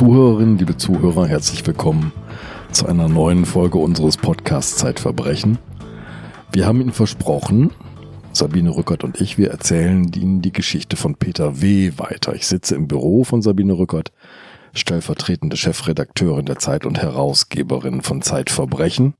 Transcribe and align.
Zuhörerinnen, 0.00 0.56
liebe 0.56 0.78
Zuhörer, 0.78 1.26
herzlich 1.26 1.66
willkommen 1.66 2.10
zu 2.72 2.86
einer 2.86 3.06
neuen 3.06 3.44
Folge 3.44 3.76
unseres 3.76 4.16
Podcasts 4.16 4.78
Zeitverbrechen. 4.78 5.58
Wir 6.52 6.66
haben 6.66 6.80
Ihnen 6.80 6.92
versprochen, 6.92 7.70
Sabine 8.32 8.74
Rückert 8.74 9.04
und 9.04 9.20
ich, 9.20 9.36
wir 9.36 9.50
erzählen 9.50 10.10
Ihnen 10.14 10.40
die 10.40 10.54
Geschichte 10.54 10.96
von 10.96 11.16
Peter 11.16 11.60
W. 11.60 11.92
weiter. 11.98 12.34
Ich 12.34 12.46
sitze 12.46 12.76
im 12.76 12.88
Büro 12.88 13.24
von 13.24 13.42
Sabine 13.42 13.74
Rückert, 13.74 14.10
stellvertretende 14.72 15.58
Chefredakteurin 15.58 16.46
der 16.46 16.58
Zeit 16.58 16.86
und 16.86 16.96
Herausgeberin 16.96 18.00
von 18.00 18.22
Zeitverbrechen. 18.22 19.12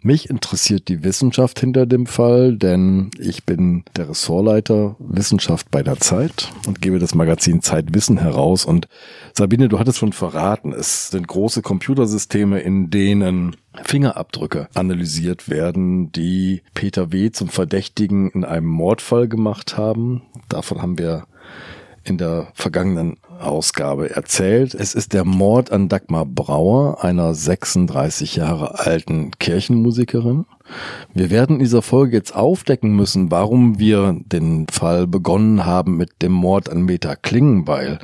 Mich 0.00 0.30
interessiert 0.30 0.86
die 0.88 1.02
Wissenschaft 1.02 1.58
hinter 1.58 1.84
dem 1.84 2.06
Fall, 2.06 2.56
denn 2.56 3.10
ich 3.18 3.44
bin 3.44 3.82
der 3.96 4.10
Ressortleiter 4.10 4.94
Wissenschaft 5.00 5.72
bei 5.72 5.82
der 5.82 5.98
Zeit 5.98 6.52
und 6.68 6.80
gebe 6.80 7.00
das 7.00 7.16
Magazin 7.16 7.62
Zeitwissen 7.62 8.18
heraus. 8.18 8.64
Und 8.64 8.86
Sabine, 9.34 9.68
du 9.68 9.80
hattest 9.80 9.98
schon 9.98 10.12
verraten, 10.12 10.72
es 10.72 11.10
sind 11.10 11.26
große 11.26 11.62
Computersysteme, 11.62 12.60
in 12.60 12.90
denen 12.90 13.56
Fingerabdrücke 13.82 14.68
analysiert 14.74 15.48
werden, 15.48 16.12
die 16.12 16.62
Peter 16.74 17.10
W. 17.10 17.32
zum 17.32 17.48
Verdächtigen 17.48 18.30
in 18.30 18.44
einem 18.44 18.66
Mordfall 18.66 19.26
gemacht 19.26 19.76
haben. 19.76 20.22
Davon 20.48 20.80
haben 20.80 20.98
wir 20.98 21.26
in 22.08 22.18
der 22.18 22.48
vergangenen 22.54 23.16
Ausgabe 23.40 24.10
erzählt. 24.10 24.74
Es 24.74 24.94
ist 24.94 25.12
der 25.12 25.24
Mord 25.24 25.70
an 25.70 25.88
Dagmar 25.88 26.26
Brauer, 26.26 27.04
einer 27.04 27.34
36 27.34 28.36
Jahre 28.36 28.80
alten 28.80 29.30
Kirchenmusikerin. 29.38 30.46
Wir 31.14 31.30
werden 31.30 31.56
in 31.56 31.60
dieser 31.60 31.82
Folge 31.82 32.16
jetzt 32.16 32.34
aufdecken 32.34 32.94
müssen, 32.94 33.30
warum 33.30 33.78
wir 33.78 34.18
den 34.26 34.66
Fall 34.68 35.06
begonnen 35.06 35.64
haben 35.64 35.96
mit 35.96 36.22
dem 36.22 36.32
Mord 36.32 36.68
an 36.70 36.82
Meta 36.82 37.16
Klingenbeil, 37.16 37.98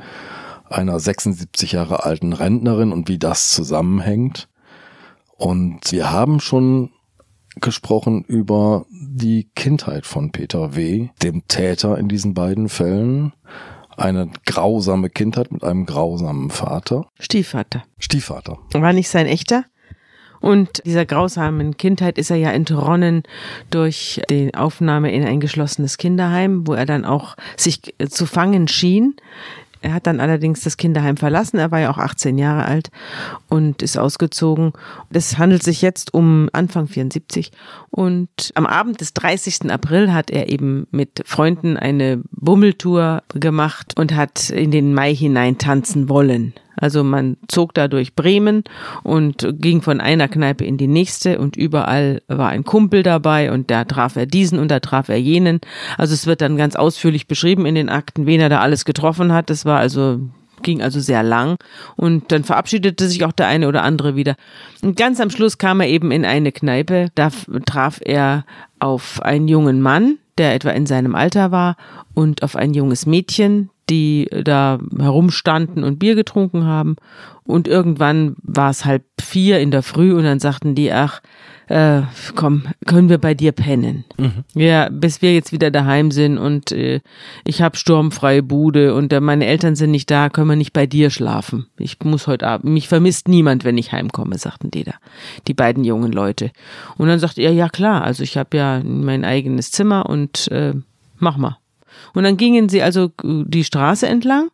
einer 0.69 0.99
76 0.99 1.73
Jahre 1.73 2.05
alten 2.05 2.33
Rentnerin 2.33 2.91
und 2.91 3.07
wie 3.07 3.19
das 3.19 3.51
zusammenhängt. 3.51 4.47
Und 5.37 5.91
wir 5.91 6.11
haben 6.11 6.39
schon 6.39 6.91
gesprochen 7.61 8.23
über 8.23 8.85
die 8.89 9.49
Kindheit 9.55 10.05
von 10.05 10.31
Peter 10.31 10.75
W., 10.75 11.09
dem 11.21 11.47
Täter 11.47 11.97
in 11.97 12.07
diesen 12.07 12.33
beiden 12.33 12.69
Fällen 12.69 13.33
eine 13.97 14.29
grausame 14.45 15.09
Kindheit 15.09 15.51
mit 15.51 15.63
einem 15.63 15.85
grausamen 15.85 16.49
Vater. 16.49 17.07
Stiefvater. 17.19 17.83
Stiefvater. 17.99 18.57
War 18.73 18.93
nicht 18.93 19.09
sein 19.09 19.27
echter. 19.27 19.65
Und 20.41 20.85
dieser 20.85 21.05
grausamen 21.05 21.75
Kindheit 21.77 22.19
ist 22.19 22.29
er 22.29 22.37
ja 22.37 22.51
entronnen 22.51 23.23
durch 23.71 24.21
die 24.29 24.53
Aufnahme 24.53 25.11
in 25.11 25.23
ein 25.23 25.39
geschlossenes 25.39 25.97
Kinderheim, 25.97 26.67
wo 26.67 26.73
er 26.73 26.85
dann 26.85 27.03
auch 27.03 27.35
sich 27.57 27.95
zu 28.09 28.27
fangen 28.27 28.67
schien. 28.67 29.15
Er 29.85 29.93
hat 29.93 30.07
dann 30.07 30.19
allerdings 30.19 30.61
das 30.61 30.77
Kinderheim 30.77 31.15
verlassen. 31.15 31.59
Er 31.59 31.69
war 31.69 31.79
ja 31.79 31.91
auch 31.91 31.99
18 31.99 32.39
Jahre 32.39 32.65
alt 32.65 32.89
und 33.49 33.83
ist 33.83 33.99
ausgezogen. 33.99 34.73
Es 35.11 35.37
handelt 35.37 35.61
sich 35.61 35.83
jetzt 35.83 36.11
um 36.11 36.49
Anfang 36.53 36.87
74. 36.87 37.51
Und 37.91 38.51
am 38.55 38.65
Abend 38.65 38.99
des 38.99 39.13
30. 39.13 39.69
April 39.71 40.11
hat 40.11 40.31
er 40.31 40.49
eben 40.49 40.87
mit 40.89 41.21
Freunden 41.27 41.77
eine 41.77 42.23
Bummeltour 42.31 43.21
gemacht 43.35 43.93
und 43.95 44.15
hat 44.15 44.49
in 44.49 44.71
den 44.71 44.91
Mai 44.95 45.13
hinein 45.13 45.59
tanzen 45.59 46.09
wollen. 46.09 46.55
Also 46.77 47.03
man 47.03 47.37
zog 47.47 47.73
da 47.73 47.87
durch 47.87 48.15
Bremen 48.15 48.63
und 49.03 49.47
ging 49.59 49.81
von 49.81 50.01
einer 50.01 50.27
Kneipe 50.27 50.65
in 50.65 50.77
die 50.77 50.87
nächste 50.87 51.39
und 51.39 51.55
überall 51.55 52.21
war 52.27 52.49
ein 52.49 52.63
Kumpel 52.63 53.03
dabei 53.03 53.51
und 53.51 53.71
da 53.71 53.85
traf 53.85 54.15
er 54.15 54.25
diesen 54.25 54.59
und 54.59 54.69
da 54.69 54.79
traf 54.79 55.09
er 55.09 55.19
jenen. 55.19 55.59
Also 55.97 56.13
es 56.13 56.27
wird 56.27 56.41
dann 56.41 56.57
ganz 56.57 56.75
ausführlich 56.75 57.27
beschrieben 57.27 57.65
in 57.65 57.75
den 57.75 57.89
Akten, 57.89 58.25
wen 58.25 58.41
er 58.41 58.49
da 58.49 58.59
alles 58.59 58.85
getroffen 58.85 59.31
hat. 59.31 59.49
Das 59.49 59.65
war 59.65 59.79
also 59.79 60.19
ging 60.63 60.81
also 60.81 60.99
sehr 60.99 61.21
lang 61.21 61.57
und 61.95 62.31
dann 62.31 62.43
verabschiedete 62.43 63.07
sich 63.07 63.23
auch 63.23 63.31
der 63.31 63.47
eine 63.47 63.67
oder 63.67 63.83
andere 63.83 64.15
wieder. 64.15 64.35
Und 64.81 64.97
ganz 64.97 65.19
am 65.19 65.29
Schluss 65.29 65.57
kam 65.57 65.79
er 65.79 65.87
eben 65.87 66.11
in 66.11 66.25
eine 66.25 66.51
Kneipe, 66.51 67.09
da 67.15 67.29
traf 67.65 67.99
er 68.03 68.45
auf 68.79 69.21
einen 69.21 69.47
jungen 69.47 69.81
Mann, 69.81 70.17
der 70.37 70.53
etwa 70.53 70.71
in 70.71 70.85
seinem 70.85 71.15
Alter 71.15 71.51
war 71.51 71.77
und 72.13 72.43
auf 72.43 72.55
ein 72.55 72.73
junges 72.73 73.05
Mädchen, 73.05 73.69
die 73.89 74.27
da 74.43 74.79
herumstanden 74.97 75.83
und 75.83 75.99
Bier 75.99 76.15
getrunken 76.15 76.65
haben. 76.65 76.95
Und 77.43 77.67
irgendwann 77.67 78.35
war 78.41 78.71
es 78.71 78.85
halb 78.85 79.03
vier 79.21 79.59
in 79.59 79.71
der 79.71 79.83
Früh 79.83 80.13
und 80.13 80.23
dann 80.23 80.39
sagten 80.39 80.75
die, 80.75 80.91
ach, 80.91 81.21
äh, 81.67 82.01
komm, 82.35 82.63
können 82.85 83.09
wir 83.09 83.17
bei 83.17 83.33
dir 83.33 83.51
pennen? 83.51 84.05
Mhm. 84.17 84.43
Ja, 84.53 84.89
bis 84.89 85.21
wir 85.21 85.33
jetzt 85.33 85.51
wieder 85.51 85.71
daheim 85.71 86.11
sind 86.11 86.37
und 86.37 86.71
äh, 86.71 87.01
ich 87.43 87.61
habe 87.61 87.77
sturmfreie 87.77 88.43
Bude 88.43 88.93
und 88.93 89.11
äh, 89.13 89.19
meine 89.19 89.45
Eltern 89.45 89.75
sind 89.75 89.91
nicht 89.91 90.09
da, 90.11 90.29
können 90.29 90.49
wir 90.49 90.55
nicht 90.55 90.73
bei 90.73 90.85
dir 90.85 91.09
schlafen. 91.09 91.67
Ich 91.77 91.97
muss 92.03 92.27
heute 92.27 92.47
Abend, 92.47 92.73
mich 92.73 92.87
vermisst 92.87 93.27
niemand, 93.27 93.63
wenn 93.63 93.77
ich 93.77 93.91
heimkomme, 93.91 94.37
sagten 94.37 94.71
die 94.71 94.83
da, 94.83 94.93
die 95.47 95.53
beiden 95.53 95.83
jungen 95.83 96.11
Leute. 96.11 96.51
Und 96.97 97.07
dann 97.07 97.19
sagte 97.19 97.41
er, 97.41 97.51
ja 97.51 97.69
klar, 97.69 98.03
also 98.03 98.23
ich 98.23 98.37
habe 98.37 98.57
ja 98.57 98.81
mein 98.83 99.25
eigenes 99.25 99.71
Zimmer 99.71 100.07
und 100.07 100.47
äh, 100.51 100.73
mach 101.17 101.37
mal. 101.37 101.57
Und 102.13 102.23
dann 102.23 102.37
gingen 102.37 102.69
sie 102.69 102.81
also 102.81 103.11
die 103.23 103.63
Straße 103.63 104.07
entlang. 104.07 104.49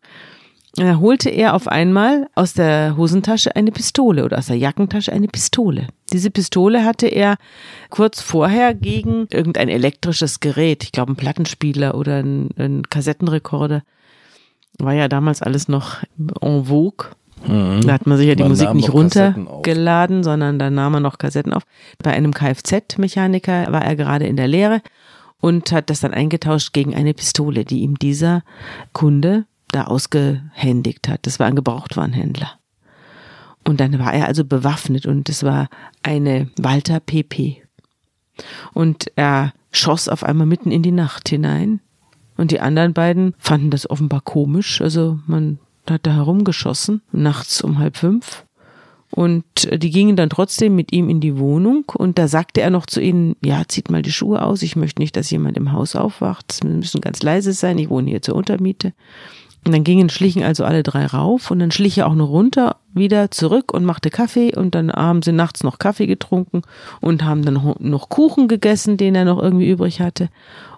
Da 0.76 1.00
holte 1.00 1.30
er 1.30 1.54
auf 1.54 1.68
einmal 1.68 2.28
aus 2.34 2.54
der 2.54 2.96
Hosentasche 2.96 3.56
eine 3.56 3.72
Pistole 3.72 4.24
oder 4.24 4.38
aus 4.38 4.46
der 4.46 4.58
Jackentasche 4.58 5.12
eine 5.12 5.28
Pistole. 5.28 5.88
Diese 6.14 6.32
Pistole 6.32 6.86
hatte 6.86 7.08
er 7.08 7.36
kurz 7.90 8.22
vorher 8.22 8.74
gegen 8.74 9.28
irgendein 9.32 9.68
elektrisches 9.68 10.40
Gerät, 10.40 10.84
ich 10.84 10.94
glaube 10.94 11.12
ein 11.12 11.18
Plattenspieler 11.18 11.96
oder 11.96 12.18
ein, 12.20 12.50
ein 12.58 12.84
Kassettenrekorder. 12.90 13.84
War 14.80 14.94
ja 14.94 15.10
damals 15.10 15.42
alles 15.42 15.68
noch 15.68 15.98
en 16.42 16.66
vogue. 16.66 17.10
Mhm. 17.46 17.82
Da 17.86 17.94
hat 17.94 18.08
man 18.08 18.18
sich 18.18 18.28
ja 18.28 18.36
die 18.36 18.44
man 18.44 18.52
Musik 18.52 18.74
nicht 18.74 18.94
runtergeladen, 18.94 20.24
sondern 20.24 20.58
da 20.58 20.70
nahm 20.70 20.94
man 20.94 21.04
noch 21.04 21.18
Kassetten 21.18 21.54
auf. 21.54 21.64
Bei 22.02 22.12
einem 22.12 22.34
Kfz-Mechaniker 22.34 23.72
war 23.72 23.84
er 23.84 23.96
gerade 23.98 24.26
in 24.26 24.38
der 24.38 24.48
Lehre 24.48 24.82
und 25.42 25.72
hat 25.74 25.90
das 25.90 26.00
dann 26.00 26.14
eingetauscht 26.14 26.72
gegen 26.72 26.96
eine 26.96 27.14
Pistole, 27.14 27.66
die 27.66 27.82
ihm 27.82 28.00
dieser 28.00 28.44
Kunde 28.94 29.46
da 29.72 29.86
ausgehändigt 29.86 31.08
hat. 31.08 31.26
Das 31.26 31.40
war 31.40 31.48
ein 31.48 31.56
Gebrauchtwarenhändler. 31.56 32.52
Und 33.64 33.80
dann 33.80 34.00
war 34.00 34.14
er 34.14 34.28
also 34.28 34.44
bewaffnet 34.44 35.06
und 35.06 35.30
es 35.30 35.44
war 35.44 35.70
eine 36.02 36.50
Walter 36.58 37.00
PP. 37.00 37.62
Und 38.74 39.12
er 39.16 39.54
schoss 39.72 40.10
auf 40.10 40.24
einmal 40.24 40.48
mitten 40.48 40.72
in 40.72 40.82
die 40.82 40.92
Nacht 40.92 41.30
hinein. 41.30 41.80
Und 42.38 42.52
die 42.52 42.60
anderen 42.60 42.94
beiden 42.94 43.36
fanden 43.38 43.70
das 43.70 43.90
offenbar 43.90 44.22
komisch. 44.22 44.82
Also 44.82 45.20
man 45.28 45.60
hat 45.90 46.08
da 46.08 46.14
herumgeschossen, 46.14 47.02
nachts 47.12 47.62
um 47.62 47.78
halb 47.78 47.98
fünf. 47.98 48.46
Und 49.12 49.44
die 49.72 49.90
gingen 49.90 50.16
dann 50.16 50.30
trotzdem 50.30 50.74
mit 50.74 50.94
ihm 50.94 51.10
in 51.10 51.20
die 51.20 51.38
Wohnung 51.38 51.84
und 51.94 52.18
da 52.18 52.30
sagte 52.30 52.62
er 52.62 52.70
noch 52.70 52.86
zu 52.86 53.02
ihnen, 53.02 53.36
ja, 53.44 53.64
zieht 53.68 53.92
mal 53.92 54.02
die 54.02 54.12
Schuhe 54.14 54.42
aus, 54.42 54.62
ich 54.62 54.78
möchte 54.78 55.02
nicht, 55.02 55.18
dass 55.18 55.30
jemand 55.30 55.58
im 55.58 55.74
Haus 55.74 55.98
aufwacht, 55.98 56.46
es 56.50 56.64
müssen 56.64 57.02
ganz 57.02 57.22
leise 57.22 57.52
sein, 57.52 57.78
ich 57.78 57.90
wohne 57.90 58.10
hier 58.10 58.22
zur 58.22 58.36
Untermiete. 58.36 58.94
Und 59.66 59.74
dann 59.74 59.84
gingen, 59.84 60.10
schlichen 60.10 60.44
also 60.44 60.66
alle 60.66 60.82
drei 60.82 61.06
rauf 61.06 61.52
und 61.52 61.60
dann 61.60 61.72
schlich 61.72 62.00
er 62.00 62.08
auch 62.08 62.16
noch 62.16 62.30
runter, 62.30 62.78
wieder 62.94 63.30
zurück 63.30 63.74
und 63.74 63.86
machte 63.86 64.10
Kaffee 64.10 64.56
und 64.56 64.74
dann 64.74 64.92
haben 64.92 65.22
sie 65.22 65.32
nachts 65.32 65.64
noch 65.64 65.78
Kaffee 65.78 66.08
getrunken 66.08 66.64
und 67.00 67.24
haben 67.24 67.44
dann 67.46 67.76
noch 67.80 68.10
Kuchen 68.10 68.48
gegessen, 68.48 68.98
den 68.98 69.14
er 69.14 69.26
noch 69.26 69.42
irgendwie 69.42 69.70
übrig 69.70 70.02
hatte. 70.02 70.30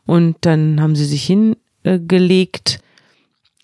Und 0.05 0.35
dann 0.41 0.81
haben 0.81 0.95
sie 0.97 1.05
sich 1.05 1.23
hingelegt 1.25 2.81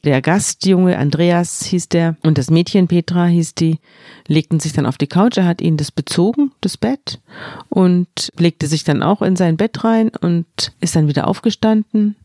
der 0.06 0.22
Gastjunge 0.22 0.97
Andreas 0.97 1.64
hieß 1.66 1.90
der 1.90 2.16
und 2.23 2.38
das 2.38 2.49
Mädchen 2.49 2.88
Petra 2.88 3.26
hieß 3.26 3.55
die, 3.55 3.79
legten 4.28 4.59
sich 4.59 4.72
dann 4.72 4.85
auf 4.85 4.97
die 4.97 5.08
Couch. 5.08 5.38
Er 5.38 5.46
hat 5.46 5.61
ihnen 5.61 5.76
das 5.76 5.91
bezogen, 5.91 6.52
das 6.61 6.78
Bett, 6.78 7.20
und 7.67 8.32
legte 8.38 8.67
sich 8.67 8.85
dann 8.85 9.03
auch 9.03 9.22
in 9.22 9.35
sein 9.35 9.58
Bett 9.58 9.84
rein 9.84 10.09
und 10.22 10.46
ist 10.79 10.96
dann 10.96 11.09
wieder 11.09 11.28
aufgestanden. 11.28 12.16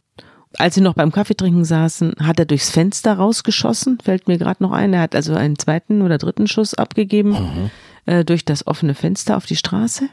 Als 0.59 0.77
sie 0.77 0.81
noch 0.81 0.95
beim 0.95 1.11
Kaffeetrinken 1.11 1.65
saßen, 1.65 2.15
hat 2.21 2.39
er 2.39 2.47
durchs 2.47 2.71
Fenster 2.71 3.15
rausgeschossen, 3.15 3.99
fällt 4.03 4.29
mir 4.29 4.39
gerade 4.39 4.63
noch 4.63 4.73
ein. 4.73 4.93
Er 4.93 5.01
hat 5.01 5.15
also 5.15 5.35
einen 5.35 5.59
zweiten 5.59 6.03
oder 6.03 6.19
dritten 6.19 6.47
Schuss 6.47 6.75
abgegeben 6.75 7.31
mhm. 7.31 7.71
äh, 8.07 8.25
durch 8.25 8.45
das 8.45 8.67
offene 8.67 8.95
Fenster 8.95 9.37
auf 9.37 9.47
die 9.47 9.57
Straße 9.57 10.09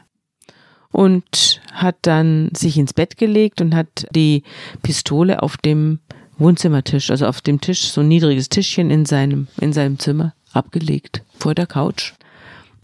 und 0.90 1.60
hat 1.72 1.96
dann 2.02 2.50
sich 2.54 2.76
ins 2.76 2.92
Bett 2.92 3.16
gelegt 3.16 3.60
und 3.60 3.74
hat 3.74 4.06
die 4.10 4.42
Pistole 4.82 5.42
auf 5.42 5.56
dem 5.56 6.00
Wohnzimmertisch, 6.38 7.10
also 7.10 7.26
auf 7.26 7.40
dem 7.40 7.60
Tisch, 7.60 7.90
so 7.90 8.00
ein 8.00 8.08
niedriges 8.08 8.48
Tischchen 8.48 8.90
in 8.90 9.06
seinem, 9.06 9.46
in 9.60 9.72
seinem 9.72 9.98
Zimmer 9.98 10.34
abgelegt, 10.52 11.22
vor 11.38 11.54
der 11.54 11.66
Couch. 11.66 12.14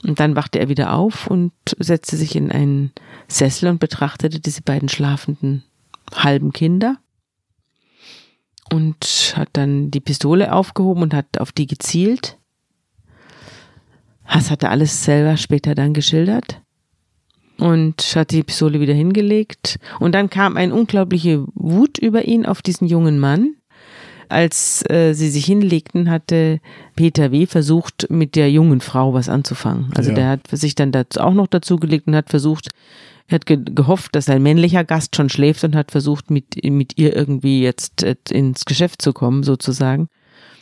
Und 0.05 0.21
dann 0.21 0.37
wachte 0.37 0.61
er 0.61 0.69
wieder 0.69 0.93
auf 0.93 1.27
und 1.27 1.53
setzte 1.79 2.17
sich 2.17 2.37
in 2.37 2.53
einen 2.53 2.93
Sessel 3.27 3.69
und 3.69 3.81
betrachtete 3.81 4.39
diese 4.39 4.63
beiden 4.63 4.89
schlafenden 4.89 5.65
halben 6.15 6.53
Kinder 6.53 6.99
und 8.73 9.35
hat 9.37 9.49
dann 9.55 9.91
die 9.91 10.01
Pistole 10.01 10.53
aufgehoben 10.53 11.03
und 11.03 11.15
hat 11.15 11.39
auf 11.41 11.53
die 11.53 11.67
gezielt. 11.67 12.39
Das 14.33 14.51
hat 14.51 14.63
er 14.63 14.71
alles 14.71 15.05
selber 15.05 15.37
später 15.37 15.75
dann 15.75 15.95
geschildert 15.95 16.61
und 17.59 18.01
hat 18.15 18.31
die 18.31 18.43
Pistole 18.43 18.79
wieder 18.81 18.95
hingelegt. 18.95 19.79
Und 20.01 20.13
dann 20.15 20.31
kam 20.31 20.57
eine 20.57 20.75
unglaubliche 20.75 21.45
Wut 21.55 21.99
über 21.99 22.25
ihn 22.27 22.47
auf 22.47 22.63
diesen 22.63 22.87
jungen 22.87 23.19
Mann. 23.19 23.55
Als 24.29 24.85
äh, 24.91 25.15
sie 25.15 25.31
sich 25.31 25.47
hinlegten, 25.47 26.11
hatte 26.11 26.61
Peter 26.95 27.33
W. 27.33 27.47
versucht, 27.47 28.11
mit 28.11 28.37
der 28.37 28.51
jungen 28.51 28.83
Frau 28.83 29.15
was 29.15 29.31
anzufangen. 29.31 29.91
Also 29.97 30.11
Ja. 30.11 30.17
der 30.17 30.29
hat 30.29 30.41
sich 30.53 30.75
dann 30.75 30.93
dazu, 30.93 31.21
auch 31.21 31.33
noch 31.33 31.47
dazugelegt 31.47 32.07
und 32.07 32.15
hat 32.15 32.29
versucht, 32.29 32.69
er 33.29 33.35
hat 33.35 33.47
ge 33.47 33.59
gehofft, 33.63 34.15
dass 34.15 34.29
ein 34.29 34.43
männlicher 34.43 34.85
Gast 34.85 35.15
schon 35.15 35.29
schläft 35.29 35.63
und 35.63 35.77
hat 35.77 35.91
versucht, 35.91 36.31
mit, 36.31 36.65
mit 36.65 36.99
ihr 36.99 37.15
irgendwie 37.15 37.63
jetzt 37.63 38.03
äh, 38.03 38.17
ins 38.31 38.65
Geschäft 38.65 39.03
zu 39.03 39.13
kommen, 39.13 39.43
sozusagen. 39.43 40.09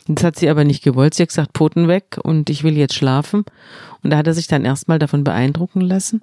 Das 0.07 0.23
hat 0.23 0.37
sie 0.37 0.49
aber 0.49 0.63
nicht 0.63 0.83
gewollt. 0.83 1.13
Sie 1.13 1.23
hat 1.23 1.29
gesagt, 1.29 1.57
Pfoten 1.57 1.87
weg 1.87 2.17
und 2.21 2.49
ich 2.49 2.63
will 2.63 2.77
jetzt 2.77 2.93
schlafen. 2.93 3.43
Und 4.03 4.11
da 4.11 4.17
hat 4.17 4.27
er 4.27 4.33
sich 4.33 4.47
dann 4.47 4.63
erstmal 4.63 4.99
davon 4.99 5.23
beeindrucken 5.23 5.81
lassen. 5.81 6.21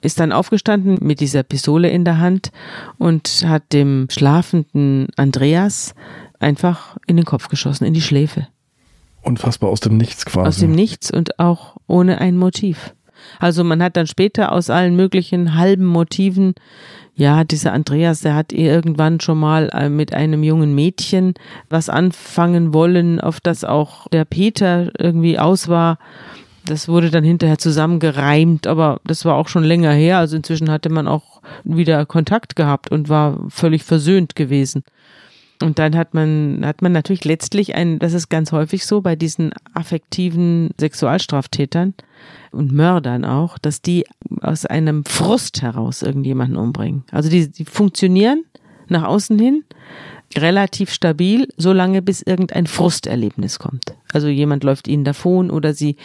Ist 0.00 0.20
dann 0.20 0.30
aufgestanden 0.30 0.98
mit 1.00 1.18
dieser 1.20 1.42
Pistole 1.42 1.90
in 1.90 2.04
der 2.04 2.18
Hand 2.18 2.52
und 2.98 3.44
hat 3.46 3.72
dem 3.72 4.06
schlafenden 4.10 5.08
Andreas 5.16 5.94
einfach 6.38 6.96
in 7.06 7.16
den 7.16 7.24
Kopf 7.24 7.48
geschossen, 7.48 7.84
in 7.84 7.94
die 7.94 8.02
Schläfe. 8.02 8.46
Unfassbar 9.22 9.70
aus 9.70 9.80
dem 9.80 9.96
Nichts 9.96 10.24
quasi. 10.24 10.48
Aus 10.48 10.58
dem 10.58 10.72
Nichts 10.72 11.10
und 11.10 11.40
auch 11.40 11.76
ohne 11.88 12.20
ein 12.20 12.36
Motiv. 12.36 12.94
Also 13.38 13.64
man 13.64 13.82
hat 13.82 13.96
dann 13.96 14.06
später 14.06 14.52
aus 14.52 14.70
allen 14.70 14.96
möglichen 14.96 15.54
halben 15.54 15.84
Motiven, 15.84 16.54
ja, 17.14 17.42
dieser 17.42 17.72
Andreas, 17.72 18.20
der 18.20 18.34
hat 18.34 18.52
irgendwann 18.52 19.20
schon 19.20 19.38
mal 19.38 19.70
äh, 19.72 19.88
mit 19.88 20.14
einem 20.14 20.44
jungen 20.44 20.74
Mädchen 20.74 21.34
was 21.68 21.88
anfangen 21.88 22.72
wollen, 22.72 23.20
auf 23.20 23.40
das 23.40 23.64
auch 23.64 24.06
der 24.08 24.24
Peter 24.24 24.92
irgendwie 24.98 25.38
aus 25.38 25.66
war. 25.68 25.98
Das 26.64 26.86
wurde 26.86 27.10
dann 27.10 27.24
hinterher 27.24 27.58
zusammengereimt, 27.58 28.66
aber 28.66 29.00
das 29.04 29.24
war 29.24 29.34
auch 29.34 29.48
schon 29.48 29.64
länger 29.64 29.92
her. 29.92 30.18
Also 30.18 30.36
inzwischen 30.36 30.70
hatte 30.70 30.90
man 30.90 31.08
auch 31.08 31.40
wieder 31.64 32.06
Kontakt 32.06 32.56
gehabt 32.56 32.90
und 32.90 33.08
war 33.08 33.38
völlig 33.48 33.82
versöhnt 33.84 34.36
gewesen. 34.36 34.84
Und 35.62 35.78
dann 35.78 35.96
hat 35.96 36.14
man, 36.14 36.62
hat 36.64 36.82
man 36.82 36.92
natürlich 36.92 37.24
letztlich 37.24 37.74
ein, 37.74 37.98
das 37.98 38.12
ist 38.12 38.28
ganz 38.28 38.52
häufig 38.52 38.86
so 38.86 39.00
bei 39.00 39.16
diesen 39.16 39.52
affektiven 39.74 40.70
Sexualstraftätern 40.78 41.94
und 42.52 42.72
Mördern 42.72 43.24
auch, 43.24 43.58
dass 43.58 43.82
die 43.82 44.06
aus 44.40 44.66
einem 44.66 45.04
Frust 45.04 45.62
heraus 45.62 46.02
irgendjemanden 46.02 46.56
umbringen. 46.56 47.04
Also 47.10 47.28
die, 47.28 47.50
die 47.50 47.64
funktionieren 47.64 48.44
nach 48.88 49.04
außen 49.04 49.38
hin 49.38 49.64
relativ 50.36 50.92
stabil, 50.92 51.48
solange 51.56 52.02
bis 52.02 52.20
irgendein 52.22 52.66
Frusterlebnis 52.66 53.58
kommt. 53.58 53.94
Also 54.12 54.28
jemand 54.28 54.64
läuft 54.64 54.88
ihnen 54.88 55.04
davon 55.04 55.50
oder 55.50 55.74
sie 55.74 55.96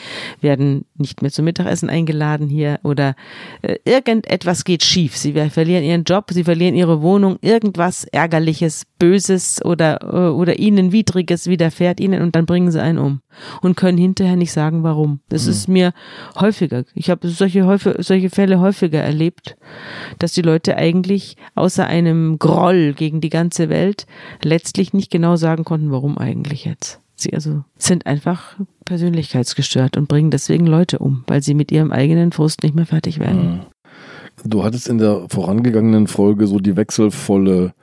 werden 0.42 0.86
nicht 0.98 1.22
mehr 1.22 1.32
zum 1.32 1.46
Mittagessen 1.46 1.90
eingeladen 1.90 2.48
hier 2.48 2.80
oder 2.84 3.16
äh, 3.62 3.76
irgendetwas 3.86 4.64
geht 4.64 4.84
schief. 4.84 5.18
Sie 5.18 5.34
ver- 5.34 5.50
verlieren 5.50 5.84
ihren 5.84 6.04
Job, 6.04 6.26
sie 6.32 6.44
verlieren 6.44 6.76
ihre 6.76 7.02
Wohnung, 7.02 7.38
irgendwas 7.42 8.06
ärgerliches, 8.06 8.86
böses 9.00 9.64
oder 9.64 10.02
äh, 10.02 10.30
oder 10.30 10.60
ihnen 10.60 10.92
widriges 10.92 11.48
widerfährt 11.48 12.00
ihnen 12.00 12.22
und 12.22 12.36
dann 12.36 12.46
bringen 12.46 12.72
sie 12.72 12.82
einen 12.82 13.00
um 13.00 13.22
und 13.62 13.76
können 13.76 13.98
hinterher 13.98 14.36
nicht 14.36 14.52
sagen, 14.52 14.84
warum. 14.84 15.20
Das 15.30 15.48
ist 15.48 15.68
mir 15.68 15.94
häufiger. 16.40 16.84
Ich 16.94 17.10
habe 17.10 17.28
solche 17.30 17.66
häufig, 17.66 17.96
solche 18.00 18.30
Fälle 18.30 18.60
häufiger 18.60 19.02
erlebt, 19.02 19.56
dass 20.20 20.34
die 20.34 20.42
Leute 20.42 20.78
eigentlich 20.78 21.38
außer 21.56 21.86
einem 21.86 22.40
Groll 22.40 22.94
gegen 22.94 23.22
die 23.22 23.30
ganze 23.30 23.70
Welt 23.70 24.06
letztlich 24.42 24.94
nicht 24.94 25.12
genau 25.12 25.36
sagen 25.36 25.64
konnten, 25.64 25.92
warum 25.92 26.18
eigentlich 26.18 26.66
jetzt. 26.66 27.00
Sie 27.16 27.34
also 27.34 27.64
sind 27.78 28.06
einfach 28.06 28.58
persönlichkeitsgestört 28.86 29.98
und 29.98 30.08
bringen 30.08 30.32
deswegen 30.32 30.66
Leute 30.66 31.00
um, 31.00 31.24
weil 31.28 31.42
sie 31.42 31.54
mit 31.54 31.72
ihrem 31.72 31.92
eigenen 31.92 32.32
Frust 32.32 32.64
nicht 32.64 32.76
mehr 32.76 32.86
fertig 32.86 33.20
werden. 33.20 33.62
Du 34.44 34.64
hattest 34.64 34.90
in 34.90 34.98
der 34.98 35.28
vorangegangenen 35.30 36.08
Folge 36.08 36.48
so 36.48 36.60
die 36.60 36.76
wechselvolle 36.76 37.74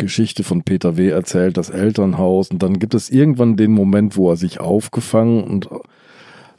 Geschichte 0.00 0.42
von 0.42 0.62
Peter 0.62 0.96
W. 0.96 1.08
erzählt, 1.08 1.56
das 1.56 1.70
Elternhaus. 1.70 2.50
Und 2.50 2.62
dann 2.62 2.78
gibt 2.78 2.94
es 2.94 3.10
irgendwann 3.10 3.56
den 3.56 3.70
Moment, 3.72 4.16
wo 4.16 4.30
er 4.30 4.36
sich 4.36 4.58
aufgefangen 4.60 5.44
und 5.44 5.68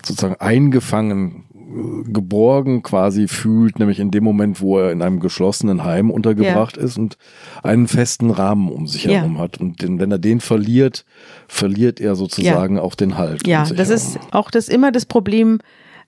sozusagen 0.06 0.36
eingefangen, 0.40 1.44
äh, 1.54 2.12
geborgen 2.12 2.82
quasi 2.84 3.28
fühlt, 3.28 3.80
nämlich 3.80 4.00
in 4.00 4.12
dem 4.12 4.24
Moment, 4.24 4.62
wo 4.62 4.80
er 4.80 4.92
in 4.92 5.02
einem 5.02 5.20
geschlossenen 5.20 5.84
Heim 5.84 6.10
untergebracht 6.10 6.76
ist 6.78 6.98
und 6.98 7.18
einen 7.64 7.88
festen 7.88 8.32
Rahmen 8.32 8.70
um 8.70 8.88
sich 8.88 9.04
Ja. 9.06 9.12
herum 9.20 9.38
hat. 9.38 9.60
Und 9.60 9.82
den, 9.82 10.00
wenn 10.00 10.12
er 10.12 10.20
den 10.20 10.40
verliert, 10.40 11.06
verliert 11.48 12.00
er 12.00 12.16
sozusagen 12.16 12.80
auch 12.80 12.96
den 12.96 13.18
Halt. 13.18 13.46
Ja, 13.48 13.64
um 13.64 13.76
das 13.76 13.90
herum. 13.90 13.94
ist 13.96 14.20
auch 14.32 14.52
das 14.52 14.70
immer 14.70 14.92
das 14.92 15.06
Problem 15.06 15.60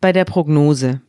bei 0.02 0.12
der 0.12 0.26
Prognose. 0.26 1.02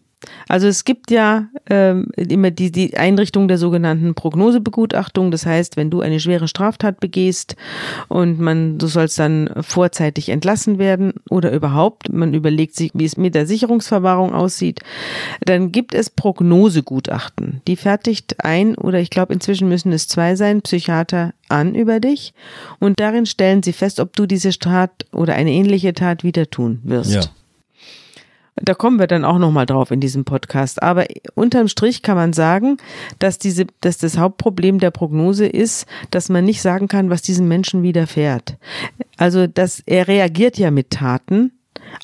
Also 0.49 0.67
es 0.67 0.85
gibt 0.85 1.11
ja 1.11 1.49
ähm, 1.69 2.09
immer 2.17 2.51
die, 2.51 2.71
die 2.71 2.97
Einrichtung 2.97 3.49
der 3.49 3.59
sogenannten 3.59 4.15
Prognosebegutachtung. 4.15 5.31
Das 5.31 5.47
heißt, 5.47 5.77
wenn 5.77 5.91
du 5.91 6.01
eine 6.01 6.21
schwere 6.21 6.49
Straftat 6.49 7.01
begehst 7.01 7.57
und 8.09 8.41
man, 8.41 8.79
du 8.79 8.87
sollst 8.87 9.19
dann 9.19 9.51
vorzeitig 9.61 10.29
entlassen 10.29 10.79
werden 10.79 11.15
oder 11.31 11.53
überhaupt, 11.53 12.13
man 12.13 12.35
überlegt 12.35 12.75
sich, 12.75 12.91
wie 12.95 13.05
es 13.05 13.17
mit 13.17 13.35
der 13.35 13.47
Sicherungsverwahrung 13.47 14.35
aussieht, 14.35 14.81
dann 15.45 15.73
gibt 15.73 15.95
es 15.95 16.11
Prognosegutachten. 16.11 17.61
Die 17.67 17.77
fertigt 17.77 18.45
ein 18.45 18.75
oder 18.77 19.01
ich 19.01 19.11
glaube 19.11 19.33
inzwischen 19.33 19.69
müssen 19.69 19.93
es 19.93 20.09
zwei 20.09 20.37
sein, 20.37 20.63
Psychiater 20.63 21.33
an 21.49 21.75
über 21.75 22.01
dich 22.01 22.35
und 22.81 23.01
darin 23.01 23.27
stellen 23.27 23.63
sie 23.63 23.73
fest, 23.73 24.01
ob 24.01 24.15
du 24.17 24.27
diese 24.27 24.51
Tat 24.59 24.91
oder 25.13 25.35
eine 25.35 25.53
ähnliche 25.53 25.93
Tat 25.95 26.25
wieder 26.25 26.49
tun 26.49 26.81
wirst. 26.85 27.15
Ja. 27.15 27.23
Da 28.57 28.75
kommen 28.75 29.01
wir 29.01 29.09
dann 29.09 29.25
auch 29.25 29.39
nochmal 29.39 29.67
drauf 29.67 29.91
in 29.91 30.01
diesem 30.01 30.25
Podcast. 30.25 30.83
Aber 30.83 31.07
unterm 31.35 31.67
Strich 31.67 32.03
kann 32.03 32.17
man 32.17 32.33
sagen, 32.33 32.77
dass 33.19 33.39
diese, 33.39 33.67
dass 33.81 33.99
das 33.99 34.17
Hauptproblem 34.17 34.79
der 34.79 34.93
Prognose 34.93 35.47
ist, 35.47 35.87
dass 36.11 36.29
man 36.29 36.45
nicht 36.45 36.63
sagen 36.63 36.87
kann, 36.87 37.11
was 37.11 37.23
diesem 37.23 37.49
Menschen 37.49 37.83
widerfährt. 37.83 38.57
Also, 39.17 39.47
dass 39.49 39.83
er 39.87 40.07
reagiert 40.07 40.57
ja 40.57 40.71
mit 40.71 40.91
Taten 40.91 41.53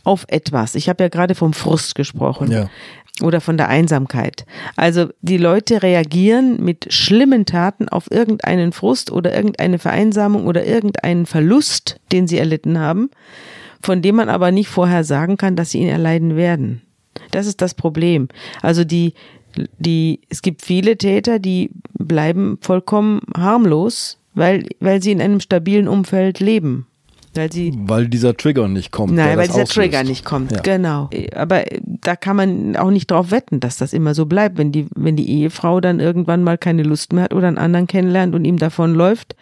auf 0.03 0.25
etwas. 0.29 0.75
Ich 0.75 0.89
habe 0.89 1.05
ja 1.05 1.09
gerade 1.09 1.35
vom 1.35 1.53
Frust 1.53 1.95
gesprochen. 1.95 2.51
Ja. 2.51 2.69
Oder 3.23 3.43
von 3.43 3.59
der 3.59 3.69
Einsamkeit. 3.69 4.47
Also 4.77 5.09
die 5.21 5.37
Leute 5.37 5.83
reagieren 5.83 6.65
mit 6.65 6.91
schlimmen 6.91 7.45
Taten 7.45 7.89
auf 7.91 8.11
irgendeinen 8.11 8.73
Frust 8.73 9.13
oder 9.13 9.35
irgendeine 9.35 9.79
Vereinsamung 9.79 10.47
oder 10.47 10.65
irgendeinen 10.65 11.27
Verlust, 11.27 12.01
den 12.13 12.27
sie 12.27 12.39
erlitten 12.39 12.79
haben 12.79 13.11
von 13.83 14.03
dem 14.03 14.17
man 14.17 14.29
aber 14.29 14.51
nicht 14.51 14.69
vorher 14.69 15.05
sagen 15.05 15.37
kann, 15.37 15.57
dass 15.57 15.71
sie 15.71 15.79
ihn 15.81 15.89
erleiden 15.89 16.37
werden. 16.37 16.83
Das 17.31 17.47
ist 17.47 17.61
das 17.61 17.75
Problem. 17.75 18.29
Also 18.63 18.85
die, 18.85 19.15
die, 19.79 20.21
es 20.29 20.43
gibt 20.43 20.63
viele 20.63 20.97
Täter, 20.97 21.39
die 21.39 21.71
bleiben 21.99 22.59
vollkommen 22.61 23.21
harmlos, 23.37 24.19
weil, 24.35 24.67
weil 24.81 25.03
sie 25.03 25.13
in 25.13 25.21
einem 25.21 25.41
stabilen 25.41 25.89
Umfeld 25.89 26.41
leben. 26.41 26.87
Weil 27.35 27.53
sie 27.53 27.73
Weil 27.85 28.09
dieser 28.09 28.37
Trigger 28.37 28.67
nicht 28.67 28.91
kommt. 28.91 29.13
Nein, 29.13 29.39
weil 29.39 29.47
dieser 29.47 29.63
auslöst. 29.63 29.75
Trigger 29.75 30.03
nicht 30.03 30.25
kommt, 30.25 30.51
Ja. 30.51 30.61
genau. 30.63 31.11
Aber 31.33 31.63
da 31.85 32.17
kann 32.17 32.35
man 32.35 32.75
auch 32.77 32.91
nicht 32.91 33.09
drauf 33.09 33.31
wetten, 33.31 33.61
dass 33.61 33.77
das 33.77 33.93
immer 33.93 34.15
so 34.15 34.27
bleibt. 34.27 34.59
Wenn 34.59 34.73
die, 34.73 34.89
wenn 34.97 35.15
die 35.15 35.31
Ehefrau 35.31 35.81
dann 35.81 36.01
irgendwann 36.01 36.43
mal 36.43 36.59
keine 36.59 36.83
Lust 36.83 37.13
mehr 37.13 37.25
hat 37.25 37.35
oder 37.35 37.47
einen 37.47 37.59
anderen 37.59 37.87
kennenlernt 37.87 38.35
und 38.35 38.45
ihm 38.45 38.57
davonläuft, 38.59 39.37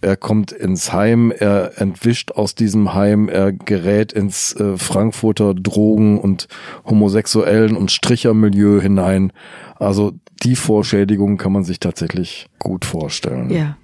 Er 0.01 0.17
kommt 0.17 0.53
ins 0.53 0.93
Heim, 0.93 1.33
er 1.37 1.81
entwischt 1.81 2.33
aus 2.33 2.55
diesem 2.55 2.95
Heim, 2.95 3.29
er 3.29 3.53
gerät 3.53 4.13
ins 4.13 4.55
äh, 4.55 4.77
Frankfurter 4.77 5.55
Drogen- 5.55 6.19
und 6.19 6.49
Homosexuellen- 6.87 7.77
und 7.77 7.91
Strichermilieu 7.91 8.81
hinein. 8.81 9.33
Also 9.77 10.13
die 10.43 10.57
Vorschädigung 10.57 11.37
kann 11.37 11.53
man 11.53 11.65
sich 11.65 11.81
tatsächlich 11.81 12.49
gut 12.59 12.85
vorstellen. 12.85 13.51
Ja. 13.51 13.77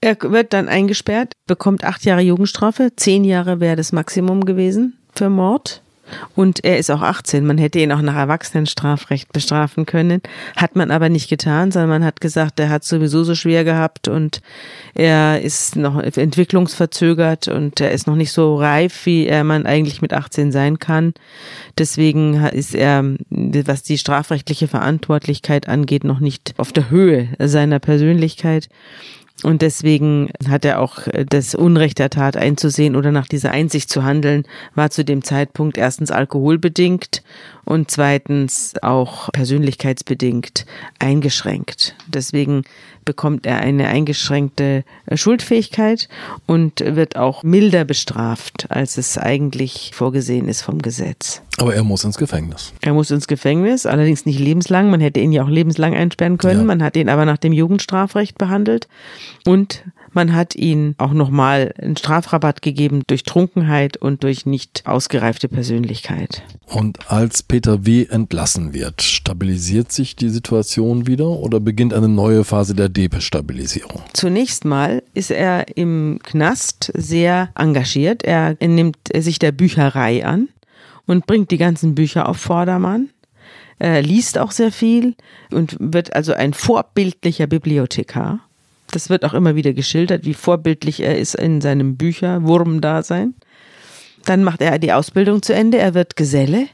Er 0.00 0.16
wird 0.20 0.52
dann 0.52 0.68
eingesperrt, 0.68 1.32
bekommt 1.46 1.84
acht 1.84 2.04
Jahre 2.04 2.20
Jugendstrafe, 2.20 2.92
zehn 2.94 3.24
Jahre 3.24 3.60
wäre 3.60 3.76
das 3.76 3.92
Maximum 3.92 4.44
gewesen 4.44 4.96
für 5.14 5.28
Mord. 5.28 5.82
Und 6.34 6.64
er 6.64 6.78
ist 6.78 6.90
auch 6.90 7.02
18. 7.02 7.46
Man 7.46 7.58
hätte 7.58 7.80
ihn 7.80 7.92
auch 7.92 8.00
nach 8.00 8.14
Erwachsenenstrafrecht 8.14 9.32
bestrafen 9.32 9.86
können. 9.86 10.22
Hat 10.56 10.76
man 10.76 10.90
aber 10.90 11.08
nicht 11.08 11.28
getan, 11.28 11.70
sondern 11.70 11.90
man 11.90 12.04
hat 12.04 12.20
gesagt, 12.20 12.58
er 12.60 12.70
hat 12.70 12.84
sowieso 12.84 13.24
so 13.24 13.34
schwer 13.34 13.64
gehabt 13.64 14.08
und 14.08 14.40
er 14.94 15.40
ist 15.42 15.76
noch 15.76 16.00
entwicklungsverzögert 16.00 17.48
und 17.48 17.80
er 17.80 17.92
ist 17.92 18.06
noch 18.06 18.16
nicht 18.16 18.32
so 18.32 18.56
reif, 18.56 19.04
wie 19.06 19.26
er 19.26 19.44
man 19.44 19.66
eigentlich 19.66 20.00
mit 20.00 20.12
18 20.12 20.50
sein 20.50 20.78
kann. 20.78 21.12
Deswegen 21.76 22.42
ist 22.46 22.74
er, 22.74 23.04
was 23.28 23.82
die 23.82 23.98
strafrechtliche 23.98 24.68
Verantwortlichkeit 24.68 25.68
angeht, 25.68 26.04
noch 26.04 26.20
nicht 26.20 26.54
auf 26.56 26.72
der 26.72 26.90
Höhe 26.90 27.28
seiner 27.38 27.80
Persönlichkeit. 27.80 28.68
Und 29.44 29.62
deswegen 29.62 30.30
hat 30.48 30.64
er 30.64 30.80
auch 30.80 31.06
äh, 31.06 31.24
das 31.24 31.54
Unrecht 31.54 31.98
der 31.98 32.10
Tat 32.10 32.36
einzusehen 32.36 32.96
oder 32.96 33.12
nach 33.12 33.28
dieser 33.28 33.52
Einsicht 33.52 33.88
zu 33.88 34.02
handeln, 34.02 34.44
war 34.74 34.90
zu 34.90 35.04
dem 35.04 35.22
Zeitpunkt 35.22 35.78
erstens 35.78 36.10
alkoholbedingt 36.10 37.22
und 37.68 37.90
zweitens 37.90 38.72
auch 38.80 39.30
persönlichkeitsbedingt 39.32 40.64
eingeschränkt. 40.98 41.94
Deswegen 42.06 42.62
bekommt 43.04 43.44
er 43.44 43.58
eine 43.58 43.88
eingeschränkte 43.88 44.84
äh, 45.04 45.16
Schuldfähigkeit 45.18 46.08
und 46.46 46.80
wird 46.80 47.16
auch 47.16 47.42
milder 47.42 47.84
bestraft, 47.84 48.70
als 48.70 48.96
es 48.96 49.18
eigentlich 49.18 49.90
vorgesehen 49.94 50.48
ist 50.48 50.62
vom 50.62 50.80
Gesetz. 50.80 51.42
Aber 51.58 51.74
er 51.74 51.84
muss 51.84 52.04
ins 52.04 52.16
Gefängnis. 52.16 52.72
Er 52.80 52.94
muss 52.94 53.10
ins 53.10 53.26
Gefängnis, 53.26 53.84
allerdings 53.84 54.24
nicht 54.24 54.38
lebenslang. 54.38 54.90
Man 54.90 55.00
hätte 55.00 55.20
ihn 55.20 55.32
ja 55.32 55.42
auch 55.42 55.48
lebenslang 55.48 55.94
einsperren 55.94 56.38
können. 56.38 56.60
Ja. 56.60 56.64
Man 56.64 56.82
hat 56.82 56.96
ihn 56.96 57.10
aber 57.10 57.26
nach 57.26 57.38
dem 57.38 57.52
Jugendstrafrecht 57.52 58.38
behandelt 58.38 58.88
und 59.44 59.84
man 60.18 60.34
hat 60.34 60.56
ihn 60.56 60.96
auch 60.98 61.12
nochmal 61.12 61.72
einen 61.80 61.96
Strafrabatt 61.96 62.60
gegeben 62.60 63.04
durch 63.06 63.22
Trunkenheit 63.22 63.96
und 63.98 64.24
durch 64.24 64.46
nicht 64.46 64.82
ausgereifte 64.84 65.46
Persönlichkeit. 65.46 66.42
Und 66.66 67.08
als 67.08 67.44
Peter 67.44 67.86
W. 67.86 68.04
entlassen 68.10 68.74
wird, 68.74 69.00
stabilisiert 69.00 69.92
sich 69.92 70.16
die 70.16 70.28
Situation 70.28 71.06
wieder 71.06 71.28
oder 71.28 71.60
beginnt 71.60 71.94
eine 71.94 72.08
neue 72.08 72.42
Phase 72.42 72.74
der 72.74 72.88
Destabilisierung? 72.88 74.02
Zunächst 74.12 74.64
mal 74.64 75.04
ist 75.14 75.30
er 75.30 75.76
im 75.76 76.18
Knast 76.24 76.90
sehr 76.96 77.50
engagiert. 77.54 78.24
Er 78.24 78.56
nimmt 78.60 78.96
sich 79.16 79.38
der 79.38 79.52
Bücherei 79.52 80.26
an 80.26 80.48
und 81.06 81.26
bringt 81.26 81.52
die 81.52 81.58
ganzen 81.58 81.94
Bücher 81.94 82.28
auf 82.28 82.38
Vordermann. 82.38 83.10
Er 83.78 84.02
liest 84.02 84.36
auch 84.36 84.50
sehr 84.50 84.72
viel 84.72 85.14
und 85.52 85.76
wird 85.78 86.16
also 86.16 86.32
ein 86.32 86.54
vorbildlicher 86.54 87.46
Bibliothekar. 87.46 88.40
Das 88.90 89.10
wird 89.10 89.24
auch 89.24 89.34
immer 89.34 89.54
wieder 89.54 89.72
geschildert, 89.72 90.24
wie 90.24 90.34
vorbildlich 90.34 91.00
er 91.00 91.18
ist 91.18 91.34
in 91.34 91.60
seinem 91.60 91.96
Bücherwurmdasein. 91.96 93.34
Dann 94.24 94.44
macht 94.44 94.60
er 94.60 94.78
die 94.78 94.92
Ausbildung 94.92 95.42
zu 95.42 95.54
Ende, 95.54 95.78
er 95.78 95.94
wird 95.94 96.16
Geselle. 96.16 96.66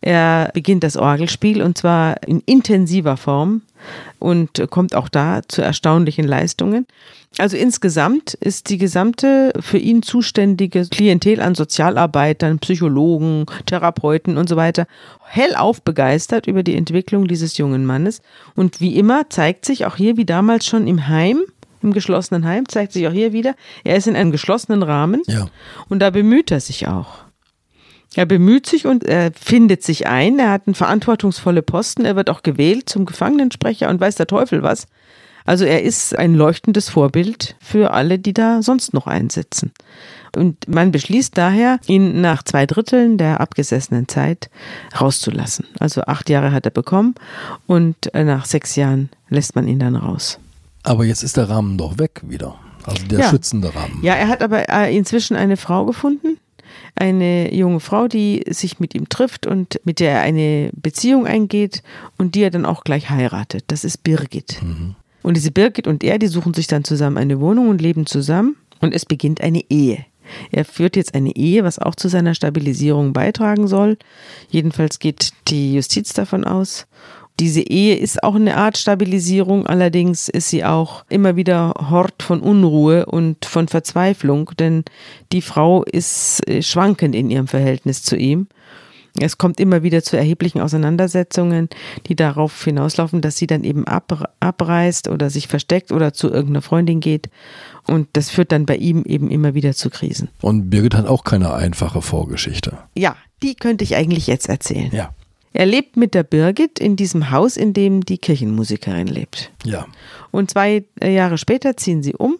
Er 0.00 0.50
beginnt 0.54 0.82
das 0.82 0.96
Orgelspiel 0.96 1.62
und 1.62 1.76
zwar 1.76 2.26
in 2.26 2.40
intensiver 2.46 3.16
Form 3.16 3.62
und 4.18 4.62
kommt 4.70 4.94
auch 4.94 5.08
da 5.08 5.42
zu 5.46 5.62
erstaunlichen 5.62 6.26
Leistungen. 6.26 6.86
Also 7.38 7.56
insgesamt 7.56 8.34
ist 8.34 8.70
die 8.70 8.78
gesamte 8.78 9.52
für 9.60 9.78
ihn 9.78 10.02
zuständige 10.02 10.86
Klientel 10.86 11.40
an 11.40 11.54
Sozialarbeitern, 11.54 12.58
Psychologen, 12.58 13.46
Therapeuten 13.66 14.36
und 14.36 14.48
so 14.48 14.56
weiter 14.56 14.86
hellauf 15.30 15.80
begeistert 15.82 16.48
über 16.48 16.64
die 16.64 16.74
Entwicklung 16.74 17.28
dieses 17.28 17.56
jungen 17.56 17.86
Mannes. 17.86 18.20
Und 18.56 18.80
wie 18.80 18.96
immer 18.96 19.30
zeigt 19.30 19.64
sich 19.64 19.86
auch 19.86 19.96
hier 19.96 20.16
wie 20.16 20.24
damals 20.24 20.66
schon 20.66 20.88
im 20.88 21.06
Heim, 21.06 21.42
im 21.82 21.92
geschlossenen 21.92 22.44
Heim, 22.44 22.68
zeigt 22.68 22.92
sich 22.92 23.06
auch 23.06 23.12
hier 23.12 23.32
wieder, 23.32 23.54
er 23.84 23.96
ist 23.96 24.08
in 24.08 24.16
einem 24.16 24.32
geschlossenen 24.32 24.82
Rahmen 24.82 25.22
ja. 25.28 25.46
und 25.88 26.00
da 26.00 26.10
bemüht 26.10 26.50
er 26.50 26.60
sich 26.60 26.88
auch. 26.88 27.29
Er 28.16 28.26
bemüht 28.26 28.66
sich 28.66 28.86
und 28.86 29.04
er 29.04 29.30
findet 29.32 29.82
sich 29.84 30.06
ein. 30.06 30.38
Er 30.38 30.50
hat 30.50 30.66
einen 30.66 30.74
verantwortungsvolle 30.74 31.62
Posten. 31.62 32.04
Er 32.04 32.16
wird 32.16 32.28
auch 32.28 32.42
gewählt 32.42 32.88
zum 32.88 33.06
Gefangenensprecher 33.06 33.88
und 33.88 34.00
weiß 34.00 34.16
der 34.16 34.26
Teufel 34.26 34.62
was. 34.62 34.86
Also 35.44 35.64
er 35.64 35.82
ist 35.82 36.16
ein 36.18 36.34
leuchtendes 36.34 36.88
Vorbild 36.90 37.56
für 37.60 37.92
alle, 37.92 38.18
die 38.18 38.34
da 38.34 38.62
sonst 38.62 38.94
noch 38.94 39.06
einsitzen. 39.06 39.72
Und 40.36 40.68
man 40.68 40.92
beschließt 40.92 41.36
daher, 41.36 41.80
ihn 41.86 42.20
nach 42.20 42.42
zwei 42.42 42.66
Dritteln 42.66 43.18
der 43.18 43.40
abgesessenen 43.40 44.06
Zeit 44.06 44.50
rauszulassen. 45.00 45.66
Also 45.78 46.02
acht 46.02 46.30
Jahre 46.30 46.52
hat 46.52 46.66
er 46.66 46.70
bekommen 46.70 47.14
und 47.66 48.14
äh, 48.14 48.22
nach 48.24 48.44
sechs 48.44 48.76
Jahren 48.76 49.08
lässt 49.28 49.56
man 49.56 49.66
ihn 49.66 49.80
dann 49.80 49.96
raus. 49.96 50.38
Aber 50.82 51.04
jetzt 51.04 51.22
ist 51.22 51.36
der 51.36 51.48
Rahmen 51.48 51.76
doch 51.76 51.98
weg 51.98 52.22
wieder. 52.22 52.56
Also 52.84 53.06
der 53.06 53.20
ja. 53.20 53.28
schützende 53.28 53.74
Rahmen. 53.74 53.98
Ja, 54.02 54.14
er 54.14 54.28
hat 54.28 54.42
aber 54.42 54.68
äh, 54.68 54.96
inzwischen 54.96 55.36
eine 55.36 55.56
Frau 55.56 55.84
gefunden, 55.84 56.38
eine 56.94 57.54
junge 57.54 57.80
Frau, 57.80 58.08
die 58.08 58.44
sich 58.48 58.80
mit 58.80 58.94
ihm 58.94 59.08
trifft 59.08 59.46
und 59.46 59.80
mit 59.84 60.00
der 60.00 60.12
er 60.12 60.20
eine 60.22 60.70
Beziehung 60.74 61.26
eingeht 61.26 61.82
und 62.18 62.34
die 62.34 62.42
er 62.42 62.50
dann 62.50 62.66
auch 62.66 62.84
gleich 62.84 63.10
heiratet. 63.10 63.64
Das 63.68 63.84
ist 63.84 64.02
Birgit. 64.02 64.60
Mhm. 64.62 64.96
Und 65.22 65.36
diese 65.36 65.50
Birgit 65.50 65.86
und 65.86 66.02
er, 66.02 66.18
die 66.18 66.28
suchen 66.28 66.54
sich 66.54 66.66
dann 66.66 66.84
zusammen 66.84 67.18
eine 67.18 67.40
Wohnung 67.40 67.68
und 67.68 67.80
leben 67.80 68.06
zusammen 68.06 68.56
und 68.80 68.94
es 68.94 69.04
beginnt 69.04 69.40
eine 69.40 69.62
Ehe. 69.68 70.04
Er 70.50 70.64
führt 70.64 70.96
jetzt 70.96 71.14
eine 71.14 71.34
Ehe, 71.34 71.64
was 71.64 71.78
auch 71.78 71.94
zu 71.94 72.08
seiner 72.08 72.34
Stabilisierung 72.34 73.12
beitragen 73.12 73.66
soll. 73.66 73.98
Jedenfalls 74.48 74.98
geht 74.98 75.32
die 75.48 75.74
Justiz 75.74 76.12
davon 76.12 76.44
aus. 76.44 76.86
Diese 77.40 77.62
Ehe 77.62 77.96
ist 77.96 78.22
auch 78.22 78.34
eine 78.34 78.58
Art 78.58 78.76
Stabilisierung, 78.76 79.66
allerdings 79.66 80.28
ist 80.28 80.50
sie 80.50 80.62
auch 80.62 81.06
immer 81.08 81.36
wieder 81.36 81.72
Hort 81.88 82.22
von 82.22 82.40
Unruhe 82.40 83.06
und 83.06 83.46
von 83.46 83.66
Verzweiflung, 83.66 84.50
denn 84.58 84.84
die 85.32 85.40
Frau 85.40 85.82
ist 85.82 86.46
äh, 86.46 86.60
schwankend 86.60 87.14
in 87.14 87.30
ihrem 87.30 87.46
Verhältnis 87.46 88.02
zu 88.02 88.14
ihm. 88.16 88.48
Es 89.18 89.38
kommt 89.38 89.58
immer 89.58 89.82
wieder 89.82 90.02
zu 90.02 90.18
erheblichen 90.18 90.60
Auseinandersetzungen, 90.60 91.70
die 92.06 92.14
darauf 92.14 92.62
hinauslaufen, 92.62 93.22
dass 93.22 93.38
sie 93.38 93.46
dann 93.46 93.64
eben 93.64 93.84
abreist 93.86 95.08
oder 95.08 95.30
sich 95.30 95.48
versteckt 95.48 95.92
oder 95.92 96.12
zu 96.12 96.28
irgendeiner 96.28 96.62
Freundin 96.62 97.00
geht. 97.00 97.28
Und 97.86 98.08
das 98.12 98.30
führt 98.30 98.52
dann 98.52 98.66
bei 98.66 98.76
ihm 98.76 99.02
eben 99.04 99.30
immer 99.30 99.54
wieder 99.54 99.74
zu 99.74 99.90
Krisen. 99.90 100.28
Und 100.42 100.70
Birgit 100.70 100.94
hat 100.94 101.06
auch 101.06 101.24
keine 101.24 101.54
einfache 101.54 102.02
Vorgeschichte. 102.02 102.78
Ja, 102.94 103.16
die 103.42 103.54
könnte 103.54 103.82
ich 103.82 103.96
eigentlich 103.96 104.26
jetzt 104.26 104.48
erzählen. 104.48 104.90
Ja. 104.92 105.10
Er 105.52 105.66
lebt 105.66 105.96
mit 105.96 106.14
der 106.14 106.22
Birgit 106.22 106.78
in 106.78 106.96
diesem 106.96 107.30
Haus, 107.30 107.56
in 107.56 107.72
dem 107.72 108.04
die 108.04 108.18
Kirchenmusikerin 108.18 109.08
lebt. 109.08 109.50
Ja. 109.64 109.86
Und 110.30 110.50
zwei 110.50 110.84
äh, 111.00 111.12
Jahre 111.12 111.38
später 111.38 111.76
ziehen 111.76 112.02
sie 112.02 112.14
um 112.14 112.38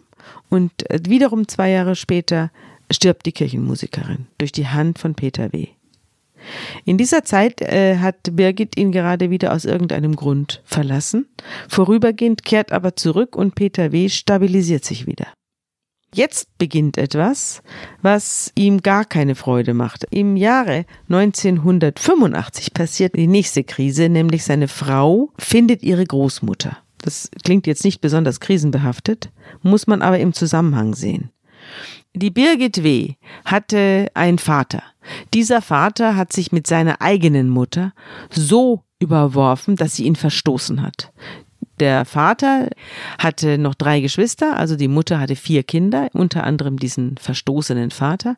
und 0.49 0.89
äh, 0.89 0.99
wiederum 1.05 1.47
zwei 1.47 1.71
Jahre 1.71 1.95
später 1.95 2.51
stirbt 2.89 3.25
die 3.25 3.31
Kirchenmusikerin 3.31 4.27
durch 4.37 4.51
die 4.51 4.67
Hand 4.67 4.99
von 4.99 5.15
Peter 5.15 5.51
W. 5.51 5.67
In 6.85 6.97
dieser 6.97 7.23
Zeit 7.23 7.61
äh, 7.61 7.97
hat 7.97 8.35
Birgit 8.35 8.77
ihn 8.77 8.91
gerade 8.91 9.29
wieder 9.29 9.53
aus 9.53 9.65
irgendeinem 9.65 10.15
Grund 10.15 10.61
verlassen. 10.65 11.27
Vorübergehend 11.67 12.43
kehrt 12.43 12.71
aber 12.71 12.95
zurück 12.95 13.35
und 13.35 13.55
Peter 13.55 13.91
W. 13.91 14.09
stabilisiert 14.09 14.83
sich 14.83 15.05
wieder. 15.05 15.27
Jetzt 16.13 16.57
beginnt 16.57 16.97
etwas, 16.97 17.61
was 18.01 18.51
ihm 18.55 18.81
gar 18.81 19.05
keine 19.05 19.33
Freude 19.33 19.73
macht. 19.73 20.05
Im 20.11 20.35
Jahre 20.35 20.85
1985 21.07 22.73
passiert 22.73 23.15
die 23.15 23.27
nächste 23.27 23.63
Krise, 23.63 24.09
nämlich 24.09 24.43
seine 24.43 24.67
Frau 24.67 25.29
findet 25.37 25.83
ihre 25.83 26.03
Großmutter. 26.03 26.77
Das 26.97 27.31
klingt 27.43 27.65
jetzt 27.65 27.85
nicht 27.85 28.01
besonders 28.01 28.41
krisenbehaftet, 28.41 29.31
muss 29.61 29.87
man 29.87 30.01
aber 30.01 30.19
im 30.19 30.33
Zusammenhang 30.33 30.95
sehen. 30.95 31.31
Die 32.13 32.29
Birgit 32.29 32.83
W. 32.83 33.13
hatte 33.45 34.11
einen 34.13 34.37
Vater. 34.37 34.83
Dieser 35.33 35.61
Vater 35.61 36.17
hat 36.17 36.33
sich 36.33 36.51
mit 36.51 36.67
seiner 36.67 37.01
eigenen 37.01 37.47
Mutter 37.47 37.93
so 38.29 38.83
überworfen, 38.99 39.77
dass 39.77 39.95
sie 39.95 40.03
ihn 40.03 40.17
verstoßen 40.17 40.81
hat. 40.81 41.13
Der 41.81 42.05
Vater 42.05 42.69
hatte 43.17 43.57
noch 43.57 43.75
drei 43.75 43.99
Geschwister, 43.99 44.55
also 44.55 44.75
die 44.77 44.87
Mutter 44.87 45.19
hatte 45.19 45.35
vier 45.35 45.63
Kinder, 45.63 46.07
unter 46.13 46.43
anderem 46.45 46.77
diesen 46.77 47.17
verstoßenen 47.17 47.91
Vater. 47.91 48.37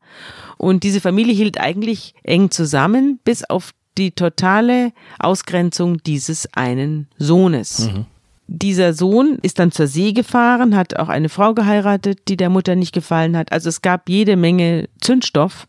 Und 0.57 0.83
diese 0.83 1.01
Familie 1.01 1.35
hielt 1.35 1.59
eigentlich 1.59 2.15
eng 2.23 2.49
zusammen, 2.49 3.19
bis 3.23 3.43
auf 3.43 3.71
die 3.97 4.11
totale 4.11 4.93
Ausgrenzung 5.19 6.01
dieses 6.03 6.51
einen 6.53 7.07
Sohnes. 7.17 7.91
Mhm. 7.91 8.05
Dieser 8.47 8.93
Sohn 8.93 9.39
ist 9.41 9.59
dann 9.59 9.71
zur 9.71 9.87
See 9.87 10.13
gefahren, 10.13 10.75
hat 10.75 10.97
auch 10.97 11.09
eine 11.09 11.29
Frau 11.29 11.53
geheiratet, 11.53 12.27
die 12.27 12.37
der 12.37 12.49
Mutter 12.49 12.75
nicht 12.75 12.93
gefallen 12.93 13.37
hat. 13.37 13.51
Also 13.51 13.69
es 13.69 13.81
gab 13.81 14.09
jede 14.09 14.35
Menge 14.35 14.89
Zündstoff 15.01 15.67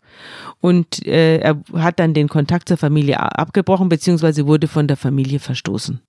und 0.61 1.05
äh, 1.05 1.37
er 1.37 1.61
hat 1.73 1.99
dann 1.99 2.13
den 2.13 2.27
Kontakt 2.29 2.67
zur 2.67 2.77
Familie 2.77 3.19
abgebrochen, 3.19 3.89
beziehungsweise 3.89 4.47
wurde 4.47 4.67
von 4.67 4.87
der 4.87 4.97
Familie 4.97 5.39
verstoßen. 5.39 6.01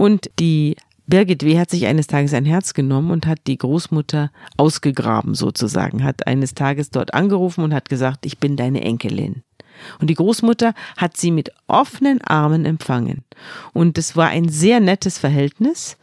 Und 0.00 0.30
die 0.38 0.76
Birgit 1.08 1.44
W. 1.44 1.58
hat 1.58 1.68
sich 1.68 1.84
eines 1.84 2.06
Tages 2.06 2.32
ein 2.32 2.46
Herz 2.46 2.72
genommen 2.72 3.10
und 3.10 3.26
hat 3.26 3.40
die 3.46 3.58
Großmutter 3.58 4.30
ausgegraben 4.56 5.34
sozusagen, 5.34 6.04
hat 6.04 6.26
eines 6.26 6.54
Tages 6.54 6.88
dort 6.88 7.12
angerufen 7.12 7.62
und 7.62 7.74
hat 7.74 7.90
gesagt, 7.90 8.24
ich 8.24 8.38
bin 8.38 8.56
deine 8.56 8.80
Enkelin. 8.80 9.42
Und 10.00 10.08
die 10.08 10.14
Großmutter 10.14 10.72
hat 10.96 11.18
sie 11.18 11.30
mit 11.30 11.52
offenen 11.66 12.22
Armen 12.22 12.64
empfangen. 12.64 13.24
Und 13.74 13.98
es 13.98 14.16
war 14.16 14.28
ein 14.28 14.48
sehr 14.48 14.80
nettes 14.80 15.18
Verhältnis, 15.18 15.98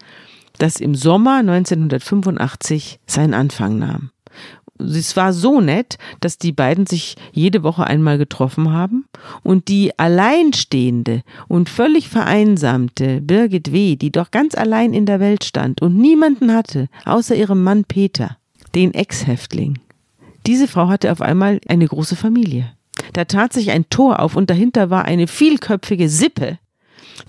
das 0.59 0.79
im 0.79 0.93
Sommer 0.93 1.37
1985 1.37 2.99
seinen 3.07 3.33
Anfang 3.33 3.79
nahm 3.79 4.11
es 4.79 5.15
war 5.15 5.33
so 5.33 5.61
nett, 5.61 5.97
dass 6.19 6.37
die 6.37 6.51
beiden 6.51 6.85
sich 6.85 7.15
jede 7.31 7.63
Woche 7.63 7.85
einmal 7.85 8.17
getroffen 8.17 8.71
haben 8.71 9.05
und 9.43 9.67
die 9.67 9.97
alleinstehende 9.97 11.23
und 11.47 11.69
völlig 11.69 12.09
vereinsamte 12.09 13.21
Birgit 13.21 13.71
W., 13.71 13.95
die 13.95 14.11
doch 14.11 14.31
ganz 14.31 14.55
allein 14.55 14.93
in 14.93 15.05
der 15.05 15.19
Welt 15.19 15.43
stand 15.43 15.81
und 15.81 15.97
niemanden 15.97 16.53
hatte, 16.53 16.87
außer 17.05 17.35
ihrem 17.35 17.63
Mann 17.63 17.85
Peter, 17.85 18.37
den 18.75 18.93
Ex-Häftling. 18.93 19.79
Diese 20.45 20.67
Frau 20.67 20.87
hatte 20.87 21.11
auf 21.11 21.21
einmal 21.21 21.59
eine 21.67 21.87
große 21.87 22.15
Familie. 22.15 22.71
Da 23.13 23.25
tat 23.25 23.53
sich 23.53 23.71
ein 23.71 23.89
Tor 23.89 24.19
auf 24.19 24.35
und 24.35 24.49
dahinter 24.49 24.89
war 24.89 25.05
eine 25.05 25.27
vielköpfige 25.27 26.09
Sippe, 26.09 26.57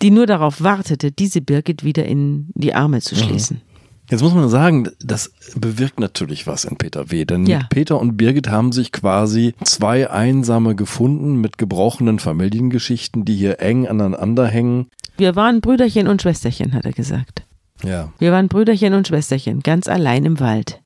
die 0.02 0.10
nur 0.10 0.26
darauf 0.26 0.62
wartete, 0.62 1.10
diese 1.10 1.40
Birgit 1.40 1.84
wieder 1.84 2.04
in 2.04 2.48
die 2.54 2.74
Arme 2.74 3.00
zu 3.00 3.14
mhm. 3.14 3.20
schließen. 3.20 3.60
Jetzt 4.10 4.22
muss 4.22 4.34
man 4.34 4.48
sagen, 4.48 4.88
das 5.00 5.32
bewirkt 5.54 6.00
natürlich 6.00 6.46
was 6.46 6.64
in 6.64 6.76
Peter 6.76 7.10
W. 7.10 7.24
Denn 7.24 7.46
ja. 7.46 7.66
Peter 7.68 8.00
und 8.00 8.16
Birgit 8.16 8.48
haben 8.48 8.72
sich 8.72 8.90
quasi 8.90 9.54
zwei 9.64 10.10
Einsame 10.10 10.74
gefunden 10.74 11.40
mit 11.40 11.58
gebrochenen 11.58 12.18
Familiengeschichten, 12.18 13.24
die 13.24 13.36
hier 13.36 13.60
eng 13.60 13.86
aneinander 13.86 14.46
hängen. 14.46 14.86
Wir 15.18 15.36
waren 15.36 15.60
Brüderchen 15.60 16.08
und 16.08 16.22
Schwesterchen, 16.22 16.72
hat 16.72 16.86
er 16.86 16.92
gesagt. 16.92 17.42
Ja. 17.84 18.12
Wir 18.18 18.32
waren 18.32 18.48
Brüderchen 18.48 18.94
und 18.94 19.08
Schwesterchen, 19.08 19.60
ganz 19.60 19.88
allein 19.88 20.24
im 20.24 20.40
Wald. 20.40 20.80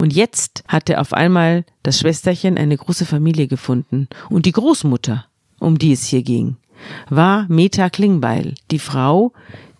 Und 0.00 0.14
jetzt 0.14 0.64
hatte 0.66 0.98
auf 0.98 1.12
einmal 1.12 1.64
das 1.82 2.00
Schwesterchen 2.00 2.56
eine 2.56 2.76
große 2.76 3.04
Familie 3.04 3.48
gefunden. 3.48 4.08
Und 4.30 4.46
die 4.46 4.52
Großmutter, 4.52 5.26
um 5.58 5.78
die 5.78 5.92
es 5.92 6.04
hier 6.04 6.22
ging, 6.22 6.56
war 7.10 7.46
Meta 7.48 7.90
Klingbeil, 7.90 8.54
die 8.70 8.78
Frau, 8.78 9.32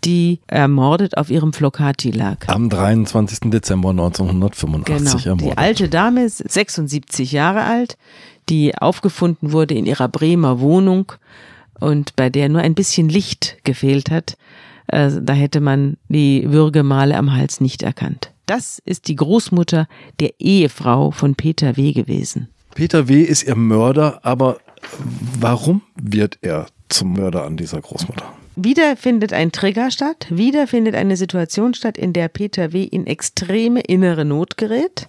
die 0.04 0.40
ermordet 0.47 1.16
auf 1.16 1.30
ihrem 1.30 1.52
Flocati 1.52 2.11
lag. 2.11 2.49
Am 2.49 2.69
23. 2.69 3.50
Dezember 3.50 3.90
1985 3.90 5.25
genau. 5.25 5.35
ermordet. 5.35 5.52
Die 5.52 5.59
alte 5.59 5.88
Dame 5.88 6.25
ist 6.25 6.38
76 6.38 7.33
Jahre 7.33 7.62
alt, 7.64 7.97
die 8.49 8.76
aufgefunden 8.76 9.52
wurde 9.52 9.75
in 9.75 9.87
ihrer 9.87 10.09
Bremer 10.09 10.61
Wohnung 10.61 11.12
und 11.79 12.16
bei 12.16 12.31
der 12.31 12.48
nur 12.48 12.61
ein 12.61 12.74
bisschen 12.74 13.09
Licht 13.09 13.59
gefehlt 13.64 14.11
hat. 14.11 14.37
Äh, 14.87 15.11
da 15.20 15.33
hätte 15.33 15.61
man 15.61 15.96
die 16.09 16.51
Würgemale 16.51 17.16
am 17.16 17.33
Hals 17.33 17.61
nicht 17.61 17.83
erkannt. 17.83 18.33
Das 18.46 18.81
ist 18.85 19.09
die 19.09 19.16
Großmutter 19.16 19.87
der 20.18 20.33
Ehefrau 20.40 21.12
von 21.12 21.37
Peter 21.37 21.77
W. 21.77 21.92
gewesen. 21.92 22.48
Peter 22.74 23.09
W. 23.09 23.22
ist 23.22 23.44
ihr 23.44 23.57
Mörder, 23.57 24.20
aber 24.24 24.59
warum 25.38 25.83
wird 25.94 26.38
er 26.42 26.66
zum 26.88 27.12
Mörder 27.12 27.44
an 27.44 27.57
dieser 27.57 27.81
Großmutter? 27.81 28.24
Wieder 28.62 28.94
findet 28.94 29.33
ein 29.33 29.53
Trigger 29.53 29.90
statt, 29.90 30.27
wieder 30.29 30.66
findet 30.66 30.94
eine 30.94 31.16
Situation 31.16 31.73
statt, 31.73 31.96
in 31.96 32.12
der 32.12 32.29
Peter 32.29 32.75
W. 32.75 32.83
in 32.83 33.07
extreme 33.07 33.81
innere 33.81 34.27
Not 34.27 34.59
gerät. 34.59 35.09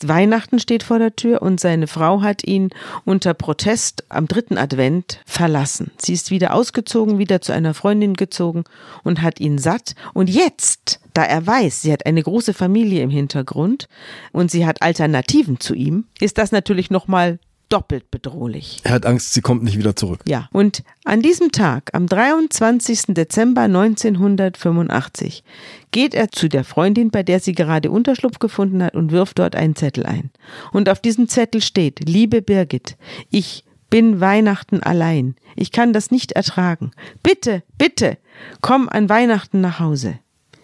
Weihnachten 0.00 0.58
steht 0.58 0.82
vor 0.82 0.98
der 0.98 1.14
Tür 1.14 1.42
und 1.42 1.60
seine 1.60 1.86
Frau 1.86 2.22
hat 2.22 2.42
ihn 2.42 2.70
unter 3.04 3.34
Protest 3.34 4.02
am 4.08 4.26
dritten 4.26 4.58
Advent 4.58 5.20
verlassen. 5.24 5.92
Sie 5.96 6.12
ist 6.12 6.32
wieder 6.32 6.54
ausgezogen, 6.54 7.18
wieder 7.18 7.40
zu 7.40 7.52
einer 7.52 7.72
Freundin 7.72 8.14
gezogen 8.14 8.64
und 9.04 9.22
hat 9.22 9.38
ihn 9.38 9.58
satt. 9.58 9.94
Und 10.12 10.28
jetzt, 10.28 10.98
da 11.14 11.22
er 11.22 11.46
weiß, 11.46 11.82
sie 11.82 11.92
hat 11.92 12.04
eine 12.04 12.24
große 12.24 12.52
Familie 12.52 13.04
im 13.04 13.10
Hintergrund 13.10 13.86
und 14.32 14.50
sie 14.50 14.66
hat 14.66 14.82
Alternativen 14.82 15.60
zu 15.60 15.74
ihm, 15.74 16.06
ist 16.18 16.36
das 16.36 16.50
natürlich 16.50 16.90
nochmal 16.90 17.38
doppelt 17.72 18.10
bedrohlich. 18.10 18.80
Er 18.84 18.92
hat 18.92 19.06
Angst, 19.06 19.32
sie 19.32 19.40
kommt 19.40 19.62
nicht 19.62 19.78
wieder 19.78 19.96
zurück. 19.96 20.20
Ja, 20.28 20.48
und 20.52 20.82
an 21.04 21.22
diesem 21.22 21.52
Tag, 21.52 21.90
am 21.94 22.06
23. 22.06 23.14
Dezember 23.14 23.62
1985, 23.62 25.42
geht 25.90 26.14
er 26.14 26.30
zu 26.30 26.48
der 26.48 26.64
Freundin, 26.64 27.10
bei 27.10 27.22
der 27.22 27.40
sie 27.40 27.52
gerade 27.52 27.90
Unterschlupf 27.90 28.38
gefunden 28.38 28.82
hat 28.82 28.94
und 28.94 29.10
wirft 29.10 29.38
dort 29.38 29.56
einen 29.56 29.74
Zettel 29.74 30.04
ein. 30.04 30.30
Und 30.72 30.90
auf 30.90 31.00
diesem 31.00 31.28
Zettel 31.28 31.62
steht, 31.62 32.06
liebe 32.06 32.42
Birgit, 32.42 32.96
ich 33.30 33.64
bin 33.88 34.20
Weihnachten 34.20 34.82
allein. 34.82 35.34
Ich 35.56 35.72
kann 35.72 35.92
das 35.92 36.10
nicht 36.10 36.32
ertragen. 36.32 36.90
Bitte, 37.22 37.62
bitte, 37.78 38.18
komm 38.60 38.88
an 38.88 39.08
Weihnachten 39.08 39.62
nach 39.62 39.80
Hause. 39.80 40.18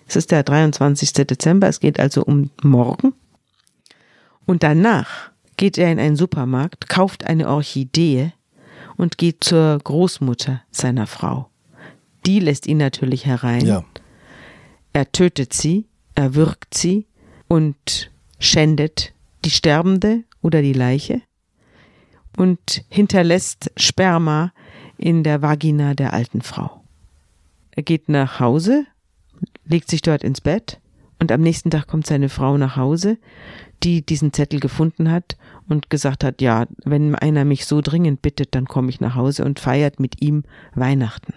Es 0.07 0.17
ist 0.17 0.31
der 0.31 0.43
23. 0.43 1.13
Dezember, 1.13 1.69
es 1.69 1.81
geht 1.81 2.01
also 2.01 2.23
um 2.23 2.51
morgen. 2.63 3.15
Und 4.47 4.63
danach 4.63 5.31
geht 5.59 5.77
er 5.77 5.93
in 5.93 5.99
einen 5.99 6.17
Supermarkt, 6.17 6.89
kauft 6.89 7.27
eine 7.27 7.49
Orchidee 7.49 8.33
und 8.97 9.19
geht 9.19 9.45
zur 9.45 9.79
Großmutter 9.79 10.63
seiner 10.71 11.07
Frau. 11.07 11.51
Die 12.25 12.41
lässt 12.41 12.67
ihn 12.67 12.79
natürlich 12.79 13.27
herein. 13.27 13.67
Ja. 13.67 13.85
Er 14.95 15.13
tötet 15.13 15.53
sie, 15.53 15.87
er 16.15 16.35
würgt 16.35 16.73
sie 16.75 17.07
und 17.49 18.11
schändet 18.39 19.13
die 19.45 19.51
Sterbende 19.51 20.25
oder 20.41 20.63
die 20.63 20.73
Leiche 20.73 21.21
und 22.37 22.85
hinterlässt 22.89 23.71
Sperma 23.77 24.53
in 24.97 25.23
der 25.23 25.43
Vagina 25.43 25.95
der 25.95 26.13
alten 26.13 26.41
Frau. 26.41 26.83
Er 27.73 27.83
geht 27.83 28.09
nach 28.09 28.41
Hause, 28.41 28.87
legt 29.65 29.91
sich 29.91 30.03
dort 30.03 30.23
ins 30.23 30.41
Bett 30.41 30.81
und 31.21 31.33
am 31.33 31.41
nächsten 31.41 31.71
Tag 31.71 31.87
kommt 31.87 32.07
seine 32.07 32.29
Frau 32.29 32.57
nach 32.59 32.77
Hause, 32.77 33.19
die 33.83 34.05
diesen 34.05 34.33
Zettel 34.33 34.61
gefunden 34.61 35.11
hat 35.11 35.37
und 35.69 35.91
gesagt 35.91 36.25
hat, 36.25 36.41
ja, 36.41 36.67
wenn 36.85 37.15
einer 37.15 37.45
mich 37.45 37.67
so 37.67 37.81
dringend 37.81 38.23
bittet, 38.23 38.55
dann 38.55 38.67
komme 38.67 38.91
ich 38.91 39.01
nach 39.01 39.15
Hause 39.15 39.45
und 39.45 39.61
feiert 39.61 40.01
mit 40.01 40.21
ihm 40.23 40.45
Weihnachten. 40.75 41.35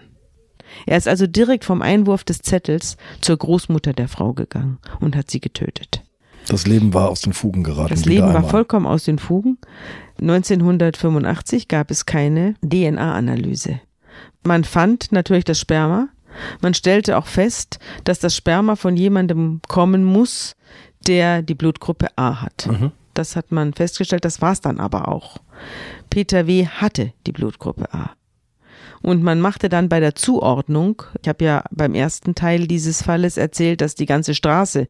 Er 0.86 0.96
ist 0.96 1.08
also 1.08 1.26
direkt 1.26 1.64
vom 1.64 1.82
Einwurf 1.82 2.24
des 2.24 2.40
Zettels 2.40 2.96
zur 3.20 3.36
Großmutter 3.36 3.92
der 3.92 4.08
Frau 4.08 4.32
gegangen 4.32 4.78
und 5.00 5.16
hat 5.16 5.30
sie 5.30 5.40
getötet. 5.40 6.02
Das 6.48 6.66
Leben 6.66 6.92
war 6.92 7.08
aus 7.08 7.20
den 7.20 7.32
Fugen 7.32 7.62
geraten. 7.62 7.90
Das 7.90 8.04
Leben 8.04 8.32
war 8.32 8.44
vollkommen 8.44 8.86
aus 8.86 9.04
den 9.04 9.18
Fugen. 9.18 9.58
1985 10.20 11.68
gab 11.68 11.90
es 11.90 12.06
keine 12.06 12.54
DNA-Analyse. 12.62 13.80
Man 14.42 14.64
fand 14.64 15.12
natürlich 15.12 15.44
das 15.44 15.60
Sperma. 15.60 16.08
Man 16.60 16.74
stellte 16.74 17.16
auch 17.18 17.26
fest, 17.26 17.78
dass 18.04 18.18
das 18.18 18.36
Sperma 18.36 18.76
von 18.76 18.96
jemandem 18.96 19.60
kommen 19.68 20.04
muss, 20.04 20.56
der 21.06 21.42
die 21.42 21.54
Blutgruppe 21.54 22.08
A 22.16 22.42
hat. 22.42 22.66
Mhm. 22.66 22.92
Das 23.14 23.36
hat 23.36 23.52
man 23.52 23.74
festgestellt, 23.74 24.24
das 24.24 24.40
war 24.40 24.52
es 24.52 24.60
dann 24.60 24.80
aber 24.80 25.08
auch. 25.08 25.38
Peter 26.10 26.46
W. 26.46 26.66
hatte 26.66 27.12
die 27.26 27.32
Blutgruppe 27.32 27.92
A. 27.92 28.12
Und 29.02 29.22
man 29.22 29.40
machte 29.40 29.68
dann 29.68 29.88
bei 29.88 30.00
der 30.00 30.14
Zuordnung, 30.14 31.02
ich 31.20 31.28
habe 31.28 31.44
ja 31.44 31.64
beim 31.70 31.94
ersten 31.94 32.34
Teil 32.34 32.66
dieses 32.66 33.02
Falles 33.02 33.36
erzählt, 33.36 33.80
dass 33.80 33.94
die 33.94 34.06
ganze 34.06 34.34
Straße 34.34 34.88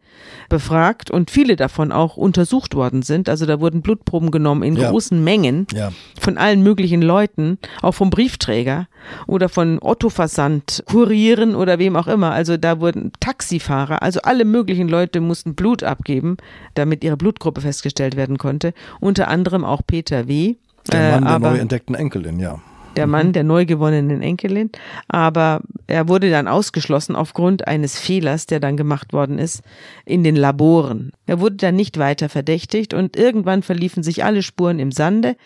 befragt 0.48 1.10
und 1.10 1.30
viele 1.30 1.56
davon 1.56 1.92
auch 1.92 2.16
untersucht 2.16 2.74
worden 2.74 3.02
sind. 3.02 3.28
Also 3.28 3.46
da 3.46 3.60
wurden 3.60 3.80
Blutproben 3.80 4.30
genommen 4.30 4.62
in 4.62 4.76
ja. 4.76 4.90
großen 4.90 5.22
Mengen 5.22 5.66
ja. 5.74 5.92
von 6.20 6.36
allen 6.36 6.62
möglichen 6.62 7.00
Leuten, 7.00 7.58
auch 7.80 7.92
vom 7.92 8.10
Briefträger 8.10 8.86
oder 9.26 9.48
von 9.48 9.78
Otto-Versand, 9.80 10.84
Kurieren 10.86 11.54
oder 11.54 11.78
wem 11.78 11.96
auch 11.96 12.06
immer. 12.06 12.32
Also 12.32 12.56
da 12.58 12.80
wurden 12.80 13.12
Taxifahrer, 13.20 14.02
also 14.02 14.20
alle 14.22 14.44
möglichen 14.44 14.88
Leute 14.88 15.20
mussten 15.20 15.54
Blut 15.54 15.82
abgeben, 15.82 16.36
damit 16.74 17.02
ihre 17.02 17.16
Blutgruppe 17.16 17.62
festgestellt 17.62 18.16
werden 18.16 18.36
konnte. 18.36 18.74
Unter 19.00 19.28
anderem 19.28 19.64
auch 19.64 19.80
Peter 19.86 20.28
W. 20.28 20.56
Der 20.90 21.20
Mann 21.20 21.22
äh, 21.22 21.40
der 21.40 21.50
neu 21.50 21.58
entdeckten 21.58 21.94
Enkelin, 21.94 22.40
ja 22.40 22.60
der 22.96 23.06
Mann 23.06 23.28
mhm. 23.28 23.32
der 23.32 23.44
neu 23.44 23.66
gewonnenen 23.66 24.22
Enkelin. 24.22 24.70
Aber 25.08 25.60
er 25.86 26.08
wurde 26.08 26.30
dann 26.30 26.48
ausgeschlossen 26.48 27.16
aufgrund 27.16 27.66
eines 27.66 27.98
Fehlers, 27.98 28.46
der 28.46 28.60
dann 28.60 28.76
gemacht 28.76 29.12
worden 29.12 29.38
ist, 29.38 29.62
in 30.04 30.24
den 30.24 30.36
Laboren. 30.36 31.12
Er 31.26 31.40
wurde 31.40 31.56
dann 31.56 31.76
nicht 31.76 31.98
weiter 31.98 32.28
verdächtigt 32.28 32.94
und 32.94 33.16
irgendwann 33.16 33.62
verliefen 33.62 34.02
sich 34.02 34.24
alle 34.24 34.42
Spuren 34.42 34.78
im 34.78 34.92
Sande 34.92 35.36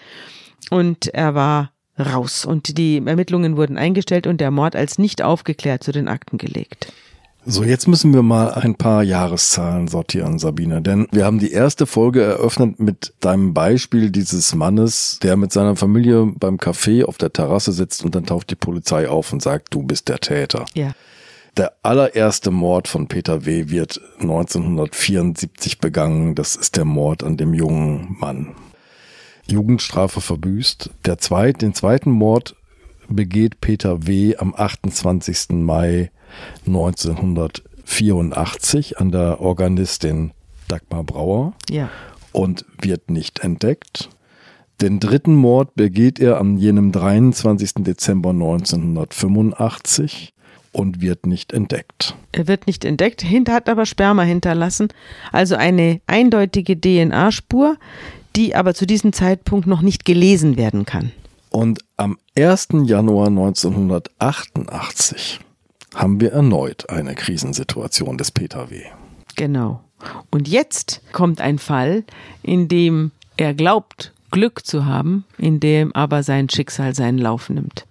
und 0.70 1.08
er 1.08 1.34
war 1.34 1.72
raus 1.98 2.44
und 2.44 2.76
die 2.76 3.02
Ermittlungen 3.04 3.56
wurden 3.56 3.78
eingestellt 3.78 4.26
und 4.26 4.40
der 4.40 4.50
Mord 4.50 4.76
als 4.76 4.98
nicht 4.98 5.22
aufgeklärt 5.22 5.82
zu 5.82 5.92
den 5.92 6.08
Akten 6.08 6.38
gelegt. 6.38 6.92
So, 7.48 7.62
jetzt 7.62 7.86
müssen 7.86 8.12
wir 8.12 8.22
mal 8.22 8.52
ein 8.54 8.74
paar 8.74 9.04
Jahreszahlen 9.04 9.86
sortieren, 9.86 10.40
Sabine, 10.40 10.82
denn 10.82 11.06
wir 11.12 11.24
haben 11.24 11.38
die 11.38 11.52
erste 11.52 11.86
Folge 11.86 12.20
eröffnet 12.20 12.80
mit 12.80 13.14
deinem 13.20 13.54
Beispiel 13.54 14.10
dieses 14.10 14.52
Mannes, 14.56 15.20
der 15.22 15.36
mit 15.36 15.52
seiner 15.52 15.76
Familie 15.76 16.26
beim 16.26 16.56
Café 16.56 17.04
auf 17.04 17.18
der 17.18 17.32
Terrasse 17.32 17.70
sitzt 17.70 18.04
und 18.04 18.16
dann 18.16 18.26
taucht 18.26 18.50
die 18.50 18.56
Polizei 18.56 19.08
auf 19.08 19.32
und 19.32 19.42
sagt, 19.42 19.72
du 19.72 19.84
bist 19.84 20.08
der 20.08 20.18
Täter. 20.18 20.64
Ja. 20.74 20.90
Der 21.56 21.72
allererste 21.84 22.50
Mord 22.50 22.88
von 22.88 23.06
Peter 23.06 23.46
W. 23.46 23.68
wird 23.68 24.00
1974 24.18 25.78
begangen. 25.78 26.34
Das 26.34 26.56
ist 26.56 26.76
der 26.76 26.84
Mord 26.84 27.22
an 27.22 27.36
dem 27.36 27.54
jungen 27.54 28.16
Mann. 28.18 28.56
Jugendstrafe 29.46 30.20
verbüßt. 30.20 30.90
Der 31.04 31.18
zweit, 31.18 31.62
den 31.62 31.74
zweiten 31.74 32.10
Mord 32.10 32.56
begeht 33.08 33.60
Peter 33.60 34.08
W. 34.08 34.36
am 34.36 34.52
28. 34.52 35.50
Mai 35.50 36.10
1984 36.66 38.98
an 38.98 39.10
der 39.10 39.40
Organistin 39.40 40.32
Dagmar 40.68 41.04
Brauer 41.04 41.54
Ja. 41.70 41.88
und 42.32 42.64
wird 42.80 43.10
nicht 43.10 43.38
entdeckt. 43.40 44.08
Den 44.80 45.00
dritten 45.00 45.34
Mord 45.34 45.74
begeht 45.74 46.18
er 46.18 46.38
an 46.38 46.56
jenem 46.58 46.92
23. 46.92 47.82
Dezember 47.84 48.30
1985 48.30 50.34
und 50.72 51.00
wird 51.00 51.24
nicht 51.26 51.52
entdeckt. 51.54 52.14
Er 52.32 52.46
wird 52.48 52.66
nicht 52.66 52.84
entdeckt, 52.84 53.24
hat 53.48 53.68
aber 53.70 53.86
Sperma 53.86 54.22
hinterlassen, 54.22 54.88
also 55.32 55.54
eine 55.56 56.02
eindeutige 56.06 56.78
DNA-Spur, 56.78 57.76
die 58.34 58.54
aber 58.54 58.74
zu 58.74 58.86
diesem 58.86 59.14
Zeitpunkt 59.14 59.66
noch 59.66 59.80
nicht 59.80 60.04
gelesen 60.04 60.58
werden 60.58 60.84
kann. 60.84 61.12
Und 61.48 61.78
am 61.96 62.18
1. 62.36 62.68
Januar 62.84 63.28
1988 63.28 65.40
haben 65.96 66.20
wir 66.20 66.32
erneut 66.32 66.88
eine 66.90 67.14
Krisensituation 67.14 68.18
des 68.18 68.30
Peter 68.30 68.70
W. 68.70 68.82
Genau. 69.34 69.82
Und 70.30 70.46
jetzt 70.46 71.00
kommt 71.12 71.40
ein 71.40 71.58
Fall, 71.58 72.04
in 72.42 72.68
dem 72.68 73.10
er 73.36 73.54
glaubt, 73.54 74.12
Glück 74.30 74.64
zu 74.66 74.84
haben, 74.86 75.24
in 75.38 75.60
dem 75.60 75.94
aber 75.94 76.22
sein 76.22 76.48
Schicksal 76.48 76.94
seinen 76.94 77.18
Lauf 77.18 77.48
nimmt. 77.48 77.86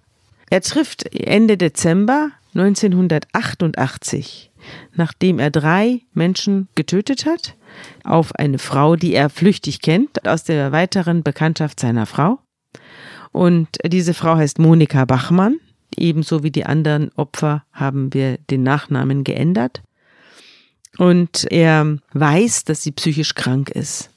Er 0.48 0.60
trifft 0.60 1.12
Ende 1.14 1.56
Dezember 1.56 2.30
1988, 2.54 4.50
nachdem 4.94 5.38
er 5.38 5.50
drei 5.50 6.02
Menschen 6.14 6.68
getötet 6.74 7.26
hat, 7.26 7.56
auf 8.04 8.34
eine 8.34 8.58
Frau, 8.58 8.96
die 8.96 9.12
er 9.14 9.28
flüchtig 9.28 9.80
kennt, 9.82 10.26
aus 10.26 10.44
der 10.44 10.72
weiteren 10.72 11.22
Bekanntschaft 11.22 11.80
seiner 11.80 12.06
Frau. 12.06 12.38
Und 13.32 13.68
diese 13.84 14.14
Frau 14.14 14.36
heißt 14.36 14.58
Monika 14.58 15.04
Bachmann. 15.04 15.58
Ebenso 15.96 16.42
wie 16.42 16.50
die 16.50 16.66
anderen 16.66 17.10
Opfer 17.16 17.64
haben 17.72 18.12
wir 18.12 18.38
den 18.50 18.62
Nachnamen 18.62 19.24
geändert. 19.24 19.82
Und 20.98 21.46
er 21.50 21.98
weiß, 22.12 22.64
dass 22.64 22.82
sie 22.82 22.92
psychisch 22.92 23.34
krank 23.34 23.70
ist. 23.70 24.10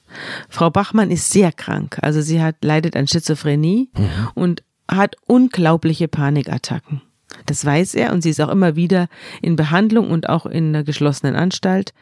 Frau 0.48 0.70
Bachmann 0.70 1.10
ist 1.10 1.30
sehr 1.30 1.52
krank. 1.52 1.98
Also 2.02 2.20
sie 2.20 2.42
hat, 2.42 2.56
leidet 2.62 2.96
an 2.96 3.06
Schizophrenie 3.06 3.90
und 4.34 4.62
hat 4.90 5.16
unglaubliche 5.26 6.08
Panikattacken. 6.08 7.02
Das 7.46 7.64
weiß 7.64 7.94
er 7.94 8.12
und 8.12 8.22
sie 8.22 8.30
ist 8.30 8.40
auch 8.40 8.48
immer 8.48 8.76
wieder 8.76 9.08
in 9.40 9.56
Behandlung 9.56 10.10
und 10.10 10.28
auch 10.28 10.46
in 10.46 10.68
einer 10.68 10.84
geschlossenen 10.84 11.36
Anstalt, 11.36 11.94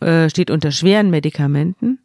äh, 0.00 0.30
steht 0.30 0.50
unter 0.50 0.70
schweren 0.70 1.10
Medikamenten 1.10 1.98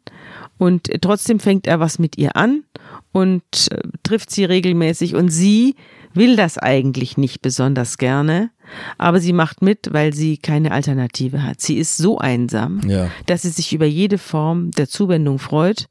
und 0.58 0.90
trotzdem 1.00 1.40
fängt 1.40 1.66
er 1.66 1.80
was 1.80 1.98
mit 1.98 2.18
ihr 2.18 2.36
an 2.36 2.64
und 3.12 3.42
äh, 3.70 3.78
trifft 4.02 4.30
sie 4.30 4.44
regelmäßig 4.44 5.14
und 5.14 5.30
sie 5.30 5.76
will 6.18 6.36
das 6.36 6.58
eigentlich 6.58 7.16
nicht 7.16 7.40
besonders 7.40 7.96
gerne, 7.96 8.50
aber 8.98 9.20
sie 9.20 9.32
macht 9.32 9.62
mit, 9.62 9.88
weil 9.92 10.12
sie 10.12 10.36
keine 10.36 10.72
Alternative 10.72 11.42
hat. 11.42 11.60
Sie 11.60 11.78
ist 11.78 11.96
so 11.96 12.18
einsam, 12.18 12.80
Ja. 12.88 13.10
dass 13.26 13.42
sie 13.42 13.50
sich 13.50 13.72
über 13.72 13.86
jede 13.86 14.18
Form 14.18 14.70
der 14.72 14.88
Zuwendung 14.88 15.38
freut, 15.38 15.86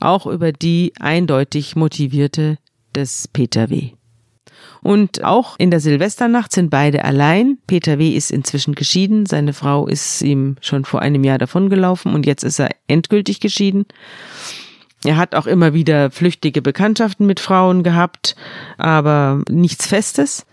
auch 0.00 0.26
über 0.26 0.52
die 0.52 0.92
eindeutig 1.00 1.76
motivierte 1.76 2.58
des 2.94 3.28
Peter 3.28 3.70
W. 3.70 3.90
Und 4.82 5.24
auch 5.24 5.56
in 5.58 5.70
der 5.70 5.80
Silvesternacht 5.80 6.52
sind 6.52 6.70
beide 6.70 7.04
allein. 7.04 7.58
Peter 7.66 7.98
W. 7.98 8.10
ist 8.16 8.30
inzwischen 8.30 8.74
geschieden. 8.74 9.26
Seine 9.26 9.52
Frau 9.52 9.86
ist 9.86 10.22
ihm 10.22 10.56
schon 10.62 10.84
vor 10.86 11.02
einem 11.02 11.22
Jahr 11.22 11.36
davongelaufen 11.38 12.14
und 12.14 12.24
jetzt 12.24 12.44
ist 12.44 12.58
er 12.60 12.70
endgültig 12.86 13.40
geschieden. 13.40 13.84
Er 15.04 15.16
hat 15.16 15.34
auch 15.34 15.46
immer 15.46 15.72
wieder 15.72 16.10
flüchtige 16.10 16.60
Bekanntschaften 16.60 17.26
mit 17.26 17.40
Frauen 17.40 17.82
gehabt, 17.82 18.36
aber 18.76 19.42
nichts 19.48 19.86
Festes. 19.86 20.46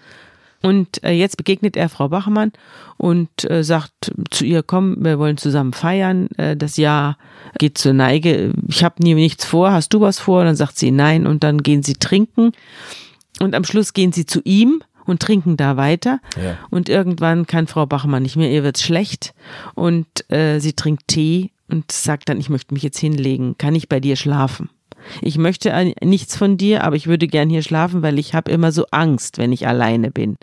Und 0.63 1.03
äh, 1.03 1.11
jetzt 1.11 1.37
begegnet 1.37 1.77
er 1.77 1.89
Frau 1.89 2.09
Bachmann 2.09 2.51
und 2.97 3.29
äh, 3.49 3.63
sagt 3.63 4.11
zu 4.31 4.43
ihr, 4.43 4.63
komm, 4.63 4.97
wir 4.99 5.19
wollen 5.19 5.37
zusammen 5.37 5.73
feiern. 5.73 6.29
Äh, 6.37 6.57
das 6.57 6.77
Jahr 6.77 7.17
geht 7.59 7.77
zur 7.77 7.93
Neige. 7.93 8.53
Ich 8.67 8.83
habe 8.83 9.03
nie 9.03 9.13
nichts 9.13 9.45
vor. 9.45 9.71
Hast 9.71 9.93
du 9.93 10.01
was 10.01 10.19
vor? 10.19 10.39
Und 10.39 10.47
dann 10.47 10.55
sagt 10.55 10.79
sie 10.79 10.91
nein 10.91 11.27
und 11.27 11.43
dann 11.43 11.61
gehen 11.61 11.83
sie 11.83 11.93
trinken. 11.93 12.53
Und 13.39 13.53
am 13.53 13.65
Schluss 13.65 13.93
gehen 13.93 14.11
sie 14.11 14.25
zu 14.25 14.41
ihm 14.45 14.81
und 15.05 15.21
trinken 15.21 15.57
da 15.57 15.77
weiter. 15.77 16.19
Ja. 16.41 16.57
Und 16.69 16.89
irgendwann 16.89 17.45
kann 17.45 17.67
Frau 17.67 17.85
Bachmann 17.85 18.23
nicht 18.23 18.35
mehr, 18.35 18.49
ihr 18.49 18.63
wird's 18.63 18.81
schlecht. 18.81 19.33
Und 19.75 20.07
äh, 20.31 20.59
sie 20.59 20.73
trinkt 20.73 21.07
Tee 21.07 21.51
und 21.69 21.91
sagt 21.91 22.29
dann, 22.29 22.39
ich 22.39 22.49
möchte 22.49 22.73
mich 22.73 22.83
jetzt 22.83 22.99
hinlegen. 22.99 23.57
Kann 23.57 23.75
ich 23.75 23.89
bei 23.89 23.99
dir 23.99 24.15
schlafen? 24.15 24.69
Ich 25.21 25.37
möchte 25.37 25.93
nichts 26.03 26.35
von 26.35 26.57
dir, 26.57 26.83
aber 26.83 26.95
ich 26.95 27.07
würde 27.07 27.27
gern 27.27 27.49
hier 27.49 27.61
schlafen, 27.61 28.01
weil 28.01 28.19
ich 28.19 28.33
habe 28.33 28.51
immer 28.51 28.71
so 28.71 28.85
Angst, 28.91 29.37
wenn 29.37 29.51
ich 29.51 29.67
alleine 29.67 30.11
bin. 30.11 30.37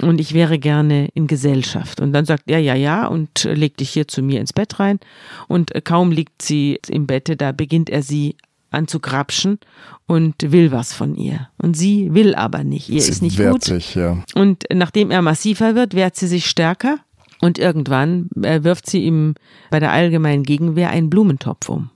Und 0.00 0.20
ich 0.20 0.32
wäre 0.32 0.58
gerne 0.58 1.08
in 1.14 1.26
Gesellschaft. 1.26 2.00
Und 2.00 2.12
dann 2.12 2.24
sagt 2.24 2.44
er, 2.46 2.58
ja, 2.58 2.74
ja, 2.74 3.06
und 3.06 3.44
äh, 3.44 3.54
leg 3.54 3.76
dich 3.76 3.90
hier 3.90 4.08
zu 4.08 4.22
mir 4.22 4.40
ins 4.40 4.52
Bett 4.52 4.80
rein. 4.80 4.98
Und 5.46 5.72
kaum 5.84 6.10
liegt 6.10 6.40
sie 6.42 6.78
im 6.88 7.06
Bette, 7.06 7.36
da 7.36 7.52
beginnt 7.52 7.90
er 7.90 8.02
sie 8.02 8.36
an 8.70 8.86
zu 8.86 9.00
grapschen 9.00 9.58
und 10.06 10.52
will 10.52 10.70
was 10.72 10.92
von 10.94 11.16
ihr. 11.16 11.48
Und 11.58 11.76
sie 11.76 12.14
will 12.14 12.34
aber 12.34 12.64
nicht. 12.64 12.88
Ihr 12.88 13.02
Sie 13.02 13.10
ist 13.10 13.20
nicht 13.20 13.36
wehrt 13.36 13.52
gut. 13.52 13.64
sich, 13.64 13.94
ja. 13.94 14.22
Und 14.34 14.64
nachdem 14.72 15.10
er 15.10 15.22
massiver 15.22 15.74
wird, 15.74 15.94
wehrt 15.94 16.16
sie 16.16 16.28
sich 16.28 16.46
stärker 16.46 16.98
und 17.40 17.58
irgendwann 17.58 18.28
äh, 18.42 18.62
wirft 18.62 18.88
sie 18.88 19.04
ihm 19.04 19.34
bei 19.70 19.80
der 19.80 19.92
allgemeinen 19.92 20.42
Gegenwehr 20.42 20.90
einen 20.90 21.10
Blumentopf 21.10 21.68
um. 21.68 21.90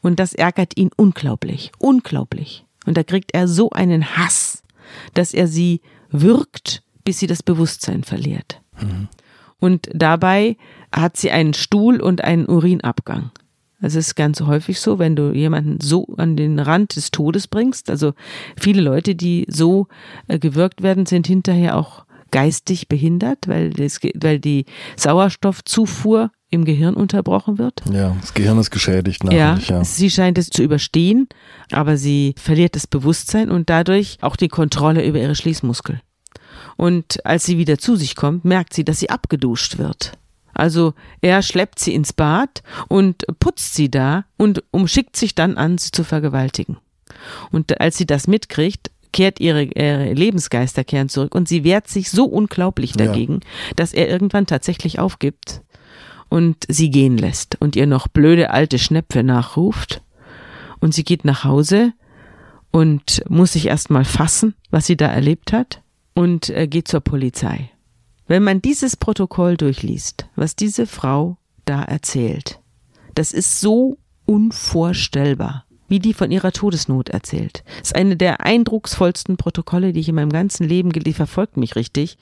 Und 0.00 0.18
das 0.18 0.32
ärgert 0.32 0.76
ihn 0.76 0.90
unglaublich, 0.96 1.72
unglaublich. 1.78 2.64
Und 2.86 2.96
da 2.96 3.02
kriegt 3.02 3.32
er 3.34 3.48
so 3.48 3.70
einen 3.70 4.16
Hass, 4.16 4.62
dass 5.14 5.32
er 5.32 5.46
sie 5.46 5.80
würgt, 6.10 6.82
bis 7.04 7.18
sie 7.18 7.26
das 7.26 7.42
Bewusstsein 7.42 8.02
verliert. 8.04 8.60
Und 9.58 9.88
dabei 9.94 10.56
hat 10.92 11.16
sie 11.16 11.30
einen 11.30 11.54
Stuhl 11.54 12.00
und 12.00 12.24
einen 12.24 12.48
Urinabgang. 12.48 13.30
Das 13.80 13.96
ist 13.96 14.14
ganz 14.14 14.40
häufig 14.40 14.80
so, 14.80 15.00
wenn 15.00 15.16
du 15.16 15.32
jemanden 15.32 15.80
so 15.80 16.06
an 16.16 16.36
den 16.36 16.60
Rand 16.60 16.94
des 16.94 17.10
Todes 17.10 17.48
bringst. 17.48 17.90
Also 17.90 18.14
viele 18.56 18.80
Leute, 18.80 19.16
die 19.16 19.44
so 19.48 19.88
äh, 20.28 20.38
gewirkt 20.38 20.82
werden, 20.82 21.04
sind 21.04 21.26
hinterher 21.26 21.76
auch 21.76 22.04
geistig 22.32 22.88
behindert, 22.88 23.46
weil, 23.46 23.70
das, 23.70 24.00
weil 24.14 24.40
die 24.40 24.66
Sauerstoffzufuhr 24.96 26.32
im 26.50 26.64
Gehirn 26.64 26.94
unterbrochen 26.94 27.58
wird. 27.58 27.82
Ja, 27.90 28.14
das 28.20 28.34
Gehirn 28.34 28.58
ist 28.58 28.70
geschädigt 28.70 29.22
Ja. 29.32 29.56
Ja. 29.56 29.84
sie 29.84 30.10
scheint 30.10 30.36
es 30.36 30.50
zu 30.50 30.62
überstehen, 30.62 31.28
aber 31.70 31.96
sie 31.96 32.34
verliert 32.36 32.76
das 32.76 32.86
Bewusstsein 32.86 33.50
und 33.50 33.70
dadurch 33.70 34.18
auch 34.20 34.36
die 34.36 34.48
Kontrolle 34.48 35.06
über 35.06 35.18
ihre 35.18 35.34
Schließmuskel. 35.34 36.00
Und 36.76 37.24
als 37.24 37.44
sie 37.44 37.58
wieder 37.58 37.78
zu 37.78 37.96
sich 37.96 38.16
kommt, 38.16 38.44
merkt 38.44 38.74
sie, 38.74 38.84
dass 38.84 38.98
sie 38.98 39.10
abgeduscht 39.10 39.78
wird. 39.78 40.12
Also 40.54 40.92
er 41.22 41.42
schleppt 41.42 41.78
sie 41.78 41.94
ins 41.94 42.12
Bad 42.12 42.62
und 42.88 43.24
putzt 43.40 43.74
sie 43.74 43.90
da 43.90 44.24
und 44.36 44.62
umschickt 44.70 45.16
sich 45.16 45.34
dann 45.34 45.56
an, 45.56 45.78
sie 45.78 45.90
zu 45.90 46.04
vergewaltigen. 46.04 46.76
Und 47.50 47.80
als 47.80 47.96
sie 47.96 48.06
das 48.06 48.26
mitkriegt, 48.26 48.90
kehrt 49.12 49.40
ihre, 49.40 49.62
ihre 49.64 50.12
Lebensgeister 50.12 50.84
kehren 50.84 51.08
zurück 51.08 51.34
und 51.34 51.48
sie 51.48 51.64
wehrt 51.64 51.88
sich 51.88 52.10
so 52.10 52.24
unglaublich 52.24 52.94
Ja. 52.96 53.06
dagegen, 53.06 53.40
dass 53.76 53.92
er 53.92 54.08
irgendwann 54.08 54.46
tatsächlich 54.46 54.98
aufgibt 54.98 55.62
und 56.28 56.64
sie 56.68 56.90
gehen 56.90 57.18
lässt 57.18 57.60
und 57.60 57.76
ihr 57.76 57.86
noch 57.86 58.08
blöde 58.08 58.50
alte 58.50 58.78
Schnäpfe 58.78 59.22
nachruft. 59.22 60.02
Und 60.80 60.94
sie 60.94 61.04
geht 61.04 61.24
nach 61.24 61.44
Hause 61.44 61.92
und 62.72 63.22
muss 63.28 63.52
sich 63.52 63.66
erstmal 63.66 64.04
fassen, 64.04 64.54
was 64.70 64.86
sie 64.86 64.96
da 64.96 65.06
erlebt 65.06 65.52
hat 65.52 65.82
und 66.14 66.48
äh, 66.48 66.66
geht 66.66 66.88
zur 66.88 67.00
Polizei. 67.00 67.70
Wenn 68.26 68.42
man 68.42 68.62
dieses 68.62 68.96
Protokoll 68.96 69.56
durchliest, 69.56 70.26
was 70.34 70.56
diese 70.56 70.86
Frau 70.86 71.36
da 71.66 71.82
erzählt, 71.82 72.58
das 73.14 73.32
ist 73.32 73.60
so 73.60 73.98
unvorstellbar, 74.26 75.66
wie 75.92 75.98
die 75.98 76.14
von 76.14 76.30
ihrer 76.30 76.52
Todesnot 76.52 77.10
erzählt. 77.10 77.64
Das 77.66 77.88
ist 77.88 77.96
eine 77.96 78.16
der 78.16 78.40
eindrucksvollsten 78.40 79.36
Protokolle, 79.36 79.92
die 79.92 80.00
ich 80.00 80.08
in 80.08 80.14
meinem 80.14 80.32
ganzen 80.32 80.66
Leben 80.66 80.90
gelesen 80.90 81.12
verfolgt 81.16 81.58
mich 81.58 81.76
richtig. 81.76 82.16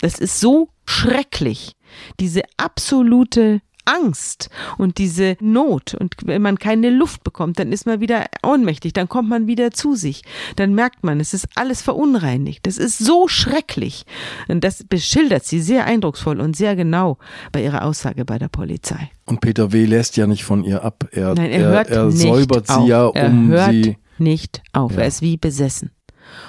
Das 0.00 0.18
ist 0.18 0.40
so 0.40 0.70
schrecklich. 0.86 1.76
Diese 2.20 2.40
absolute 2.56 3.60
Angst 3.84 4.50
und 4.78 4.98
diese 4.98 5.36
Not. 5.40 5.94
Und 5.94 6.14
wenn 6.24 6.42
man 6.42 6.58
keine 6.58 6.90
Luft 6.90 7.24
bekommt, 7.24 7.58
dann 7.58 7.72
ist 7.72 7.86
man 7.86 8.00
wieder 8.00 8.26
ohnmächtig, 8.42 8.92
dann 8.92 9.08
kommt 9.08 9.28
man 9.28 9.46
wieder 9.46 9.70
zu 9.70 9.94
sich. 9.94 10.22
Dann 10.56 10.74
merkt 10.74 11.04
man, 11.04 11.20
es 11.20 11.34
ist 11.34 11.48
alles 11.54 11.82
verunreinigt. 11.82 12.66
Das 12.66 12.78
ist 12.78 12.98
so 12.98 13.28
schrecklich. 13.28 14.04
Und 14.48 14.62
das 14.64 14.84
beschildert 14.84 15.44
sie 15.44 15.60
sehr 15.60 15.84
eindrucksvoll 15.84 16.40
und 16.40 16.56
sehr 16.56 16.76
genau 16.76 17.18
bei 17.52 17.62
ihrer 17.62 17.84
Aussage 17.84 18.24
bei 18.24 18.38
der 18.38 18.48
Polizei. 18.48 19.10
Und 19.26 19.40
Peter 19.40 19.72
W. 19.72 19.84
lässt 19.84 20.16
ja 20.16 20.26
nicht 20.26 20.44
von 20.44 20.64
ihr 20.64 20.84
ab. 20.84 21.08
Er, 21.12 21.34
Nein, 21.34 21.50
er, 21.50 21.60
hört 21.68 21.88
er, 21.90 21.96
er 22.02 22.06
nicht 22.06 22.20
säubert 22.20 22.68
auf. 22.70 22.82
sie 22.82 22.88
ja, 22.88 23.06
um 23.06 23.16
er 23.16 23.32
hört 23.58 23.70
sie. 23.70 23.96
nicht 24.18 24.62
auf. 24.72 24.92
Ja. 24.92 25.00
Er 25.00 25.06
ist 25.06 25.22
wie 25.22 25.36
besessen. 25.36 25.90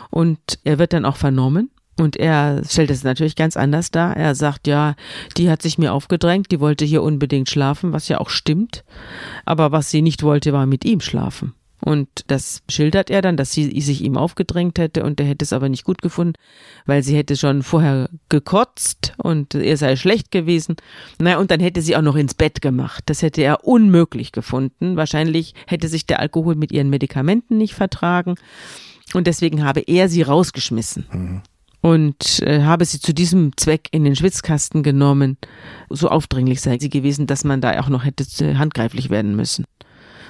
Und 0.09 0.39
er 0.63 0.79
wird 0.79 0.93
dann 0.93 1.05
auch 1.05 1.17
vernommen. 1.17 1.69
Und 1.99 2.15
er 2.17 2.63
stellt 2.67 2.89
es 2.89 3.03
natürlich 3.03 3.35
ganz 3.35 3.55
anders 3.55 3.91
dar. 3.91 4.17
Er 4.17 4.33
sagt, 4.35 4.67
ja, 4.67 4.95
die 5.37 5.49
hat 5.49 5.61
sich 5.61 5.77
mir 5.77 5.93
aufgedrängt, 5.93 6.51
die 6.51 6.59
wollte 6.59 6.85
hier 6.85 7.03
unbedingt 7.03 7.49
schlafen, 7.49 7.93
was 7.93 8.07
ja 8.07 8.19
auch 8.19 8.29
stimmt. 8.29 8.83
Aber 9.45 9.71
was 9.71 9.91
sie 9.91 10.01
nicht 10.01 10.23
wollte, 10.23 10.53
war 10.53 10.65
mit 10.65 10.85
ihm 10.85 11.01
schlafen. 11.01 11.53
Und 11.85 12.07
das 12.27 12.61
schildert 12.69 13.09
er 13.09 13.21
dann, 13.21 13.35
dass 13.35 13.51
sie 13.51 13.81
sich 13.81 14.01
ihm 14.01 14.15
aufgedrängt 14.15 14.79
hätte 14.79 15.03
und 15.03 15.19
er 15.19 15.25
hätte 15.25 15.43
es 15.43 15.51
aber 15.51 15.67
nicht 15.67 15.83
gut 15.83 16.01
gefunden, 16.01 16.35
weil 16.85 17.03
sie 17.03 17.15
hätte 17.15 17.35
schon 17.35 17.61
vorher 17.61 18.09
gekotzt 18.29 19.13
und 19.17 19.53
er 19.53 19.75
sei 19.75 19.97
schlecht 19.97 20.31
gewesen. 20.31 20.77
Na, 21.19 21.37
und 21.37 21.51
dann 21.51 21.59
hätte 21.59 21.81
sie 21.81 21.97
auch 21.97 22.01
noch 22.01 22.15
ins 22.15 22.35
Bett 22.35 22.61
gemacht. 22.61 23.03
Das 23.07 23.21
hätte 23.21 23.41
er 23.41 23.65
unmöglich 23.65 24.31
gefunden. 24.31 24.95
Wahrscheinlich 24.95 25.55
hätte 25.67 25.89
sich 25.89 26.05
der 26.05 26.21
Alkohol 26.21 26.55
mit 26.55 26.71
ihren 26.71 26.89
Medikamenten 26.89 27.57
nicht 27.57 27.73
vertragen. 27.73 28.35
Und 29.13 29.27
deswegen 29.27 29.65
habe 29.65 29.81
er 29.81 30.07
sie 30.07 30.21
rausgeschmissen 30.21 31.43
und 31.83 32.41
äh, 32.43 32.63
habe 32.63 32.85
sie 32.85 33.01
zu 33.01 33.13
diesem 33.13 33.57
Zweck 33.57 33.89
in 33.91 34.05
den 34.05 34.15
Schwitzkasten 34.15 34.83
genommen. 34.83 35.37
So 35.89 36.07
aufdringlich 36.07 36.61
sei 36.61 36.79
sie 36.79 36.89
gewesen, 36.89 37.27
dass 37.27 37.43
man 37.43 37.59
da 37.59 37.77
auch 37.81 37.89
noch 37.89 38.05
hätte 38.05 38.23
äh, 38.43 38.55
handgreiflich 38.55 39.09
werden 39.09 39.35
müssen. 39.35 39.65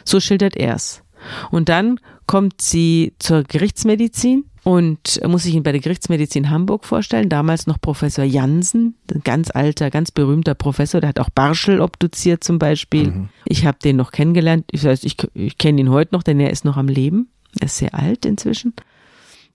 So 0.03 0.19
schildert 0.19 0.57
er's. 0.57 1.03
Und 1.51 1.69
dann 1.69 1.99
kommt 2.25 2.59
sie 2.59 3.13
zur 3.19 3.43
Gerichtsmedizin 3.43 4.45
und 4.63 5.21
muss 5.27 5.43
sich 5.43 5.53
ihn 5.53 5.61
bei 5.61 5.71
der 5.71 5.79
Gerichtsmedizin 5.79 6.49
Hamburg 6.49 6.85
vorstellen. 6.85 7.29
Damals 7.29 7.67
noch 7.67 7.79
Professor 7.79 8.25
Jansen, 8.25 8.95
ein 9.13 9.21
ganz 9.23 9.51
alter, 9.51 9.91
ganz 9.91 10.09
berühmter 10.09 10.55
Professor. 10.55 11.01
Der 11.01 11.09
hat 11.09 11.19
auch 11.19 11.29
Barschel 11.29 11.81
obduziert 11.81 12.43
zum 12.43 12.57
Beispiel. 12.57 13.29
Ich 13.45 13.67
habe 13.67 13.77
den 13.77 13.97
noch 13.97 14.11
kennengelernt. 14.11 14.65
Ich, 14.71 14.83
weiß, 14.83 15.03
ich, 15.03 15.17
ich 15.35 15.59
kenne 15.59 15.81
ihn 15.81 15.91
heute 15.91 16.15
noch, 16.15 16.23
denn 16.23 16.39
er 16.39 16.49
ist 16.49 16.65
noch 16.65 16.77
am 16.77 16.87
Leben. 16.87 17.29
Er 17.59 17.67
ist 17.67 17.77
sehr 17.77 17.93
alt 17.93 18.25
inzwischen. 18.25 18.73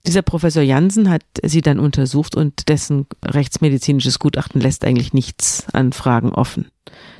Dieser 0.07 0.21
Professor 0.21 0.63
Jansen 0.63 1.09
hat 1.09 1.23
sie 1.43 1.61
dann 1.61 1.79
untersucht 1.79 2.35
und 2.35 2.69
dessen 2.69 3.05
rechtsmedizinisches 3.23 4.19
Gutachten 4.19 4.61
lässt 4.61 4.85
eigentlich 4.85 5.13
nichts 5.13 5.65
an 5.73 5.91
Fragen 5.91 6.29
offen, 6.29 6.67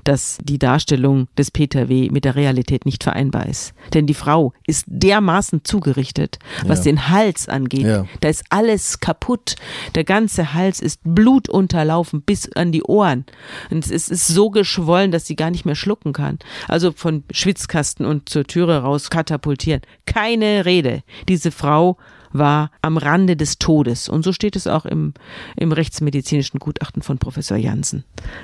dass 0.03 0.37
die 0.41 0.59
Darstellung 0.59 1.27
des 1.37 1.51
Peter 1.51 1.89
W. 1.89 2.09
mit 2.11 2.25
der 2.25 2.35
Realität 2.35 2.85
nicht 2.85 3.03
vereinbar 3.03 3.47
ist. 3.47 3.73
Denn 3.93 4.07
die 4.07 4.13
Frau 4.13 4.53
ist 4.65 4.85
dermaßen 4.87 5.63
zugerichtet, 5.63 6.39
was 6.65 6.79
Ja. 6.79 6.83
den 6.85 7.09
Hals 7.09 7.47
angeht. 7.49 7.85
Ja. 7.85 8.05
Da 8.21 8.29
ist 8.29 8.43
alles 8.49 8.99
kaputt. 8.99 9.55
Der 9.95 10.03
ganze 10.03 10.53
Hals 10.53 10.79
ist 10.81 11.01
blutunterlaufen 11.03 12.21
bis 12.21 12.51
an 12.53 12.71
die 12.71 12.83
Ohren. 12.83 13.25
Und 13.69 13.85
es 13.85 14.09
ist, 14.09 14.27
so 14.29 14.49
geschwollen, 14.49 15.11
dass 15.11 15.25
sie 15.25 15.35
gar 15.35 15.49
nicht 15.51 15.65
mehr 15.65 15.75
schlucken 15.75 16.13
kann. 16.13 16.39
Also 16.67 16.91
von 16.91 17.23
Schwitzkasten 17.31 18.05
und 18.05 18.29
zur 18.29 18.43
Türe 18.43 18.79
raus 18.83 19.09
katapultieren. 19.09 19.81
Keine 20.05 20.65
Rede. 20.65 21.03
Diese 21.27 21.51
Frau 21.51 21.97
war 22.31 22.69
am 22.81 22.97
Rande 22.97 23.35
des 23.35 23.57
Todes. 23.57 24.07
Und 24.07 24.23
so 24.23 24.33
steht 24.33 24.55
es 24.55 24.67
auch 24.67 24.85
im, 24.85 25.13
im 25.55 25.71
rechtsmedizinischen 25.71 26.59
Gutachten 26.59 27.01
von 27.01 27.17
Professor 27.17 27.57
Jansen. 27.57 28.03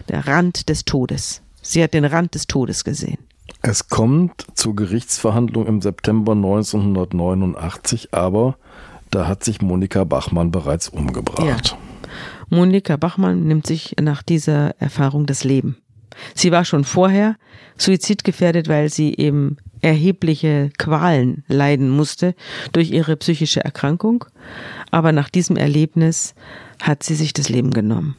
Der 0.10 0.26
Rand 0.28 0.70
des 0.70 0.86
Todes. 0.86 1.15
Sie 1.62 1.84
hat 1.84 1.94
den 1.94 2.06
Rand 2.06 2.36
des 2.36 2.48
Todes 2.48 2.84
gesehen. 2.84 3.18
Es 3.62 3.90
kommt 3.90 4.46
zur 4.54 4.76
Gerichtsverhandlung 4.76 5.66
im 5.66 5.82
September 5.82 6.34
1989, 6.34 8.14
aber 8.14 8.58
da 9.10 9.28
hat 9.28 9.44
sich 9.44 9.62
Monika 9.62 10.04
Bachmann 10.04 10.52
bereits 10.52 10.90
umgebracht. 10.90 11.76
Monika 12.50 12.98
Bachmann 12.98 13.48
nimmt 13.48 13.66
sich 13.66 13.96
nach 14.00 14.22
dieser 14.22 14.80
Erfahrung 14.80 15.26
das 15.26 15.44
Leben. 15.44 15.78
Sie 16.34 16.52
war 16.52 16.64
schon 16.64 16.84
vorher 16.84 17.36
suizidgefährdet, 17.78 18.68
weil 18.68 18.90
sie 18.90 19.16
eben 19.16 19.58
erhebliche 19.82 20.70
Qualen 20.78 21.44
leiden 21.48 21.90
musste 21.90 22.36
durch 22.72 22.92
ihre 22.92 23.16
psychische 23.18 23.64
Erkrankung. 23.64 24.26
Aber 24.92 25.12
nach 25.12 25.30
diesem 25.30 25.58
Erlebnis 25.58 26.36
hat 26.82 27.04
sie 27.04 27.16
sich 27.16 27.34
das 27.34 27.50
Leben 27.50 27.72
genommen. 27.72 28.16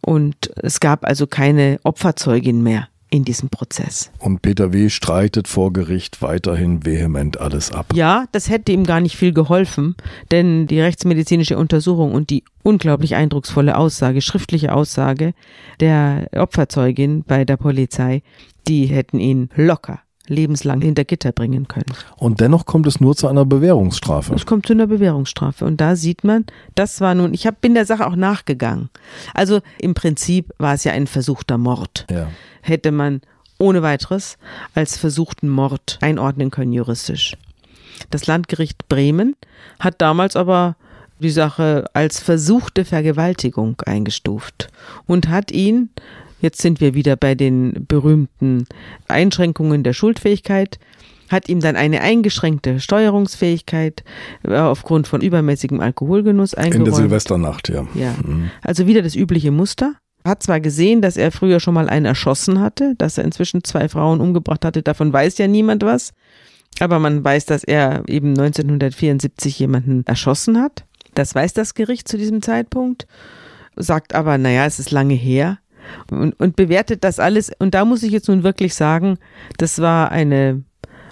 Und 0.00 0.50
es 0.56 0.80
gab 0.80 1.04
also 1.04 1.26
keine 1.26 1.78
Opferzeugin 1.82 2.62
mehr 2.62 2.88
in 3.08 3.24
diesem 3.24 3.48
Prozess. 3.48 4.10
Und 4.18 4.42
Peter 4.42 4.72
W. 4.72 4.88
streitet 4.88 5.48
vor 5.48 5.72
Gericht 5.72 6.22
weiterhin 6.22 6.84
vehement 6.84 7.40
alles 7.40 7.70
ab. 7.70 7.86
Ja, 7.94 8.26
das 8.32 8.50
hätte 8.50 8.72
ihm 8.72 8.84
gar 8.84 9.00
nicht 9.00 9.16
viel 9.16 9.32
geholfen, 9.32 9.94
denn 10.30 10.66
die 10.66 10.80
rechtsmedizinische 10.80 11.56
Untersuchung 11.56 12.12
und 12.12 12.30
die 12.30 12.44
unglaublich 12.62 13.14
eindrucksvolle 13.14 13.76
Aussage, 13.76 14.20
schriftliche 14.22 14.72
Aussage 14.72 15.34
der 15.78 16.28
Opferzeugin 16.34 17.22
bei 17.22 17.44
der 17.44 17.56
Polizei, 17.56 18.22
die 18.66 18.86
hätten 18.86 19.20
ihn 19.20 19.50
locker 19.54 20.00
lebenslang 20.26 20.80
hinter 20.80 21.04
Gitter 21.04 21.32
bringen 21.32 21.68
können. 21.68 21.86
Und 22.16 22.40
dennoch 22.40 22.66
kommt 22.66 22.86
es 22.86 23.00
nur 23.00 23.16
zu 23.16 23.28
einer 23.28 23.44
Bewährungsstrafe. 23.44 24.34
Es 24.34 24.46
kommt 24.46 24.66
zu 24.66 24.72
einer 24.72 24.86
Bewährungsstrafe 24.86 25.64
und 25.64 25.80
da 25.80 25.96
sieht 25.96 26.24
man, 26.24 26.44
das 26.74 27.00
war 27.00 27.14
nun, 27.14 27.34
ich 27.34 27.46
hab, 27.46 27.60
bin 27.60 27.74
der 27.74 27.86
Sache 27.86 28.06
auch 28.06 28.16
nachgegangen. 28.16 28.90
Also 29.34 29.60
im 29.78 29.94
Prinzip 29.94 30.52
war 30.58 30.74
es 30.74 30.84
ja 30.84 30.92
ein 30.92 31.06
versuchter 31.06 31.58
Mord. 31.58 32.06
Ja. 32.10 32.28
Hätte 32.62 32.92
man 32.92 33.20
ohne 33.58 33.82
weiteres 33.82 34.38
als 34.74 34.96
versuchten 34.96 35.48
Mord 35.48 35.98
einordnen 36.00 36.50
können 36.50 36.72
juristisch. 36.72 37.36
Das 38.10 38.26
Landgericht 38.26 38.88
Bremen 38.88 39.34
hat 39.78 40.00
damals 40.00 40.36
aber 40.36 40.76
die 41.18 41.30
Sache 41.30 41.86
als 41.94 42.20
versuchte 42.20 42.84
Vergewaltigung 42.84 43.80
eingestuft 43.86 44.68
und 45.06 45.28
hat 45.28 45.50
ihn, 45.50 45.90
jetzt 46.40 46.60
sind 46.60 46.80
wir 46.80 46.94
wieder 46.94 47.16
bei 47.16 47.34
den 47.34 47.86
berühmten 47.86 48.66
Einschränkungen 49.08 49.82
der 49.82 49.92
Schuldfähigkeit, 49.92 50.78
hat 51.28 51.48
ihm 51.48 51.60
dann 51.60 51.76
eine 51.76 52.02
eingeschränkte 52.02 52.80
Steuerungsfähigkeit 52.80 54.04
äh, 54.44 54.56
aufgrund 54.56 55.08
von 55.08 55.20
übermäßigem 55.20 55.80
Alkoholgenuss 55.80 56.52
In 56.52 56.56
der 56.56 56.64
eingeräumt. 56.66 56.96
Silvesternacht, 56.96 57.68
ja. 57.68 57.86
Ja, 57.94 58.14
also 58.62 58.86
wieder 58.86 59.02
das 59.02 59.16
übliche 59.16 59.50
Muster. 59.50 59.94
Hat 60.24 60.42
zwar 60.42 60.60
gesehen, 60.60 61.02
dass 61.02 61.16
er 61.16 61.30
früher 61.30 61.60
schon 61.60 61.74
mal 61.74 61.88
einen 61.88 62.06
erschossen 62.06 62.60
hatte, 62.60 62.94
dass 62.98 63.16
er 63.16 63.24
inzwischen 63.24 63.62
zwei 63.62 63.88
Frauen 63.88 64.20
umgebracht 64.20 64.64
hatte, 64.64 64.82
davon 64.82 65.12
weiß 65.12 65.38
ja 65.38 65.46
niemand 65.46 65.84
was. 65.84 66.12
Aber 66.80 66.98
man 66.98 67.24
weiß, 67.24 67.46
dass 67.46 67.64
er 67.64 68.02
eben 68.08 68.30
1974 68.30 69.58
jemanden 69.58 70.04
erschossen 70.04 70.60
hat. 70.60 70.84
Das 71.14 71.34
weiß 71.34 71.54
das 71.54 71.74
Gericht 71.74 72.08
zu 72.08 72.18
diesem 72.18 72.42
Zeitpunkt. 72.42 73.06
Sagt 73.76 74.14
aber, 74.14 74.36
naja, 74.36 74.66
es 74.66 74.78
ist 74.78 74.90
lange 74.90 75.14
her. 75.14 75.58
Und, 76.10 76.38
und 76.38 76.56
bewertet 76.56 77.04
das 77.04 77.18
alles. 77.18 77.50
Und 77.58 77.74
da 77.74 77.84
muss 77.84 78.02
ich 78.02 78.12
jetzt 78.12 78.28
nun 78.28 78.42
wirklich 78.42 78.74
sagen, 78.74 79.18
das 79.58 79.80
war 79.80 80.10
eine, 80.10 80.62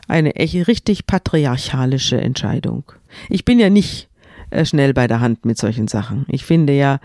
eine 0.08 0.36
echt 0.36 0.68
richtig 0.68 1.06
patriarchalische 1.06 2.20
Entscheidung. 2.20 2.84
Ich 3.28 3.44
bin 3.44 3.58
ja 3.58 3.70
nicht 3.70 4.08
äh, 4.50 4.64
schnell 4.64 4.94
bei 4.94 5.06
der 5.06 5.20
Hand 5.20 5.44
mit 5.44 5.58
solchen 5.58 5.88
Sachen. 5.88 6.26
Ich 6.28 6.44
finde 6.44 6.72
ja, 6.72 7.00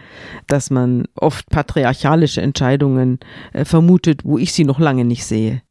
dass 0.47 0.69
man 0.69 1.05
oft 1.15 1.49
patriarchalische 1.49 2.41
Entscheidungen 2.41 3.19
äh, 3.53 3.65
vermutet, 3.65 4.23
wo 4.23 4.38
ich 4.38 4.53
sie 4.53 4.65
noch 4.65 4.79
lange 4.79 5.05
nicht 5.05 5.25
sehe. 5.25 5.62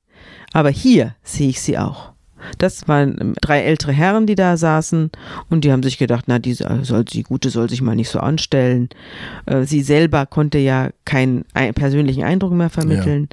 Aber 0.53 0.71
hier 0.71 1.15
sehe 1.23 1.49
ich 1.51 1.61
sie 1.61 1.79
auch. 1.79 2.13
Das 2.59 2.88
waren 2.88 3.16
ähm, 3.20 3.35
drei 3.40 3.61
ältere 3.62 3.92
Herren, 3.92 4.27
die 4.27 4.35
da 4.35 4.57
saßen 4.57 5.11
und 5.51 5.64
die 5.64 5.72
haben 5.72 5.83
sich 5.83 5.98
gedacht, 5.98 6.24
na, 6.29 6.38
die 6.38 6.55
soll, 6.55 7.05
die 7.05 7.22
Gute 7.22 7.51
soll 7.51 7.68
sich 7.68 7.83
mal 7.83 7.96
nicht 7.96 8.11
so 8.11 8.20
anstellen. 8.20 8.88
Äh, 9.46 9.64
Sie 9.64 9.83
selber 9.83 10.27
konnte 10.27 10.59
ja 10.59 10.90
keinen 11.05 11.44
ein- 11.55 11.74
persönlichen 11.74 12.24
Eindruck 12.24 12.53
mehr 12.53 12.70
vermitteln. 12.70 13.29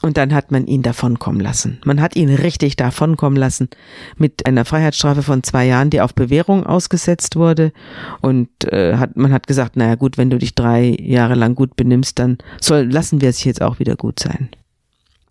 Und 0.00 0.16
dann 0.16 0.32
hat 0.32 0.52
man 0.52 0.68
ihn 0.68 0.82
davonkommen 0.82 1.40
lassen. 1.40 1.78
Man 1.84 2.00
hat 2.00 2.14
ihn 2.14 2.32
richtig 2.32 2.76
davonkommen 2.76 3.36
lassen 3.36 3.68
mit 4.16 4.46
einer 4.46 4.64
Freiheitsstrafe 4.64 5.24
von 5.24 5.42
zwei 5.42 5.66
Jahren, 5.66 5.90
die 5.90 6.00
auf 6.00 6.14
Bewährung 6.14 6.64
ausgesetzt 6.64 7.34
wurde. 7.34 7.72
Und 8.20 8.48
äh, 8.72 8.94
hat, 8.96 9.16
man 9.16 9.32
hat 9.32 9.48
gesagt, 9.48 9.76
naja 9.76 9.96
gut, 9.96 10.16
wenn 10.16 10.30
du 10.30 10.38
dich 10.38 10.54
drei 10.54 10.96
Jahre 11.00 11.34
lang 11.34 11.56
gut 11.56 11.74
benimmst, 11.74 12.20
dann 12.20 12.38
soll, 12.60 12.82
lassen 12.88 13.20
wir 13.20 13.28
es 13.28 13.42
jetzt 13.42 13.60
auch 13.60 13.80
wieder 13.80 13.96
gut 13.96 14.20
sein. 14.20 14.50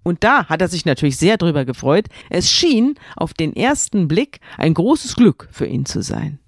Und 0.08 0.24
da 0.24 0.46
hat 0.46 0.62
er 0.62 0.70
sich 0.70 0.86
natürlich 0.86 1.18
sehr 1.18 1.38
drüber 1.38 1.66
gefreut. 1.66 2.06
Es 2.30 2.50
schien 2.50 2.96
auf 3.18 3.34
den 3.34 3.54
ersten 3.56 4.08
Blick 4.08 4.40
ein 4.58 4.74
großes 4.74 5.16
Glück 5.16 5.50
für 5.52 5.66
ihn 5.66 5.86
zu 5.86 6.02
sein. 6.02 6.40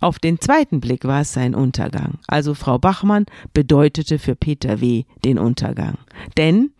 Auf 0.00 0.18
den 0.18 0.40
zweiten 0.40 0.80
Blick 0.80 1.04
war 1.04 1.22
es 1.22 1.32
sein 1.32 1.54
Untergang. 1.54 2.18
Also 2.28 2.54
Frau 2.54 2.78
Bachmann 2.78 3.26
bedeutete 3.52 4.18
für 4.18 4.36
Peter 4.36 4.80
W. 4.80 5.04
den 5.24 5.38
Untergang. 5.38 5.98
Denn 6.36 6.70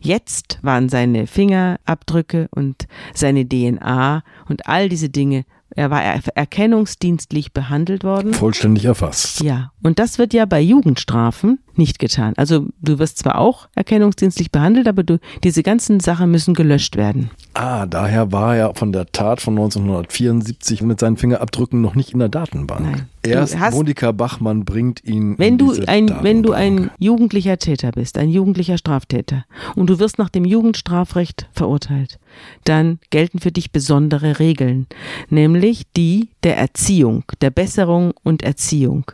jetzt 0.00 0.58
waren 0.62 0.88
seine 0.88 1.26
Fingerabdrücke 1.26 2.48
und 2.52 2.86
seine 3.14 3.48
DNA 3.48 4.22
und 4.48 4.66
all 4.68 4.88
diese 4.88 5.08
Dinge, 5.08 5.44
er 5.70 5.90
war 5.90 6.02
er- 6.02 6.20
erkennungsdienstlich 6.36 7.52
behandelt 7.52 8.04
worden. 8.04 8.34
Vollständig 8.34 8.84
erfasst. 8.84 9.40
Ja, 9.40 9.72
und 9.86 10.00
das 10.00 10.18
wird 10.18 10.34
ja 10.34 10.46
bei 10.46 10.60
Jugendstrafen 10.60 11.60
nicht 11.78 11.98
getan. 11.98 12.32
Also 12.36 12.66
du 12.80 12.98
wirst 12.98 13.18
zwar 13.18 13.38
auch 13.38 13.68
erkennungsdienstlich 13.74 14.50
behandelt, 14.50 14.88
aber 14.88 15.02
du, 15.02 15.18
diese 15.44 15.62
ganzen 15.62 16.00
Sachen 16.00 16.30
müssen 16.30 16.54
gelöscht 16.54 16.96
werden. 16.96 17.30
Ah, 17.54 17.86
daher 17.86 18.32
war 18.32 18.56
er 18.56 18.74
von 18.74 18.92
der 18.92 19.06
Tat 19.06 19.40
von 19.40 19.54
1974 19.54 20.82
mit 20.82 21.00
seinen 21.00 21.16
Fingerabdrücken 21.16 21.80
noch 21.80 21.94
nicht 21.94 22.12
in 22.12 22.18
der 22.18 22.28
Datenbank. 22.28 22.80
Nein. 22.80 23.08
Erst 23.22 23.58
hast, 23.58 23.74
Monika 23.74 24.12
Bachmann 24.12 24.64
bringt 24.64 25.04
ihn. 25.04 25.36
Wenn 25.38 25.54
in 25.54 25.58
du 25.58 25.72
diese 25.72 25.88
ein, 25.88 26.08
wenn 26.22 26.42
du 26.42 26.50
Datenbank. 26.50 26.90
ein 26.92 26.96
jugendlicher 26.98 27.58
Täter 27.58 27.90
bist, 27.90 28.18
ein 28.18 28.28
jugendlicher 28.28 28.78
Straftäter 28.78 29.44
und 29.74 29.90
du 29.90 29.98
wirst 29.98 30.18
nach 30.18 30.28
dem 30.28 30.44
Jugendstrafrecht 30.44 31.48
verurteilt, 31.52 32.18
dann 32.64 32.98
gelten 33.10 33.40
für 33.40 33.50
dich 33.50 33.72
besondere 33.72 34.38
Regeln, 34.38 34.86
nämlich 35.28 35.84
die 35.96 36.28
der 36.44 36.56
Erziehung, 36.56 37.24
der 37.40 37.50
Besserung 37.50 38.12
und 38.22 38.42
Erziehung. 38.42 39.10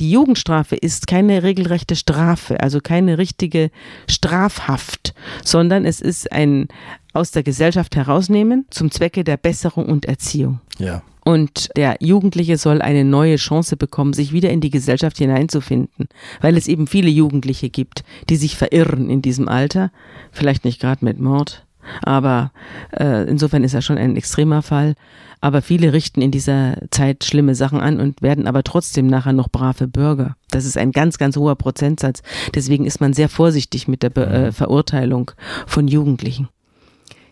Die 0.00 0.12
Jugendstrafe 0.16 0.76
ist 0.76 1.06
keine 1.06 1.42
regelrechte 1.42 1.94
Strafe, 1.94 2.58
also 2.60 2.80
keine 2.80 3.18
richtige 3.18 3.70
Strafhaft, 4.08 5.12
sondern 5.44 5.84
es 5.84 6.00
ist 6.00 6.32
ein 6.32 6.68
aus 7.12 7.32
der 7.32 7.42
Gesellschaft 7.42 7.96
herausnehmen 7.96 8.64
zum 8.70 8.90
Zwecke 8.90 9.24
der 9.24 9.36
Besserung 9.36 9.84
und 9.84 10.06
Erziehung. 10.06 10.60
Ja. 10.78 11.02
Und 11.22 11.68
der 11.76 11.96
Jugendliche 12.00 12.56
soll 12.56 12.80
eine 12.80 13.04
neue 13.04 13.36
Chance 13.36 13.76
bekommen, 13.76 14.14
sich 14.14 14.32
wieder 14.32 14.48
in 14.48 14.62
die 14.62 14.70
Gesellschaft 14.70 15.18
hineinzufinden, 15.18 16.08
weil 16.40 16.56
es 16.56 16.66
eben 16.66 16.86
viele 16.86 17.10
Jugendliche 17.10 17.68
gibt, 17.68 18.02
die 18.30 18.36
sich 18.36 18.56
verirren 18.56 19.10
in 19.10 19.20
diesem 19.20 19.48
Alter, 19.48 19.92
vielleicht 20.32 20.64
nicht 20.64 20.80
gerade 20.80 21.04
mit 21.04 21.20
Mord, 21.20 21.65
aber 22.02 22.52
äh, 22.92 23.28
insofern 23.28 23.64
ist 23.64 23.74
er 23.74 23.82
schon 23.82 23.98
ein 23.98 24.16
extremer 24.16 24.62
Fall. 24.62 24.94
Aber 25.40 25.62
viele 25.62 25.92
richten 25.92 26.22
in 26.22 26.30
dieser 26.30 26.76
Zeit 26.90 27.24
schlimme 27.24 27.54
Sachen 27.54 27.78
an 27.80 28.00
und 28.00 28.22
werden 28.22 28.46
aber 28.46 28.62
trotzdem 28.62 29.06
nachher 29.06 29.34
noch 29.34 29.48
brave 29.48 29.86
Bürger. 29.86 30.34
Das 30.50 30.64
ist 30.64 30.78
ein 30.78 30.92
ganz, 30.92 31.18
ganz 31.18 31.36
hoher 31.36 31.56
Prozentsatz. 31.56 32.22
Deswegen 32.54 32.86
ist 32.86 33.00
man 33.00 33.12
sehr 33.12 33.28
vorsichtig 33.28 33.86
mit 33.86 34.02
der 34.02 34.10
Be 34.10 34.26
äh, 34.26 34.52
Verurteilung 34.52 35.30
von 35.66 35.88
Jugendlichen. 35.88 36.48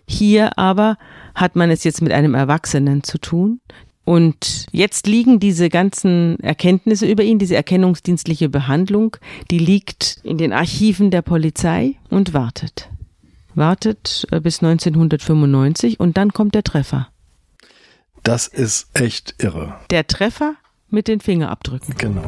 Hier 0.07 0.59
aber 0.59 0.97
hat 1.35 1.57
man 1.57 1.71
es 1.71 1.83
jetzt 1.83 2.03
mit 2.03 2.13
einem 2.13 2.35
Erwachsenen 2.35 3.03
zu 3.03 3.19
tun. 3.19 3.61
Und 4.05 4.67
jetzt 4.71 5.07
liegen 5.07 5.41
diese 5.41 5.71
ganzen 5.71 6.39
Erkenntnisse 6.41 7.07
über 7.07 7.23
ihn, 7.23 7.39
diese 7.39 7.57
erkennungsdienstliche 7.57 8.51
Behandlung, 8.51 9.17
die 9.51 9.59
liegt 9.59 10.19
in 10.23 10.37
den 10.37 10.53
Archiven 10.53 11.11
der 11.11 11.23
Polizei 11.23 11.95
und 12.11 12.35
wartet. 12.35 12.91
Wartet 13.55 14.27
äh, 14.31 14.41
bis 14.41 14.63
1995 14.63 16.01
und 16.01 16.17
dann 16.17 16.33
kommt 16.33 16.55
der 16.55 16.65
Treffer. 16.65 17.09
Das 18.23 18.47
ist 18.47 18.89
echt 18.95 19.35
irre. 19.39 19.77
Der 19.91 20.07
Treffer 20.07 20.55
mit 20.89 21.09
den 21.09 21.21
Fingerabdrücken. 21.21 21.95
Genau. 21.99 22.23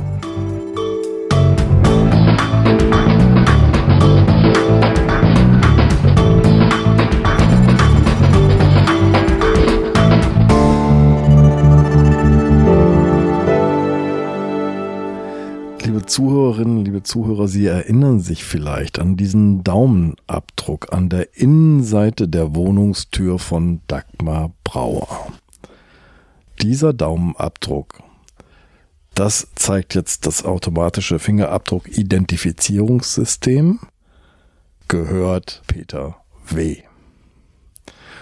Zuhörerinnen, 16.06 16.84
liebe 16.84 17.02
Zuhörer, 17.02 17.48
Sie 17.48 17.66
erinnern 17.66 18.20
sich 18.20 18.44
vielleicht 18.44 19.00
an 19.00 19.16
diesen 19.16 19.64
Daumenabdruck 19.64 20.92
an 20.92 21.08
der 21.08 21.36
Innenseite 21.36 22.28
der 22.28 22.54
Wohnungstür 22.54 23.40
von 23.40 23.80
Dagmar 23.88 24.52
Brauer. 24.62 25.32
Dieser 26.62 26.92
Daumenabdruck, 26.92 28.04
das 29.14 29.48
zeigt 29.56 29.96
jetzt 29.96 30.26
das 30.26 30.44
automatische 30.44 31.18
Fingerabdruck-Identifizierungssystem, 31.18 33.80
gehört 34.86 35.62
Peter 35.66 36.18
W. 36.48 36.84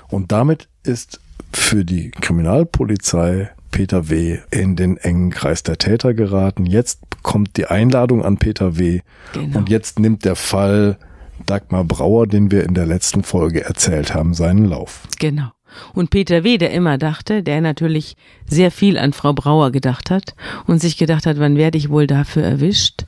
Und 0.08 0.32
damit 0.32 0.70
ist 0.84 1.20
für 1.52 1.84
die 1.84 2.10
Kriminalpolizei 2.10 3.50
Peter 3.74 4.08
W. 4.08 4.38
in 4.52 4.76
den 4.76 4.98
engen 4.98 5.30
Kreis 5.30 5.64
der 5.64 5.78
Täter 5.78 6.14
geraten. 6.14 6.64
Jetzt 6.64 7.00
kommt 7.24 7.56
die 7.56 7.66
Einladung 7.66 8.24
an 8.24 8.38
Peter 8.38 8.78
W. 8.78 9.00
Genau. 9.32 9.58
Und 9.58 9.68
jetzt 9.68 9.98
nimmt 9.98 10.24
der 10.24 10.36
Fall 10.36 10.96
Dagmar 11.44 11.82
Brauer, 11.82 12.28
den 12.28 12.52
wir 12.52 12.62
in 12.62 12.74
der 12.74 12.86
letzten 12.86 13.24
Folge 13.24 13.64
erzählt 13.64 14.14
haben, 14.14 14.32
seinen 14.32 14.66
Lauf. 14.66 15.08
Genau. 15.18 15.48
Und 15.92 16.10
Peter 16.10 16.44
W., 16.44 16.56
der 16.56 16.70
immer 16.70 16.98
dachte, 16.98 17.42
der 17.42 17.60
natürlich 17.60 18.14
sehr 18.46 18.70
viel 18.70 18.96
an 18.96 19.12
Frau 19.12 19.32
Brauer 19.32 19.72
gedacht 19.72 20.08
hat 20.08 20.36
und 20.68 20.80
sich 20.80 20.96
gedacht 20.96 21.26
hat, 21.26 21.40
wann 21.40 21.56
werde 21.56 21.76
ich 21.76 21.90
wohl 21.90 22.06
dafür 22.06 22.44
erwischt, 22.44 23.06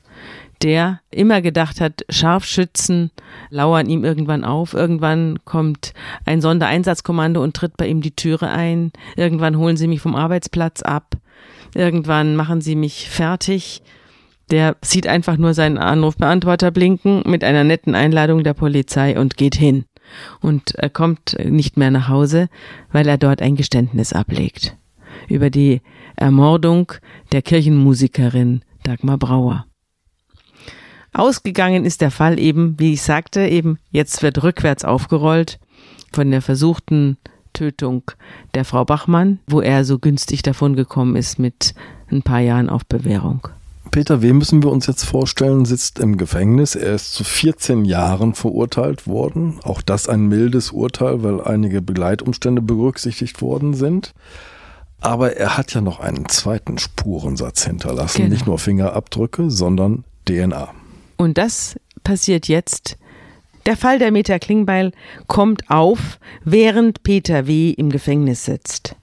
der 0.63 1.01
immer 1.11 1.43
gedacht 1.43 1.81
hat, 1.81 2.05
Scharfschützen 2.09 3.11
lauern 3.51 3.89
ihm 3.89 4.05
irgendwann 4.05 4.45
auf, 4.45 4.75
irgendwann 4.75 5.39
kommt 5.45 5.93
ein 6.25 6.41
Sondereinsatzkommando 6.41 7.43
und 7.43 7.55
tritt 7.55 7.77
bei 7.77 7.87
ihm 7.87 8.01
die 8.01 8.17
Türe 8.17 8.49
ein, 8.49 8.93
irgendwann 9.17 9.59
holen 9.59 9.77
sie 9.77 9.89
mich 9.89 10.01
vom 10.01 10.15
Arbeitsplatz 10.15 10.83
ab, 10.83 11.17
irgendwann 11.75 12.37
machen 12.37 12.61
sie 12.61 12.77
mich 12.77 13.09
fertig. 13.11 13.83
Der 14.51 14.77
sieht 14.81 15.09
einfach 15.09 15.39
nur 15.39 15.55
seinen 15.55 15.77
Anrufbeantworter 15.77 16.71
blinken 16.71 17.25
mit 17.27 17.43
einer 17.43 17.65
netten 17.65 17.97
Einladung 17.97 18.45
der 18.45 18.55
Polizei 18.55 19.19
und 19.19 19.37
geht 19.37 19.57
hin. 19.57 19.87
Und 20.41 20.77
er 20.77 20.89
kommt 20.89 21.37
nicht 21.45 21.77
mehr 21.77 21.91
nach 21.91 22.09
Hause, 22.09 22.49
weil 22.93 23.09
er 23.09 23.19
dort 23.19 23.43
ein 23.43 23.57
Geständnis 23.57 24.13
ablegt 24.13 24.77
über 25.29 25.51
die 25.51 25.81
Ermordung 26.15 26.93
der 27.33 27.43
Kirchenmusikerin 27.43 28.63
Dagmar 28.85 29.19
Brauer. 29.19 29.67
Ausgegangen 31.19 31.85
ist 31.85 32.03
der 32.03 32.11
Fall 32.11 32.39
eben, 32.39 32.79
wie 32.79 32.93
ich 32.93 33.03
sagte, 33.03 33.47
eben 33.47 33.79
jetzt 33.91 34.23
wird 34.23 34.43
rückwärts 34.43 34.85
aufgerollt 34.85 35.59
von 36.13 36.31
der 36.31 36.43
versuchten 36.43 37.17
Tötung 37.55 38.03
der 38.55 38.67
Frau 38.67 38.85
Bachmann, 38.85 39.39
wo 39.47 39.61
er 39.63 39.85
so 39.85 39.99
günstig 39.99 40.43
davon 40.43 40.77
gekommen 40.77 41.17
ist 41.17 41.39
mit 41.39 41.75
ein 42.11 42.23
paar 42.23 42.41
Jahren 42.41 42.69
auf 42.69 42.85
Bewährung. 42.85 43.49
Peter 43.91 44.21
W. 44.21 44.35
müssen 44.35 44.63
wir 44.63 44.71
uns 44.71 44.87
jetzt 44.87 45.05
vorstellen, 45.05 45.65
sitzt 45.65 46.01
im 46.01 46.19
Gefängnis. 46.19 46.75
Er 46.75 46.95
ist 46.95 47.15
zu 47.15 47.25
14 47.25 47.87
Jahren 47.87 48.35
verurteilt 48.35 49.07
worden. 49.07 49.59
Auch 49.63 49.81
das 49.81 50.09
ein 50.09 50.27
mildes 50.27 50.71
Urteil, 50.71 51.23
weil 51.23 51.41
einige 51.41 51.81
Begleitumstände 51.81 52.61
berücksichtigt 52.61 53.41
worden 53.41 53.73
sind. 53.73 54.13
Aber 55.01 55.37
er 55.37 55.57
hat 55.57 55.73
ja 55.73 55.81
noch 55.81 56.01
einen 56.01 56.29
zweiten 56.29 56.77
Spurensatz 56.77 57.65
hinterlassen. 57.65 58.19
Genau. 58.19 58.31
Nicht 58.35 58.47
nur 58.47 58.59
Fingerabdrücke, 58.59 59.51
sondern 59.51 60.05
DNA. 60.29 60.69
Und 61.17 61.39
das 61.39 61.77
passiert 62.05 62.49
jetzt. 62.49 62.97
Der 63.65 63.77
Fall 63.77 63.99
der 63.99 64.13
Meta 64.13 64.39
Klingbeil 64.39 64.93
kommt 65.27 65.69
auf, 65.71 66.19
während 66.45 67.03
Peter 67.03 67.47
W. 67.47 67.71
im 67.71 67.91
Gefängnis 67.91 68.45
sitzt. 68.45 68.95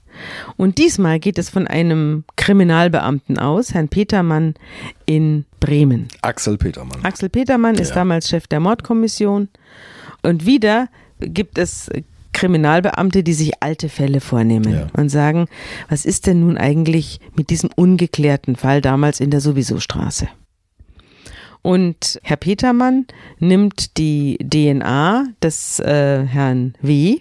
Und 0.56 0.78
diesmal 0.78 1.18
geht 1.18 1.38
es 1.38 1.50
von 1.50 1.66
einem 1.66 2.24
Kriminalbeamten 2.36 3.38
aus, 3.38 3.74
Herrn 3.74 3.88
Petermann 3.88 4.54
in 5.06 5.44
Bremen. 5.60 6.08
Axel 6.22 6.56
Petermann. 6.56 7.04
Axel 7.04 7.28
Petermann 7.28 7.74
ist 7.74 7.90
Ja. 7.90 7.96
damals 7.96 8.28
Chef 8.28 8.46
der 8.46 8.60
Mordkommission. 8.60 9.48
Und 10.22 10.46
wieder 10.46 10.88
gibt 11.20 11.58
es 11.58 11.90
Kriminalbeamte, 12.32 13.22
die 13.22 13.34
sich 13.34 13.60
alte 13.62 13.88
Fälle 13.88 14.20
vornehmen 14.20 14.72
Ja. 14.72 14.86
und 14.96 15.08
sagen, 15.08 15.46
was 15.88 16.04
ist 16.04 16.26
denn 16.26 16.40
nun 16.40 16.56
eigentlich 16.56 17.20
mit 17.36 17.50
diesem 17.50 17.70
ungeklärten 17.74 18.56
Fall 18.56 18.80
damals 18.80 19.20
in 19.20 19.30
der 19.30 19.40
Sowieso-Straße? 19.40 20.28
Und 21.64 22.20
Herr 22.22 22.36
Petermann 22.36 23.06
nimmt 23.38 23.96
die 23.96 24.36
DNA 24.36 25.28
des 25.42 25.80
äh, 25.80 26.26
Herrn 26.26 26.74
W., 26.82 27.20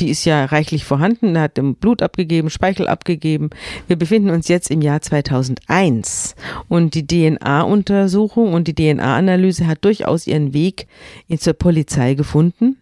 die 0.00 0.08
ist 0.08 0.24
ja 0.24 0.46
reichlich 0.46 0.84
vorhanden, 0.84 1.36
er 1.36 1.42
hat 1.42 1.58
im 1.58 1.74
Blut 1.74 2.02
abgegeben, 2.02 2.48
Speichel 2.50 2.88
abgegeben. 2.88 3.50
Wir 3.88 3.96
befinden 3.96 4.30
uns 4.30 4.48
jetzt 4.48 4.70
im 4.70 4.80
Jahr 4.80 5.02
2001 5.02 6.34
und 6.68 6.94
die 6.94 7.06
DNA-Untersuchung 7.06 8.54
und 8.54 8.68
die 8.68 8.74
DNA-Analyse 8.74 9.66
hat 9.66 9.84
durchaus 9.84 10.26
ihren 10.26 10.54
Weg 10.54 10.86
in 11.26 11.38
zur 11.38 11.52
Polizei 11.54 12.14
gefunden 12.14 12.78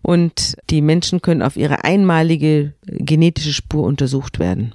und 0.00 0.56
die 0.70 0.80
Menschen 0.80 1.20
können 1.20 1.42
auf 1.42 1.56
ihre 1.56 1.84
einmalige 1.84 2.72
genetische 2.86 3.52
Spur 3.52 3.82
untersucht 3.82 4.38
werden. 4.38 4.72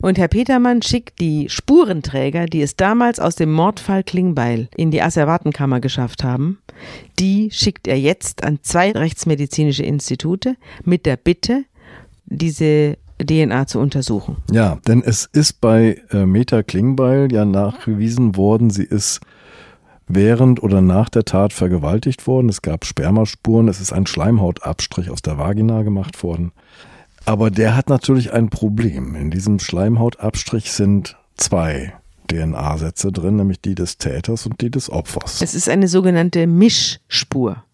Und 0.00 0.18
Herr 0.18 0.28
Petermann 0.28 0.80
schickt 0.82 1.20
die 1.20 1.48
Spurenträger, 1.50 2.46
die 2.46 2.62
es 2.62 2.76
damals 2.76 3.20
aus 3.20 3.36
dem 3.36 3.52
Mordfall 3.52 4.02
Klingbeil 4.02 4.68
in 4.74 4.90
die 4.90 5.02
Asservatenkammer 5.02 5.80
geschafft 5.80 6.24
haben, 6.24 6.58
die 7.18 7.50
schickt 7.52 7.86
er 7.86 7.98
jetzt 7.98 8.42
an 8.42 8.60
zwei 8.62 8.92
rechtsmedizinische 8.92 9.82
Institute 9.82 10.56
mit 10.84 11.04
der 11.04 11.16
Bitte, 11.16 11.64
diese 12.24 12.96
DNA 13.22 13.66
zu 13.66 13.78
untersuchen. 13.78 14.38
Ja, 14.50 14.78
denn 14.86 15.02
es 15.02 15.28
ist 15.32 15.60
bei 15.60 16.00
äh, 16.10 16.24
Meta 16.24 16.62
Klingbeil 16.62 17.30
ja 17.30 17.44
nachgewiesen 17.44 18.36
worden, 18.36 18.70
sie 18.70 18.84
ist 18.84 19.20
während 20.08 20.62
oder 20.62 20.80
nach 20.80 21.08
der 21.08 21.24
Tat 21.24 21.52
vergewaltigt 21.52 22.26
worden. 22.26 22.48
Es 22.48 22.62
gab 22.62 22.84
Spermaspuren, 22.84 23.68
es 23.68 23.80
ist 23.80 23.92
ein 23.92 24.06
Schleimhautabstrich 24.06 25.10
aus 25.10 25.22
der 25.22 25.38
Vagina 25.38 25.82
gemacht 25.82 26.22
worden. 26.22 26.52
Aber 27.26 27.50
der 27.50 27.76
hat 27.76 27.88
natürlich 27.88 28.32
ein 28.32 28.48
Problem. 28.50 29.14
In 29.14 29.30
diesem 29.30 29.58
Schleimhautabstrich 29.58 30.72
sind 30.72 31.16
zwei 31.36 31.92
DNA-Sätze 32.30 33.12
drin, 33.12 33.36
nämlich 33.36 33.60
die 33.60 33.74
des 33.74 33.98
Täters 33.98 34.46
und 34.46 34.60
die 34.60 34.70
des 34.70 34.90
Opfers. 34.90 35.42
Es 35.42 35.54
ist 35.54 35.68
eine 35.68 35.88
sogenannte 35.88 36.46
Mischspur. 36.46 37.64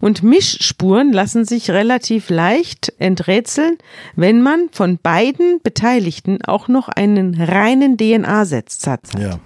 Und 0.00 0.22
Mischspuren 0.22 1.12
lassen 1.12 1.44
sich 1.44 1.70
relativ 1.70 2.30
leicht 2.30 2.92
enträtseln, 2.98 3.78
wenn 4.14 4.42
man 4.42 4.68
von 4.70 4.98
beiden 5.02 5.60
Beteiligten 5.62 6.38
auch 6.44 6.68
noch 6.68 6.88
einen 6.88 7.40
reinen 7.40 7.96
DNA-Satz 7.96 8.86
hat. 8.86 9.00
Ja. 9.18 9.38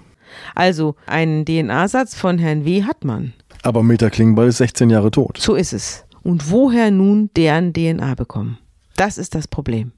Also 0.55 0.95
einen 1.05 1.45
DNA-Satz 1.45 2.15
von 2.15 2.37
Herrn 2.37 2.65
W. 2.65 2.83
hat 2.83 3.03
man. 3.03 3.33
Aber 3.63 3.83
Meta 3.83 4.09
Klingbeil 4.09 4.49
ist 4.49 4.57
16 4.57 4.89
Jahre 4.89 5.11
tot. 5.11 5.37
So 5.39 5.55
ist 5.55 5.73
es. 5.73 6.05
Und 6.21 6.51
woher 6.51 6.91
nun 6.91 7.29
deren 7.35 7.73
DNA 7.73 8.15
bekommen? 8.15 8.57
Das 8.95 9.17
ist 9.17 9.35
das 9.35 9.47
Problem. 9.47 9.91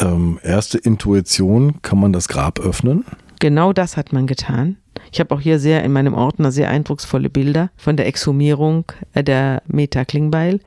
Ähm, 0.00 0.38
erste 0.42 0.78
Intuition, 0.78 1.82
kann 1.82 1.98
man 1.98 2.12
das 2.12 2.28
Grab 2.28 2.60
öffnen? 2.60 3.04
Genau 3.40 3.72
das 3.72 3.96
hat 3.96 4.12
man 4.12 4.26
getan. 4.26 4.76
Ich 5.12 5.18
habe 5.20 5.34
auch 5.34 5.40
hier 5.40 5.58
sehr 5.58 5.82
in 5.82 5.92
meinem 5.92 6.14
Ordner 6.14 6.52
sehr 6.52 6.68
eindrucksvolle 6.68 7.30
Bilder 7.30 7.70
von 7.76 7.96
der 7.96 8.06
Exhumierung 8.06 8.84
äh, 9.14 9.24
der 9.24 9.62
Meta 9.66 10.04
Klingbeil. 10.04 10.60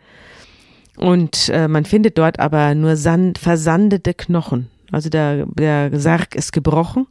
Und 0.97 1.49
äh, 1.49 1.67
man 1.67 1.85
findet 1.85 2.17
dort 2.17 2.39
aber 2.39 2.75
nur 2.75 2.95
sand, 2.95 3.37
versandete 3.37 4.13
Knochen. 4.13 4.69
Also 4.93 5.09
der, 5.09 5.47
der 5.47 5.99
Sarg 5.99 6.35
ist 6.35 6.53
gebrochen 6.53 7.07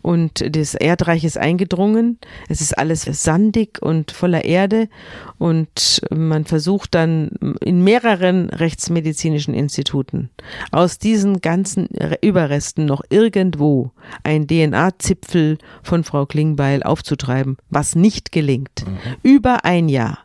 und 0.00 0.56
das 0.56 0.74
Erdreich 0.74 1.24
ist 1.24 1.36
eingedrungen. 1.36 2.18
Es 2.48 2.62
ist 2.62 2.78
alles 2.78 3.02
sandig 3.02 3.82
und 3.82 4.12
voller 4.12 4.46
Erde 4.46 4.88
und 5.36 6.00
man 6.10 6.46
versucht 6.46 6.94
dann 6.94 7.28
in 7.60 7.84
mehreren 7.84 8.48
rechtsmedizinischen 8.48 9.52
Instituten 9.52 10.30
aus 10.70 10.98
diesen 10.98 11.42
ganzen 11.42 11.88
Überresten 12.22 12.86
noch 12.86 13.02
irgendwo 13.10 13.92
ein 14.24 14.46
DNA-Zipfel 14.46 15.58
von 15.82 16.04
Frau 16.04 16.24
Klingbeil 16.24 16.82
aufzutreiben, 16.82 17.58
was 17.68 17.94
nicht 17.94 18.32
gelingt. 18.32 18.84
Mhm. 18.86 18.98
Über 19.22 19.66
ein 19.66 19.90
Jahr. 19.90 20.20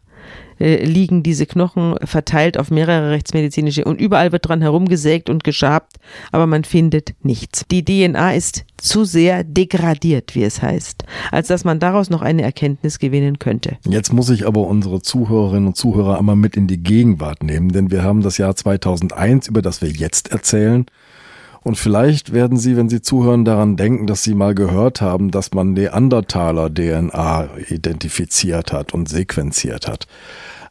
Äh, 0.59 0.85
liegen 0.85 1.23
diese 1.23 1.45
Knochen 1.45 1.95
verteilt 2.03 2.57
auf 2.57 2.71
mehrere 2.71 3.11
rechtsmedizinische 3.11 3.83
und 3.85 3.99
überall 3.99 4.31
wird 4.31 4.47
dran 4.47 4.61
herumgesägt 4.61 5.29
und 5.29 5.43
geschabt, 5.43 5.97
aber 6.31 6.47
man 6.47 6.63
findet 6.63 7.15
nichts. 7.23 7.65
Die 7.69 7.83
DNA 7.83 8.33
ist 8.33 8.65
zu 8.77 9.03
sehr 9.03 9.43
degradiert, 9.43 10.35
wie 10.35 10.43
es 10.43 10.61
heißt, 10.61 11.03
als 11.31 11.47
dass 11.47 11.65
man 11.65 11.79
daraus 11.79 12.09
noch 12.09 12.21
eine 12.21 12.43
Erkenntnis 12.43 12.99
gewinnen 12.99 13.39
könnte. 13.39 13.77
Jetzt 13.87 14.13
muss 14.13 14.29
ich 14.29 14.45
aber 14.45 14.67
unsere 14.67 15.01
Zuhörerinnen 15.01 15.67
und 15.67 15.75
Zuhörer 15.75 16.19
einmal 16.19 16.35
mit 16.35 16.55
in 16.55 16.67
die 16.67 16.81
Gegenwart 16.81 17.43
nehmen, 17.43 17.69
denn 17.69 17.91
wir 17.91 18.03
haben 18.03 18.21
das 18.21 18.37
Jahr 18.37 18.55
2001, 18.55 19.47
über 19.47 19.61
das 19.61 19.81
wir 19.81 19.89
jetzt 19.89 20.31
erzählen. 20.31 20.85
Und 21.63 21.77
vielleicht 21.77 22.33
werden 22.33 22.57
Sie, 22.57 22.75
wenn 22.75 22.89
Sie 22.89 23.01
zuhören, 23.01 23.45
daran 23.45 23.77
denken, 23.77 24.05
dass 24.05 24.23
Sie 24.23 24.35
mal 24.35 24.53
gehört 24.53 25.01
haben, 25.01 25.31
dass 25.31 25.53
man 25.53 25.73
Neandertaler 25.73 26.73
DNA 26.73 27.49
identifiziert 27.69 28.73
hat 28.73 28.93
und 28.93 29.07
sequenziert 29.07 29.87
hat. 29.87 30.07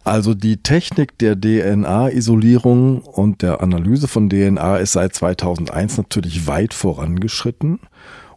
Also 0.04 0.34
die 0.34 0.58
Technik 0.58 1.16
der 1.18 1.40
DNA-Isolierung 1.40 3.00
und 3.02 3.42
der 3.42 3.62
Analyse 3.62 4.08
von 4.08 4.28
DNA 4.28 4.78
ist 4.78 4.92
seit 4.92 5.14
2001 5.14 5.96
natürlich 5.96 6.46
weit 6.46 6.74
vorangeschritten. 6.74 7.78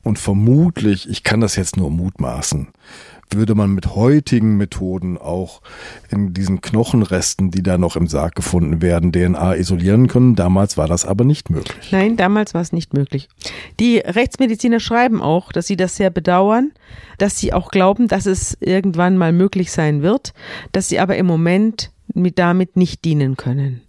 Und 0.03 0.19
vermutlich, 0.19 1.09
ich 1.09 1.23
kann 1.23 1.41
das 1.41 1.55
jetzt 1.55 1.77
nur 1.77 1.89
mutmaßen, 1.89 2.67
würde 3.31 3.55
man 3.55 3.71
mit 3.71 3.95
heutigen 3.95 4.57
Methoden 4.57 5.17
auch 5.17 5.61
in 6.09 6.33
diesen 6.33 6.61
Knochenresten, 6.61 7.51
die 7.51 7.63
da 7.63 7.77
noch 7.77 7.95
im 7.95 8.07
Sarg 8.07 8.35
gefunden 8.35 8.81
werden, 8.81 9.11
DNA 9.11 9.55
isolieren 9.55 10.07
können. 10.07 10.35
Damals 10.35 10.77
war 10.77 10.87
das 10.87 11.05
aber 11.05 11.23
nicht 11.23 11.49
möglich. 11.49 11.91
Nein, 11.91 12.17
damals 12.17 12.53
war 12.53 12.61
es 12.61 12.71
nicht 12.71 12.93
möglich. 12.93 13.27
Die 13.79 13.97
Rechtsmediziner 13.97 14.79
schreiben 14.79 15.21
auch, 15.21 15.51
dass 15.51 15.67
sie 15.67 15.77
das 15.77 15.95
sehr 15.95 16.09
bedauern, 16.09 16.71
dass 17.17 17.39
sie 17.39 17.53
auch 17.53 17.71
glauben, 17.71 18.07
dass 18.07 18.25
es 18.25 18.57
irgendwann 18.59 19.17
mal 19.17 19.31
möglich 19.31 19.71
sein 19.71 20.01
wird, 20.01 20.33
dass 20.71 20.89
sie 20.89 20.99
aber 20.99 21.17
im 21.17 21.25
Moment 21.25 21.91
mit 22.13 22.39
damit 22.39 22.77
nicht 22.77 23.03
dienen 23.05 23.37
können. 23.37 23.81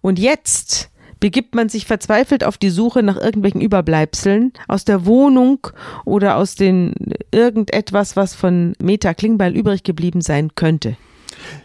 Und 0.00 0.18
jetzt 0.18 0.90
begibt 1.20 1.54
man 1.54 1.68
sich 1.68 1.86
verzweifelt 1.86 2.44
auf 2.44 2.58
die 2.58 2.70
Suche 2.70 3.02
nach 3.02 3.16
irgendwelchen 3.16 3.60
Überbleibseln 3.60 4.52
aus 4.68 4.84
der 4.84 5.06
Wohnung 5.06 5.66
oder 6.04 6.36
aus 6.36 6.54
den 6.54 6.94
irgendetwas, 7.30 8.16
was 8.16 8.34
von 8.34 8.74
Meta 8.80 9.14
Klingbeil 9.14 9.56
übrig 9.56 9.82
geblieben 9.82 10.20
sein 10.20 10.54
könnte. 10.54 10.96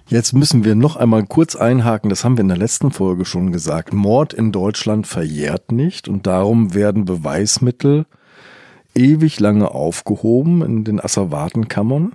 Jetzt 0.07 0.33
müssen 0.33 0.65
wir 0.65 0.75
noch 0.75 0.95
einmal 0.95 1.25
kurz 1.25 1.55
einhaken, 1.55 2.09
das 2.09 2.23
haben 2.23 2.37
wir 2.37 2.41
in 2.41 2.49
der 2.49 2.57
letzten 2.57 2.91
Folge 2.91 3.25
schon 3.25 3.51
gesagt. 3.51 3.93
Mord 3.93 4.33
in 4.33 4.51
Deutschland 4.51 5.07
verjährt 5.07 5.71
nicht 5.71 6.07
und 6.07 6.27
darum 6.27 6.73
werden 6.73 7.05
Beweismittel 7.05 8.05
ewig 8.93 9.39
lange 9.39 9.71
aufgehoben 9.71 10.61
in 10.63 10.83
den 10.83 10.99
Asservatenkammern. 10.99 12.13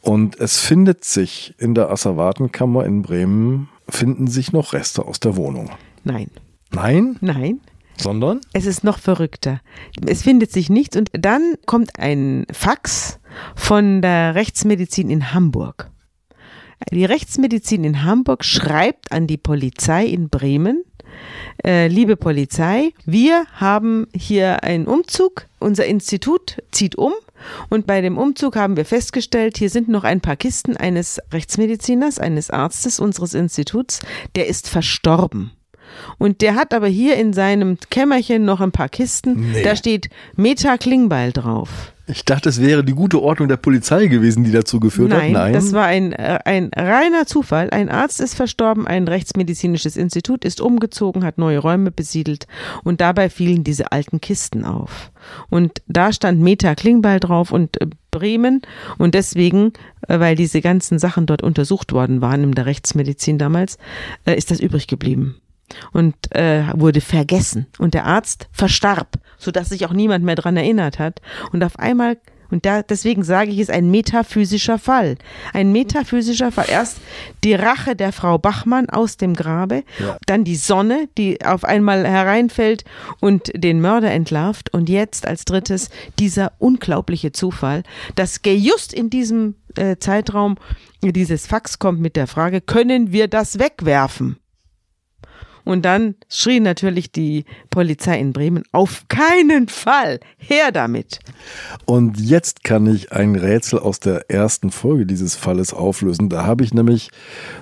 Und 0.00 0.40
es 0.40 0.58
findet 0.58 1.04
sich 1.04 1.54
in 1.58 1.74
der 1.74 1.90
Asservatenkammer 1.90 2.84
in 2.84 3.02
Bremen, 3.02 3.68
finden 3.88 4.26
sich 4.26 4.52
noch 4.52 4.72
Reste 4.72 5.04
aus 5.04 5.20
der 5.20 5.36
Wohnung. 5.36 5.70
Nein. 6.04 6.30
Nein? 6.70 7.16
Nein. 7.20 7.60
Sondern? 7.96 8.40
Es 8.52 8.66
ist 8.66 8.84
noch 8.84 8.98
verrückter. 8.98 9.60
Es 10.06 10.22
findet 10.22 10.50
sich 10.50 10.70
nichts 10.70 10.96
und 10.96 11.10
dann 11.12 11.54
kommt 11.66 11.98
ein 11.98 12.46
Fax 12.50 13.20
von 13.54 14.02
der 14.02 14.34
Rechtsmedizin 14.34 15.10
in 15.10 15.32
Hamburg. 15.32 15.90
Die 16.90 17.04
Rechtsmedizin 17.04 17.84
in 17.84 18.02
Hamburg 18.04 18.44
schreibt 18.44 19.12
an 19.12 19.26
die 19.26 19.36
Polizei 19.36 20.06
in 20.06 20.28
Bremen, 20.30 20.82
äh, 21.64 21.86
liebe 21.86 22.16
Polizei, 22.16 22.92
wir 23.04 23.44
haben 23.52 24.08
hier 24.14 24.64
einen 24.64 24.86
Umzug, 24.86 25.46
unser 25.60 25.86
Institut 25.86 26.62
zieht 26.72 26.96
um 26.96 27.12
und 27.68 27.86
bei 27.86 28.00
dem 28.00 28.18
Umzug 28.18 28.56
haben 28.56 28.76
wir 28.76 28.84
festgestellt, 28.84 29.58
hier 29.58 29.70
sind 29.70 29.88
noch 29.88 30.04
ein 30.04 30.20
paar 30.20 30.36
Kisten 30.36 30.76
eines 30.76 31.20
Rechtsmediziners, 31.32 32.18
eines 32.18 32.50
Arztes 32.50 32.98
unseres 32.98 33.34
Instituts, 33.34 34.00
der 34.34 34.48
ist 34.48 34.68
verstorben. 34.68 35.52
Und 36.18 36.40
der 36.40 36.54
hat 36.54 36.74
aber 36.74 36.88
hier 36.88 37.16
in 37.16 37.32
seinem 37.32 37.78
Kämmerchen 37.90 38.44
noch 38.44 38.60
ein 38.60 38.72
paar 38.72 38.88
Kisten. 38.88 39.52
Nee. 39.52 39.62
Da 39.62 39.76
steht 39.76 40.08
Meta 40.36 40.76
Klingbeil 40.76 41.32
drauf. 41.32 41.92
Ich 42.12 42.24
dachte, 42.24 42.48
es 42.48 42.60
wäre 42.60 42.82
die 42.82 42.94
gute 42.94 43.22
Ordnung 43.22 43.48
der 43.48 43.56
Polizei 43.56 44.06
gewesen, 44.06 44.42
die 44.42 44.50
dazu 44.50 44.80
geführt 44.80 45.10
Nein, 45.10 45.34
hat. 45.36 45.42
Nein, 45.42 45.52
das 45.52 45.72
war 45.72 45.86
ein, 45.86 46.12
äh, 46.12 46.40
ein 46.44 46.70
reiner 46.74 47.26
Zufall. 47.26 47.70
Ein 47.70 47.88
Arzt 47.88 48.20
ist 48.20 48.34
verstorben, 48.34 48.86
ein 48.88 49.06
rechtsmedizinisches 49.06 49.96
Institut 49.96 50.44
ist 50.44 50.60
umgezogen, 50.60 51.24
hat 51.24 51.38
neue 51.38 51.58
Räume 51.58 51.92
besiedelt 51.92 52.46
und 52.82 53.00
dabei 53.00 53.30
fielen 53.30 53.62
diese 53.62 53.92
alten 53.92 54.20
Kisten 54.20 54.64
auf. 54.64 55.12
Und 55.48 55.80
da 55.86 56.12
stand 56.12 56.40
Meta 56.40 56.74
Klingbeil 56.74 57.20
drauf 57.20 57.52
und 57.52 57.80
äh, 57.80 57.86
Bremen 58.10 58.62
und 58.98 59.14
deswegen, 59.14 59.72
äh, 60.08 60.18
weil 60.18 60.34
diese 60.34 60.60
ganzen 60.60 60.98
Sachen 60.98 61.26
dort 61.26 61.42
untersucht 61.42 61.92
worden 61.92 62.20
waren 62.20 62.42
in 62.42 62.52
der 62.52 62.66
Rechtsmedizin 62.66 63.38
damals, 63.38 63.78
ist 64.26 64.50
das 64.50 64.60
übrig 64.60 64.88
geblieben 64.88 65.36
und 65.92 66.14
äh, 66.34 66.64
wurde 66.74 67.00
vergessen. 67.00 67.66
Und 67.78 67.94
der 67.94 68.06
Arzt 68.06 68.48
verstarb, 68.52 69.18
sodass 69.38 69.68
sich 69.68 69.86
auch 69.86 69.92
niemand 69.92 70.24
mehr 70.24 70.36
dran 70.36 70.56
erinnert 70.56 70.98
hat. 70.98 71.20
Und 71.52 71.62
auf 71.64 71.78
einmal 71.78 72.16
und 72.52 72.66
da, 72.66 72.82
deswegen 72.82 73.24
sage 73.24 73.50
ich, 73.50 73.58
es 73.58 73.70
ein 73.70 73.90
metaphysischer 73.90 74.78
Fall. 74.78 75.16
Ein 75.54 75.72
metaphysischer 75.72 76.52
Fall. 76.52 76.66
Erst 76.68 76.98
die 77.44 77.54
Rache 77.54 77.96
der 77.96 78.12
Frau 78.12 78.36
Bachmann 78.36 78.90
aus 78.90 79.16
dem 79.16 79.32
Grabe, 79.32 79.84
ja. 79.98 80.18
dann 80.26 80.44
die 80.44 80.56
Sonne, 80.56 81.08
die 81.16 81.42
auf 81.42 81.64
einmal 81.64 82.06
hereinfällt 82.06 82.84
und 83.20 83.50
den 83.54 83.80
Mörder 83.80 84.10
entlarvt. 84.10 84.70
Und 84.74 84.90
jetzt 84.90 85.26
als 85.26 85.46
drittes 85.46 85.88
dieser 86.18 86.52
unglaubliche 86.58 87.32
Zufall, 87.32 87.84
dass 88.16 88.40
just 88.44 88.92
in 88.92 89.08
diesem 89.08 89.54
äh, 89.76 89.96
Zeitraum 89.96 90.56
dieses 91.00 91.46
Fax 91.46 91.78
kommt 91.78 92.00
mit 92.00 92.16
der 92.16 92.26
Frage, 92.26 92.60
können 92.60 93.12
wir 93.12 93.28
das 93.28 93.58
wegwerfen? 93.58 94.36
Und 95.64 95.84
dann 95.84 96.16
schrie 96.28 96.60
natürlich 96.60 97.12
die 97.12 97.44
Polizei 97.70 98.18
in 98.18 98.32
Bremen, 98.32 98.64
auf 98.72 99.04
keinen 99.08 99.68
Fall, 99.68 100.20
her 100.38 100.72
damit. 100.72 101.20
Und 101.84 102.20
jetzt 102.20 102.64
kann 102.64 102.86
ich 102.86 103.12
ein 103.12 103.36
Rätsel 103.36 103.78
aus 103.78 104.00
der 104.00 104.30
ersten 104.30 104.70
Folge 104.70 105.06
dieses 105.06 105.36
Falles 105.36 105.72
auflösen. 105.72 106.28
Da 106.28 106.44
habe 106.44 106.64
ich 106.64 106.74
nämlich 106.74 107.10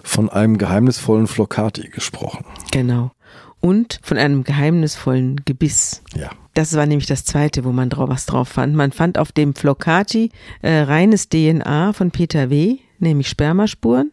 von 0.03 0.28
einem 0.28 0.59
geheimnisvollen 0.59 1.26
Flocati 1.26 1.88
gesprochen. 1.88 2.44
Genau. 2.70 3.12
Und 3.61 4.01
von 4.03 4.16
einem 4.16 4.44
geheimnisvollen 4.44 5.42
Gebiss. 5.44 6.03
Ja. 6.14 6.30
Das 6.55 6.74
war 6.74 6.86
nämlich 6.86 7.07
das 7.07 7.24
zweite, 7.24 7.64
wo 7.64 7.72
man 7.72 7.90
drauf 7.90 8.09
was 8.09 8.26
drauf 8.26 8.48
fand. 8.48 8.74
Man 8.74 8.92
fand 8.92 9.18
auf 9.18 9.32
dem 9.32 9.55
Flocati 9.55 10.30
äh, 10.62 10.80
reines 10.80 11.28
DNA 11.28 11.92
von 11.92 12.11
Peter 12.11 12.51
W., 12.51 12.78
nämlich 12.98 13.28
Spermaspuren. 13.28 14.12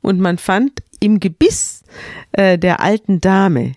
Und 0.00 0.20
man 0.20 0.38
fand 0.38 0.82
im 1.00 1.20
Gebiss 1.20 1.84
äh, 2.32 2.58
der 2.58 2.80
alten 2.80 3.20
Dame, 3.20 3.72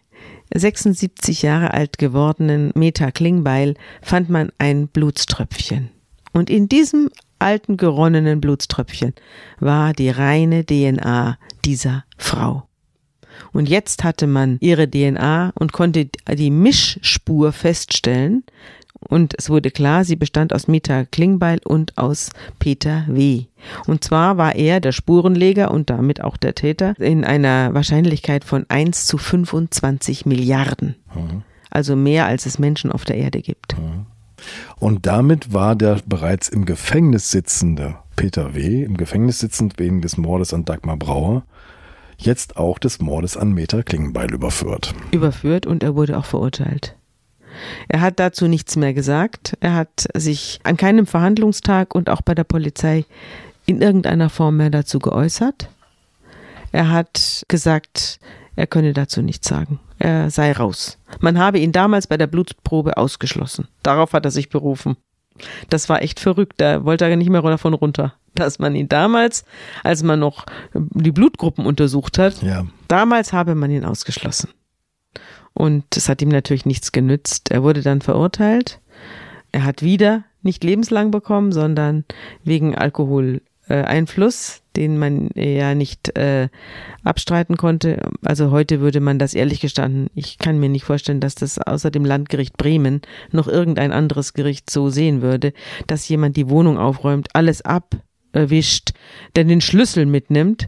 76 0.54 1.42
Jahre 1.44 1.74
alt 1.74 1.98
gewordenen 1.98 2.72
Meta 2.76 3.12
Klingbeil, 3.12 3.76
fand 4.02 4.30
man 4.30 4.52
ein 4.58 4.88
Blutströpfchen. 4.88 5.92
Und 6.34 6.50
in 6.50 6.68
diesem 6.68 7.10
alten 7.40 7.78
geronnenen 7.78 8.42
Blutströpfchen 8.42 9.14
war 9.60 9.94
die 9.94 10.10
reine 10.10 10.66
DNA 10.66 11.38
dieser 11.66 12.04
Frau. 12.18 12.70
Und 13.54 13.70
jetzt 13.70 14.04
hatte 14.04 14.28
man 14.28 14.58
ihre 14.60 14.90
DNA 14.90 15.52
und 15.56 15.72
konnte 15.72 16.10
die 16.34 16.52
Mischspur 16.52 17.52
feststellen. 17.54 18.44
Und 19.08 19.34
es 19.38 19.50
wurde 19.50 19.72
klar, 19.72 20.04
sie 20.04 20.16
bestand 20.16 20.54
aus 20.54 20.68
Meta 20.68 21.06
Klingbeil 21.06 21.60
und 21.64 21.98
aus 21.98 22.32
Peter 22.60 23.06
W. 23.08 23.46
Und 23.88 24.04
zwar 24.04 24.38
war 24.38 24.56
er 24.56 24.82
der 24.82 24.92
Spurenleger 24.92 25.72
und 25.72 25.90
damit 25.90 26.22
auch 26.22 26.38
der 26.38 26.56
Täter 26.56 26.94
in 27.00 27.24
einer 27.24 27.74
Wahrscheinlichkeit 27.74 28.44
von 28.44 28.66
1 28.68 29.08
zu 29.08 29.18
25 29.18 30.26
Milliarden. 30.26 30.96
Mhm. 31.16 31.44
Also 31.70 31.96
mehr 31.96 32.26
als 32.26 32.46
es 32.46 32.60
Menschen 32.60 32.92
auf 32.92 33.06
der 33.06 33.18
Erde 33.18 33.42
gibt. 33.42 33.78
Mhm. 33.78 34.06
Und 34.78 35.06
damit 35.06 35.54
war 35.54 35.76
der 35.76 36.00
bereits 36.06 36.50
im 36.50 36.66
Gefängnis 36.66 37.32
sitzende 37.32 37.96
Peter 38.16 38.54
W., 38.54 38.84
im 38.84 38.98
Gefängnis 38.98 39.40
sitzend 39.40 39.80
wegen 39.80 40.02
des 40.02 40.18
Mordes 40.18 40.54
an 40.54 40.66
Dagmar 40.66 40.98
Brauer, 40.98 41.44
jetzt 42.18 42.58
auch 42.58 42.80
des 42.80 43.00
Mordes 43.00 43.38
an 43.38 43.54
Meta 43.54 43.82
Klingenbeil 43.82 44.34
überführt. 44.34 44.94
Überführt 45.12 45.66
und 45.66 45.84
er 45.84 45.96
wurde 45.96 46.18
auch 46.18 46.26
verurteilt. 46.26 46.96
Er 47.88 48.02
hat 48.02 48.20
dazu 48.20 48.48
nichts 48.48 48.76
mehr 48.76 48.94
gesagt. 48.94 49.58
Er 49.60 49.76
hat 49.76 50.08
sich 50.16 50.60
an 50.64 50.78
keinem 50.78 51.06
Verhandlungstag 51.06 51.96
und 51.96 52.10
auch 52.10 52.22
bei 52.22 52.36
der 52.36 52.44
Polizei 52.44 53.06
in 53.66 53.82
irgendeiner 53.82 54.30
Form 54.30 54.58
mehr 54.58 54.70
dazu 54.70 55.00
geäußert. 55.00 55.70
Er 56.72 56.90
hat 56.90 57.44
gesagt, 57.48 58.20
er 58.56 58.68
könne 58.68 58.94
dazu 58.94 59.22
nichts 59.22 59.48
sagen. 59.48 59.80
Er 60.00 60.30
sei 60.30 60.52
raus. 60.52 60.98
Man 61.20 61.38
habe 61.40 61.60
ihn 61.60 61.72
damals 61.72 62.08
bei 62.08 62.18
der 62.18 62.28
Blutprobe 62.28 62.98
ausgeschlossen. 62.98 63.68
Darauf 63.84 64.14
hat 64.14 64.26
er 64.26 64.32
sich 64.32 64.50
berufen. 64.50 64.98
Das 65.70 65.90
war 65.90 66.02
echt 66.02 66.20
verrückt. 66.20 66.56
Da 66.58 66.84
wollte 66.84 67.06
er 67.06 67.16
nicht 67.16 67.30
mehr 67.30 67.42
davon 67.42 67.74
runter. 67.74 68.14
Dass 68.36 68.60
man 68.60 68.76
ihn 68.76 68.88
damals, 68.88 69.44
als 69.84 70.04
man 70.04 70.20
noch 70.20 70.46
die 70.74 71.12
Blutgruppen 71.12 71.66
untersucht 71.66 72.18
hat, 72.18 72.42
ja. 72.42 72.66
damals 72.88 73.34
habe 73.34 73.56
man 73.56 73.72
ihn 73.72 73.86
ausgeschlossen. 73.86 74.50
Und 75.54 75.86
es 75.96 76.10
hat 76.10 76.22
ihm 76.22 76.30
natürlich 76.30 76.66
nichts 76.66 76.92
genützt. 76.92 77.52
Er 77.52 77.64
wurde 77.64 77.82
dann 77.82 78.02
verurteilt. 78.02 78.80
Er 79.52 79.66
hat 79.66 79.82
wieder 79.82 80.24
nicht 80.42 80.64
lebenslang 80.64 81.12
bekommen, 81.12 81.52
sondern 81.52 82.06
wegen 82.44 82.76
Alkoholeinfluss, 82.76 84.62
den 84.76 84.98
man 84.98 85.30
ja 85.36 85.76
nicht 85.76 86.18
äh, 86.18 86.50
abstreiten 87.04 87.58
konnte. 87.58 88.10
Also 88.24 88.52
heute 88.52 88.80
würde 88.80 89.02
man 89.02 89.20
das 89.20 89.34
ehrlich 89.34 89.60
gestanden, 89.60 90.10
ich 90.16 90.38
kann 90.38 90.60
mir 90.60 90.70
nicht 90.70 90.86
vorstellen, 90.86 91.20
dass 91.20 91.36
das 91.36 91.60
außer 91.60 91.92
dem 91.92 92.06
Landgericht 92.06 92.56
Bremen 92.58 93.02
noch 93.32 93.48
irgendein 93.48 93.92
anderes 93.92 94.34
Gericht 94.34 94.70
so 94.70 94.90
sehen 94.90 95.22
würde, 95.22 95.54
dass 95.88 96.08
jemand 96.08 96.38
die 96.38 96.50
Wohnung 96.50 96.78
aufräumt, 96.78 97.30
alles 97.34 97.62
abwischt, 97.64 98.92
der 99.36 99.44
den 99.44 99.62
Schlüssel 99.62 100.06
mitnimmt 100.06 100.68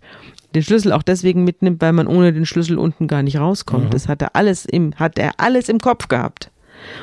den 0.53 0.63
Schlüssel 0.63 0.91
auch 0.91 1.03
deswegen 1.03 1.43
mitnimmt, 1.43 1.81
weil 1.81 1.93
man 1.93 2.07
ohne 2.07 2.33
den 2.33 2.45
Schlüssel 2.45 2.77
unten 2.77 3.07
gar 3.07 3.23
nicht 3.23 3.37
rauskommt. 3.37 3.85
Mhm. 3.85 3.89
Das 3.91 4.07
hat 4.07 4.21
er 4.21 4.35
alles 4.35 4.65
im, 4.65 4.93
hat 4.95 5.17
er 5.17 5.33
alles 5.37 5.69
im 5.69 5.79
Kopf 5.79 6.07
gehabt. 6.07 6.51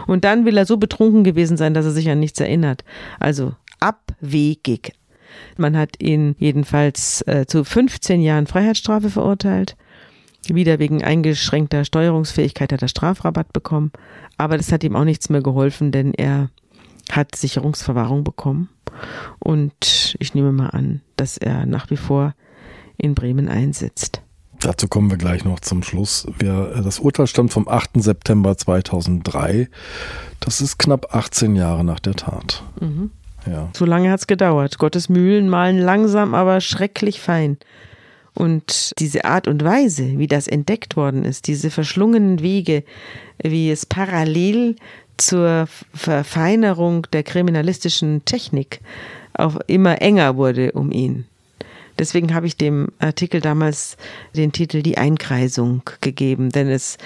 Und 0.07 0.25
dann 0.25 0.45
will 0.45 0.57
er 0.57 0.67
so 0.67 0.77
betrunken 0.77 1.25
gewesen 1.25 1.57
sein, 1.57 1.75
dass 1.75 1.85
er 1.85 1.93
sich 1.93 2.11
an 2.11 2.21
nichts 2.21 2.41
erinnert. 2.41 2.85
Also 3.21 3.55
abwegig. 3.81 4.93
Man 5.57 5.77
hat 5.77 6.03
ihn 6.03 6.35
jedenfalls 6.39 7.23
äh, 7.27 7.47
zu 7.47 7.65
15 7.65 8.21
Jahren 8.21 8.47
Freiheitsstrafe 8.47 9.11
verurteilt. 9.11 9.77
Wieder 10.47 10.79
wegen 10.79 11.05
eingeschränkter 11.05 11.85
Steuerungsfähigkeit 11.85 12.73
hat 12.73 12.83
er 12.83 12.89
Strafrabatt 12.89 13.53
bekommen. 13.53 13.93
Aber 14.37 14.57
das 14.57 14.73
hat 14.73 14.85
ihm 14.85 14.97
auch 14.97 15.05
nichts 15.05 15.29
mehr 15.29 15.43
geholfen, 15.43 15.93
denn 15.93 16.15
er 16.15 16.49
hat 17.11 17.35
Sicherungsverwahrung 17.35 18.25
bekommen. 18.25 18.69
Und 19.39 20.17
ich 20.19 20.35
nehme 20.35 20.53
mal 20.53 20.71
an, 20.71 21.03
dass 21.17 21.37
er 21.37 21.67
nach 21.67 21.91
wie 21.91 21.97
vor 21.97 22.35
in 22.99 23.15
Bremen 23.15 23.49
einsetzt. 23.49 24.21
Dazu 24.61 24.89
kommen 24.89 25.11
wir 25.11 25.19
gleich 25.19 25.45
noch 25.45 25.61
zum 25.61 25.83
Schluss. 25.83 26.27
Wir, 26.39 26.83
das 26.85 26.99
Urteil 26.99 27.29
stammt 27.29 27.53
vom 27.53 27.69
8. 27.69 27.91
September 28.03 28.57
2003. 28.57 29.69
Das 30.41 30.61
ist 30.61 30.79
knapp 30.79 31.15
18 31.15 31.55
Jahre 31.55 31.85
nach 31.85 32.01
der 32.01 32.15
Tat. 32.15 32.65
Mhm. 32.81 33.11
Ja. 33.47 33.69
So 33.73 33.85
lange 33.85 34.11
hat 34.11 34.21
es 34.21 34.27
gedauert. 34.27 34.79
Gottes 34.79 35.09
Mühlen 35.09 35.49
malen 35.49 35.79
langsam, 35.79 36.35
aber 36.35 36.61
schrecklich 36.61 37.21
fein. 37.21 37.57
Und 38.35 38.93
diese 38.99 39.25
Art 39.25 39.49
und 39.49 39.65
Weise, 39.65 40.19
wie 40.19 40.27
das 40.27 40.49
entdeckt 40.49 40.97
worden 40.97 41.25
ist, 41.25 41.47
diese 41.47 41.71
verschlungenen 41.71 42.41
Wege, 42.41 42.85
wie 43.43 43.71
es 43.71 43.87
parallel 43.87 44.77
zur 45.17 45.67
Verfeinerung 45.93 47.07
der 47.13 47.23
kriminalistischen 47.23 48.25
Technik 48.25 48.81
auch 49.35 49.57
immer 49.67 50.03
enger 50.03 50.37
wurde 50.37 50.73
um 50.73 50.93
ihn. 50.93 51.27
Deswegen 51.99 52.35
habe 52.35 52.47
ich 52.47 52.57
dem 52.57 52.89
Artikel 52.99 53.41
damals 53.41 53.97
den 54.35 54.53
Titel 54.53 54.83
Die 54.83 54.99
Einkreisung 54.99 55.83
gegeben, 56.01 56.51
denn 56.51 56.69
es, 56.69 56.99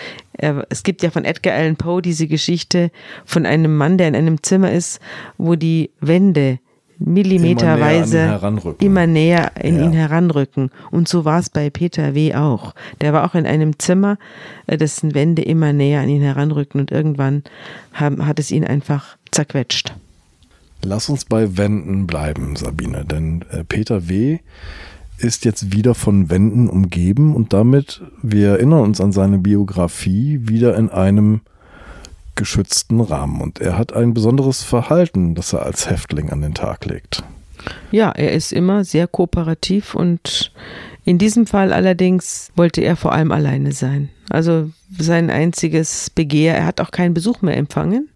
es 0.69 0.83
gibt 0.83 1.03
ja 1.03 1.11
von 1.11 1.25
Edgar 1.25 1.55
Allan 1.55 1.77
Poe 1.77 2.03
diese 2.03 2.27
Geschichte 2.27 2.91
von 3.25 3.47
einem 3.47 3.77
Mann, 3.77 3.99
der 3.99 4.09
in 4.09 4.17
einem 4.17 4.43
Zimmer 4.43 4.73
ist, 4.73 5.01
wo 5.39 5.55
die 5.55 5.91
Wände 6.01 6.59
millimeterweise 6.99 8.19
immer 8.19 8.39
näher, 8.39 8.75
immer 8.81 9.07
näher 9.07 9.53
in 9.61 9.79
ja. 9.79 9.85
ihn 9.85 9.93
heranrücken. 9.93 10.71
Und 10.91 11.09
so 11.09 11.25
war 11.25 11.39
es 11.39 11.51
bei 11.51 11.71
Peter 11.71 12.15
W. 12.15 12.35
auch. 12.35 12.75
Der 13.01 13.13
war 13.13 13.25
auch 13.25 13.35
in 13.35 13.47
einem 13.47 13.79
Zimmer, 13.79 14.19
äh, 14.67 14.77
dessen 14.77 15.15
Wände 15.15 15.43
immer 15.43 15.73
näher 15.73 16.01
an 16.01 16.09
ihn 16.09 16.23
heranrückten 16.23 16.81
und 16.81 16.91
irgendwann 16.91 17.43
haben, 17.93 18.27
hat 18.27 18.39
es 18.39 18.51
ihn 18.51 18.65
einfach 18.65 19.17
zerquetscht. 19.31 19.95
Lass 20.85 21.09
uns 21.09 21.25
bei 21.25 21.57
Wänden 21.57 22.07
bleiben, 22.07 22.57
Sabine, 22.57 23.05
denn 23.05 23.45
äh, 23.51 23.63
Peter 23.63 24.09
W. 24.09 24.39
ist 25.19 25.45
jetzt 25.45 25.73
wieder 25.73 25.95
von 25.95 26.29
Wänden 26.29 26.69
umgeben 26.69 27.37
und 27.37 27.53
damit, 27.53 28.03
wir 28.21 28.51
erinnern 28.51 28.81
uns 28.81 29.01
an 29.01 29.13
seine 29.13 29.39
Biografie, 29.39 30.41
wieder 30.43 30.77
in 30.77 30.89
einem 30.91 31.43
geschützten 32.35 33.01
Rahmen. 33.01 33.41
Und 33.41 33.61
er 33.61 33.79
hat 33.79 33.93
ein 33.93 34.15
besonderes 34.15 34.63
Verhalten, 34.63 35.35
das 35.35 35.53
er 35.53 35.65
als 35.65 35.89
Häftling 35.89 36.31
an 36.31 36.41
den 36.41 36.55
Tag 36.55 36.85
legt. 36.87 37.23
Ja, 37.93 38.11
er 38.11 38.33
ist 38.33 38.53
immer 38.53 38.85
sehr 38.85 39.07
kooperativ 39.07 39.95
und 39.95 40.53
in 41.05 41.19
diesem 41.19 41.47
Fall 41.47 41.73
allerdings 41.73 42.51
wollte 42.57 42.81
er 42.81 42.97
vor 42.97 43.13
allem 43.13 43.31
alleine 43.31 43.73
sein. 43.73 44.09
Also 44.31 44.71
sein 44.99 45.31
einziges 45.31 46.11
Begehr, 46.11 46.57
er 46.57 46.67
hat 46.67 46.81
auch 46.81 46.91
keinen 46.91 47.15
Besuch 47.15 47.43
mehr 47.43 47.57
empfangen. 47.57 48.09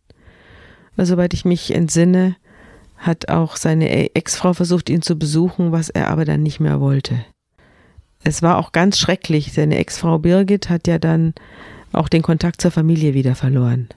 Soweit 0.96 1.34
ich 1.34 1.44
mich 1.44 1.74
entsinne, 1.74 2.36
hat 2.96 3.28
auch 3.28 3.56
seine 3.56 4.14
Ex-Frau 4.14 4.52
versucht, 4.52 4.88
ihn 4.90 5.02
zu 5.02 5.16
besuchen, 5.16 5.72
was 5.72 5.90
er 5.90 6.08
aber 6.08 6.24
dann 6.24 6.42
nicht 6.42 6.60
mehr 6.60 6.80
wollte. 6.80 7.24
Es 8.24 8.42
war 8.42 8.58
auch 8.58 8.72
ganz 8.72 8.98
schrecklich. 8.98 9.52
Seine 9.52 9.78
Ex-Frau 9.78 10.18
Birgit 10.18 10.68
hat 10.68 10.88
ja 10.88 10.98
dann 10.98 11.34
auch 11.92 12.08
den 12.08 12.22
Kontakt 12.22 12.60
zur 12.60 12.70
Familie 12.70 13.14
wieder 13.14 13.34
verloren. 13.34 13.88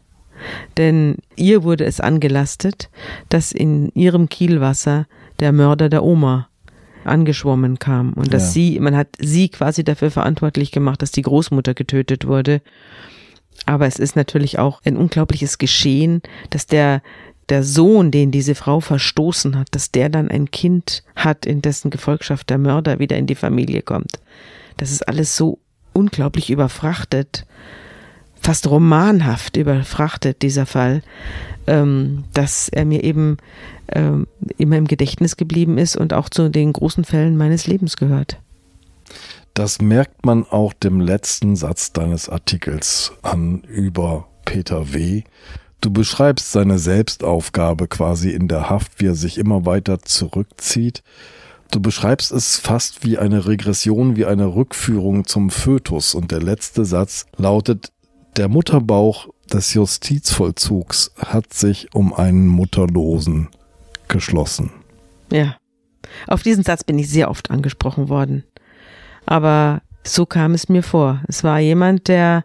Denn 0.78 1.18
ihr 1.36 1.64
wurde 1.64 1.86
es 1.86 2.00
angelastet, 2.00 2.90
dass 3.30 3.52
in 3.52 3.90
ihrem 3.94 4.30
Kielwasser 4.30 5.08
der 5.40 5.52
Mörder 5.52 5.90
der 5.90 6.04
Oma 6.04 6.48
angeschwommen 7.04 7.80
kam 7.80 8.14
und 8.14 8.34
dass 8.34 8.44
ja. 8.44 8.50
sie, 8.52 8.80
man 8.80 8.96
hat 8.96 9.08
sie 9.20 9.50
quasi 9.50 9.84
dafür 9.84 10.12
verantwortlich 10.12 10.72
gemacht, 10.72 11.02
dass 11.02 11.12
die 11.12 11.22
Großmutter 11.22 11.74
getötet 11.74 12.28
wurde. 12.28 12.62
Aber 13.66 13.88
es 13.88 14.00
ist 14.00 14.16
natürlich 14.16 14.60
auch 14.60 14.82
ein 14.86 14.96
unglaubliches 14.96 15.58
Geschehen, 15.58 16.22
dass 16.50 16.66
der 16.66 17.02
der 17.50 17.64
Sohn, 17.64 18.12
den 18.12 18.32
diese 18.32 18.56
Frau 18.56 18.80
verstoßen 18.80 19.58
hat, 19.58 19.68
dass 19.72 19.92
der 19.92 20.10
dann 20.10 20.30
ein 20.30 20.52
Kind 20.52 21.04
hat, 21.16 21.46
in 21.46 21.62
dessen 21.62 21.90
Gefolgschaft 21.90 22.50
der 22.50 22.58
Mörder 22.58 23.00
wieder 23.00 23.18
in 23.18 23.28
die 23.28 23.36
Familie 23.36 23.82
kommt. 23.82 24.20
Das 24.78 24.92
ist 24.92 25.08
alles 25.08 25.36
so 25.36 25.60
unglaublich 25.94 26.50
überfrachtet, 26.50 27.46
fast 28.40 28.70
romanhaft 28.70 29.58
überfrachtet, 29.58 30.42
dieser 30.42 30.66
Fall, 30.66 31.02
ähm, 31.68 32.24
dass 32.34 32.70
er 32.70 32.86
mir 32.86 33.04
eben 33.04 33.38
ähm, 33.90 34.28
immer 34.58 34.78
im 34.78 34.88
Gedächtnis 34.88 35.36
geblieben 35.36 35.78
ist 35.78 35.98
und 35.98 36.14
auch 36.14 36.30
zu 36.30 36.50
den 36.50 36.74
großen 36.74 37.04
Fällen 37.04 37.36
meines 37.36 37.68
Lebens 37.68 37.98
gehört. 37.98 38.38
Das 39.54 39.82
merkt 39.82 40.26
man 40.26 40.46
auch 40.46 40.74
dem 40.74 41.02
letzten 41.02 41.56
Satz 41.56 41.92
deines 41.92 42.30
Artikels 42.30 43.12
an 43.24 43.62
über 43.64 44.28
Peter 44.46 44.94
W. 44.94 45.24
Du 45.82 45.92
beschreibst 45.92 46.52
seine 46.52 46.78
Selbstaufgabe 46.78 47.88
quasi 47.88 48.32
in 48.32 48.48
der 48.48 48.70
Haft, 48.70 49.00
wie 49.00 49.08
er 49.08 49.16
sich 49.16 49.38
immer 49.38 49.66
weiter 49.66 50.00
zurückzieht. 50.02 51.04
Du 51.72 51.80
beschreibst 51.80 52.32
es 52.32 52.58
fast 52.58 53.06
wie 53.06 53.18
eine 53.18 53.46
Regression, 53.46 54.16
wie 54.16 54.26
eine 54.26 54.48
Rückführung 54.56 55.26
zum 55.26 55.50
Fötus. 55.50 56.16
Und 56.16 56.32
der 56.32 56.42
letzte 56.42 56.84
Satz 56.84 57.28
lautet, 57.38 57.92
der 58.36 58.50
Mutterbauch 58.50 59.30
des 59.52 59.74
Justizvollzugs 59.74 61.12
hat 61.18 61.54
sich 61.54 61.94
um 61.94 62.14
einen 62.14 62.48
Mutterlosen 62.48 63.50
geschlossen. 64.08 64.72
Ja, 65.32 65.56
auf 66.28 66.44
diesen 66.44 66.64
Satz 66.64 66.84
bin 66.84 67.00
ich 67.00 67.10
sehr 67.10 67.30
oft 67.30 67.52
angesprochen 67.52 68.10
worden. 68.10 68.44
Aber 69.26 69.82
so 70.14 70.26
kam 70.26 70.54
es 70.54 70.70
mir 70.70 70.84
vor. 70.84 71.22
Es 71.28 71.44
war 71.44 71.60
jemand, 71.60 72.08
der 72.08 72.44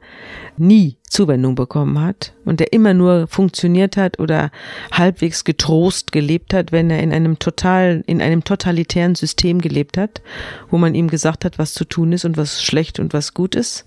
nie 0.57 0.97
Zuwendung 1.09 1.55
bekommen 1.55 2.01
hat 2.01 2.35
und 2.45 2.61
der 2.61 2.73
immer 2.73 2.95
nur 2.95 3.27
funktioniert 3.29 3.97
hat 3.97 4.19
oder 4.19 4.51
halbwegs 4.93 5.45
getrost 5.45 6.12
gelebt 6.12 6.53
hat, 6.53 6.73
wenn 6.73 6.91
er 6.91 7.03
in 7.03 7.12
einem 7.12 7.39
total, 7.39 8.03
in 8.07 8.21
einem 8.21 8.45
totalitären 8.45 9.15
System 9.15 9.61
gelebt 9.61 9.97
hat, 9.97 10.23
wo 10.71 10.79
man 10.79 10.95
ihm 10.95 11.09
gesagt 11.09 11.45
hat, 11.45 11.59
was 11.59 11.73
zu 11.73 11.85
tun 11.85 12.12
ist 12.12 12.25
und 12.25 12.37
was 12.37 12.62
schlecht 12.62 12.99
und 12.99 13.12
was 13.12 13.35
gut 13.35 13.55
ist. 13.55 13.87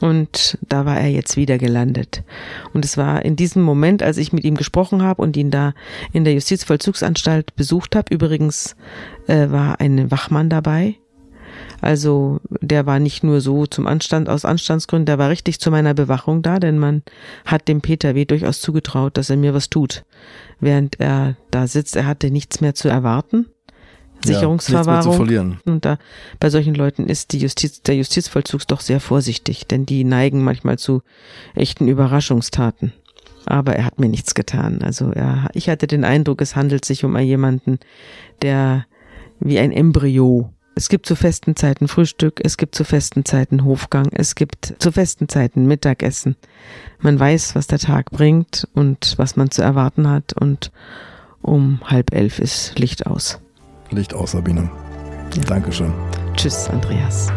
Und 0.00 0.58
da 0.68 0.84
war 0.84 0.98
er 0.98 1.08
jetzt 1.08 1.36
wieder 1.36 1.56
gelandet. 1.56 2.24
Und 2.72 2.84
es 2.84 2.96
war 2.96 3.24
in 3.24 3.36
diesem 3.36 3.62
Moment, 3.62 4.02
als 4.02 4.16
ich 4.16 4.32
mit 4.32 4.44
ihm 4.44 4.56
gesprochen 4.56 5.02
habe 5.02 5.22
und 5.22 5.36
ihn 5.36 5.50
da 5.50 5.72
in 6.12 6.24
der 6.24 6.34
Justizvollzugsanstalt 6.34 7.54
besucht 7.54 7.94
habe, 7.94 8.12
übrigens 8.12 8.74
äh, 9.28 9.50
war 9.50 9.80
ein 9.80 10.10
Wachmann 10.10 10.50
dabei. 10.50 10.96
Also 11.84 12.40
der 12.48 12.86
war 12.86 12.98
nicht 12.98 13.24
nur 13.24 13.42
so 13.42 13.66
zum 13.66 13.86
Anstand 13.86 14.30
aus 14.30 14.46
Anstandsgründen, 14.46 15.04
der 15.04 15.18
war 15.18 15.28
richtig 15.28 15.60
zu 15.60 15.70
meiner 15.70 15.92
Bewachung 15.92 16.40
da, 16.40 16.58
denn 16.58 16.78
man 16.78 17.02
hat 17.44 17.68
dem 17.68 17.82
Peter 17.82 18.14
W. 18.14 18.24
durchaus 18.24 18.62
zugetraut, 18.62 19.18
dass 19.18 19.28
er 19.28 19.36
mir 19.36 19.52
was 19.52 19.68
tut. 19.68 20.06
Während 20.60 20.98
er 20.98 21.36
da 21.50 21.66
sitzt, 21.66 21.94
er 21.94 22.06
hatte 22.06 22.30
nichts 22.30 22.62
mehr 22.62 22.74
zu 22.74 22.88
erwarten. 22.88 23.48
Sicherungsverwahrung. 24.24 25.12
Ja, 25.12 25.16
verlieren. 25.18 25.60
Und 25.66 25.84
da 25.84 25.98
bei 26.40 26.48
solchen 26.48 26.74
Leuten 26.74 27.06
ist 27.06 27.34
die 27.34 27.38
Justiz, 27.38 27.82
der 27.82 27.96
Justizvollzug 27.96 28.66
doch 28.66 28.80
sehr 28.80 28.98
vorsichtig, 28.98 29.66
denn 29.66 29.84
die 29.84 30.04
neigen 30.04 30.42
manchmal 30.42 30.78
zu 30.78 31.02
echten 31.54 31.86
Überraschungstaten. 31.86 32.94
Aber 33.44 33.76
er 33.76 33.84
hat 33.84 34.00
mir 34.00 34.08
nichts 34.08 34.34
getan. 34.34 34.80
Also 34.80 35.10
er, 35.10 35.50
ich 35.52 35.68
hatte 35.68 35.86
den 35.86 36.04
Eindruck, 36.04 36.40
es 36.40 36.56
handelt 36.56 36.86
sich 36.86 37.04
um 37.04 37.18
jemanden, 37.18 37.78
der 38.40 38.86
wie 39.38 39.58
ein 39.58 39.70
Embryo. 39.70 40.53
Es 40.76 40.88
gibt 40.88 41.06
zu 41.06 41.14
festen 41.14 41.54
Zeiten 41.54 41.86
Frühstück, 41.86 42.40
es 42.42 42.56
gibt 42.56 42.74
zu 42.74 42.84
festen 42.84 43.24
Zeiten 43.24 43.64
Hofgang, 43.64 44.08
es 44.12 44.34
gibt 44.34 44.74
zu 44.78 44.90
festen 44.90 45.28
Zeiten 45.28 45.66
Mittagessen. 45.66 46.36
Man 46.98 47.18
weiß, 47.18 47.54
was 47.54 47.68
der 47.68 47.78
Tag 47.78 48.10
bringt 48.10 48.66
und 48.74 49.14
was 49.16 49.36
man 49.36 49.52
zu 49.52 49.62
erwarten 49.62 50.08
hat 50.10 50.32
und 50.32 50.72
um 51.42 51.80
halb 51.84 52.12
elf 52.12 52.40
ist 52.40 52.76
Licht 52.78 53.06
aus. 53.06 53.38
Licht 53.90 54.14
aus, 54.14 54.32
Sabine. 54.32 54.68
Ja. 55.36 55.42
Dankeschön. 55.42 55.92
Tschüss, 56.34 56.68
Andreas. 56.68 57.28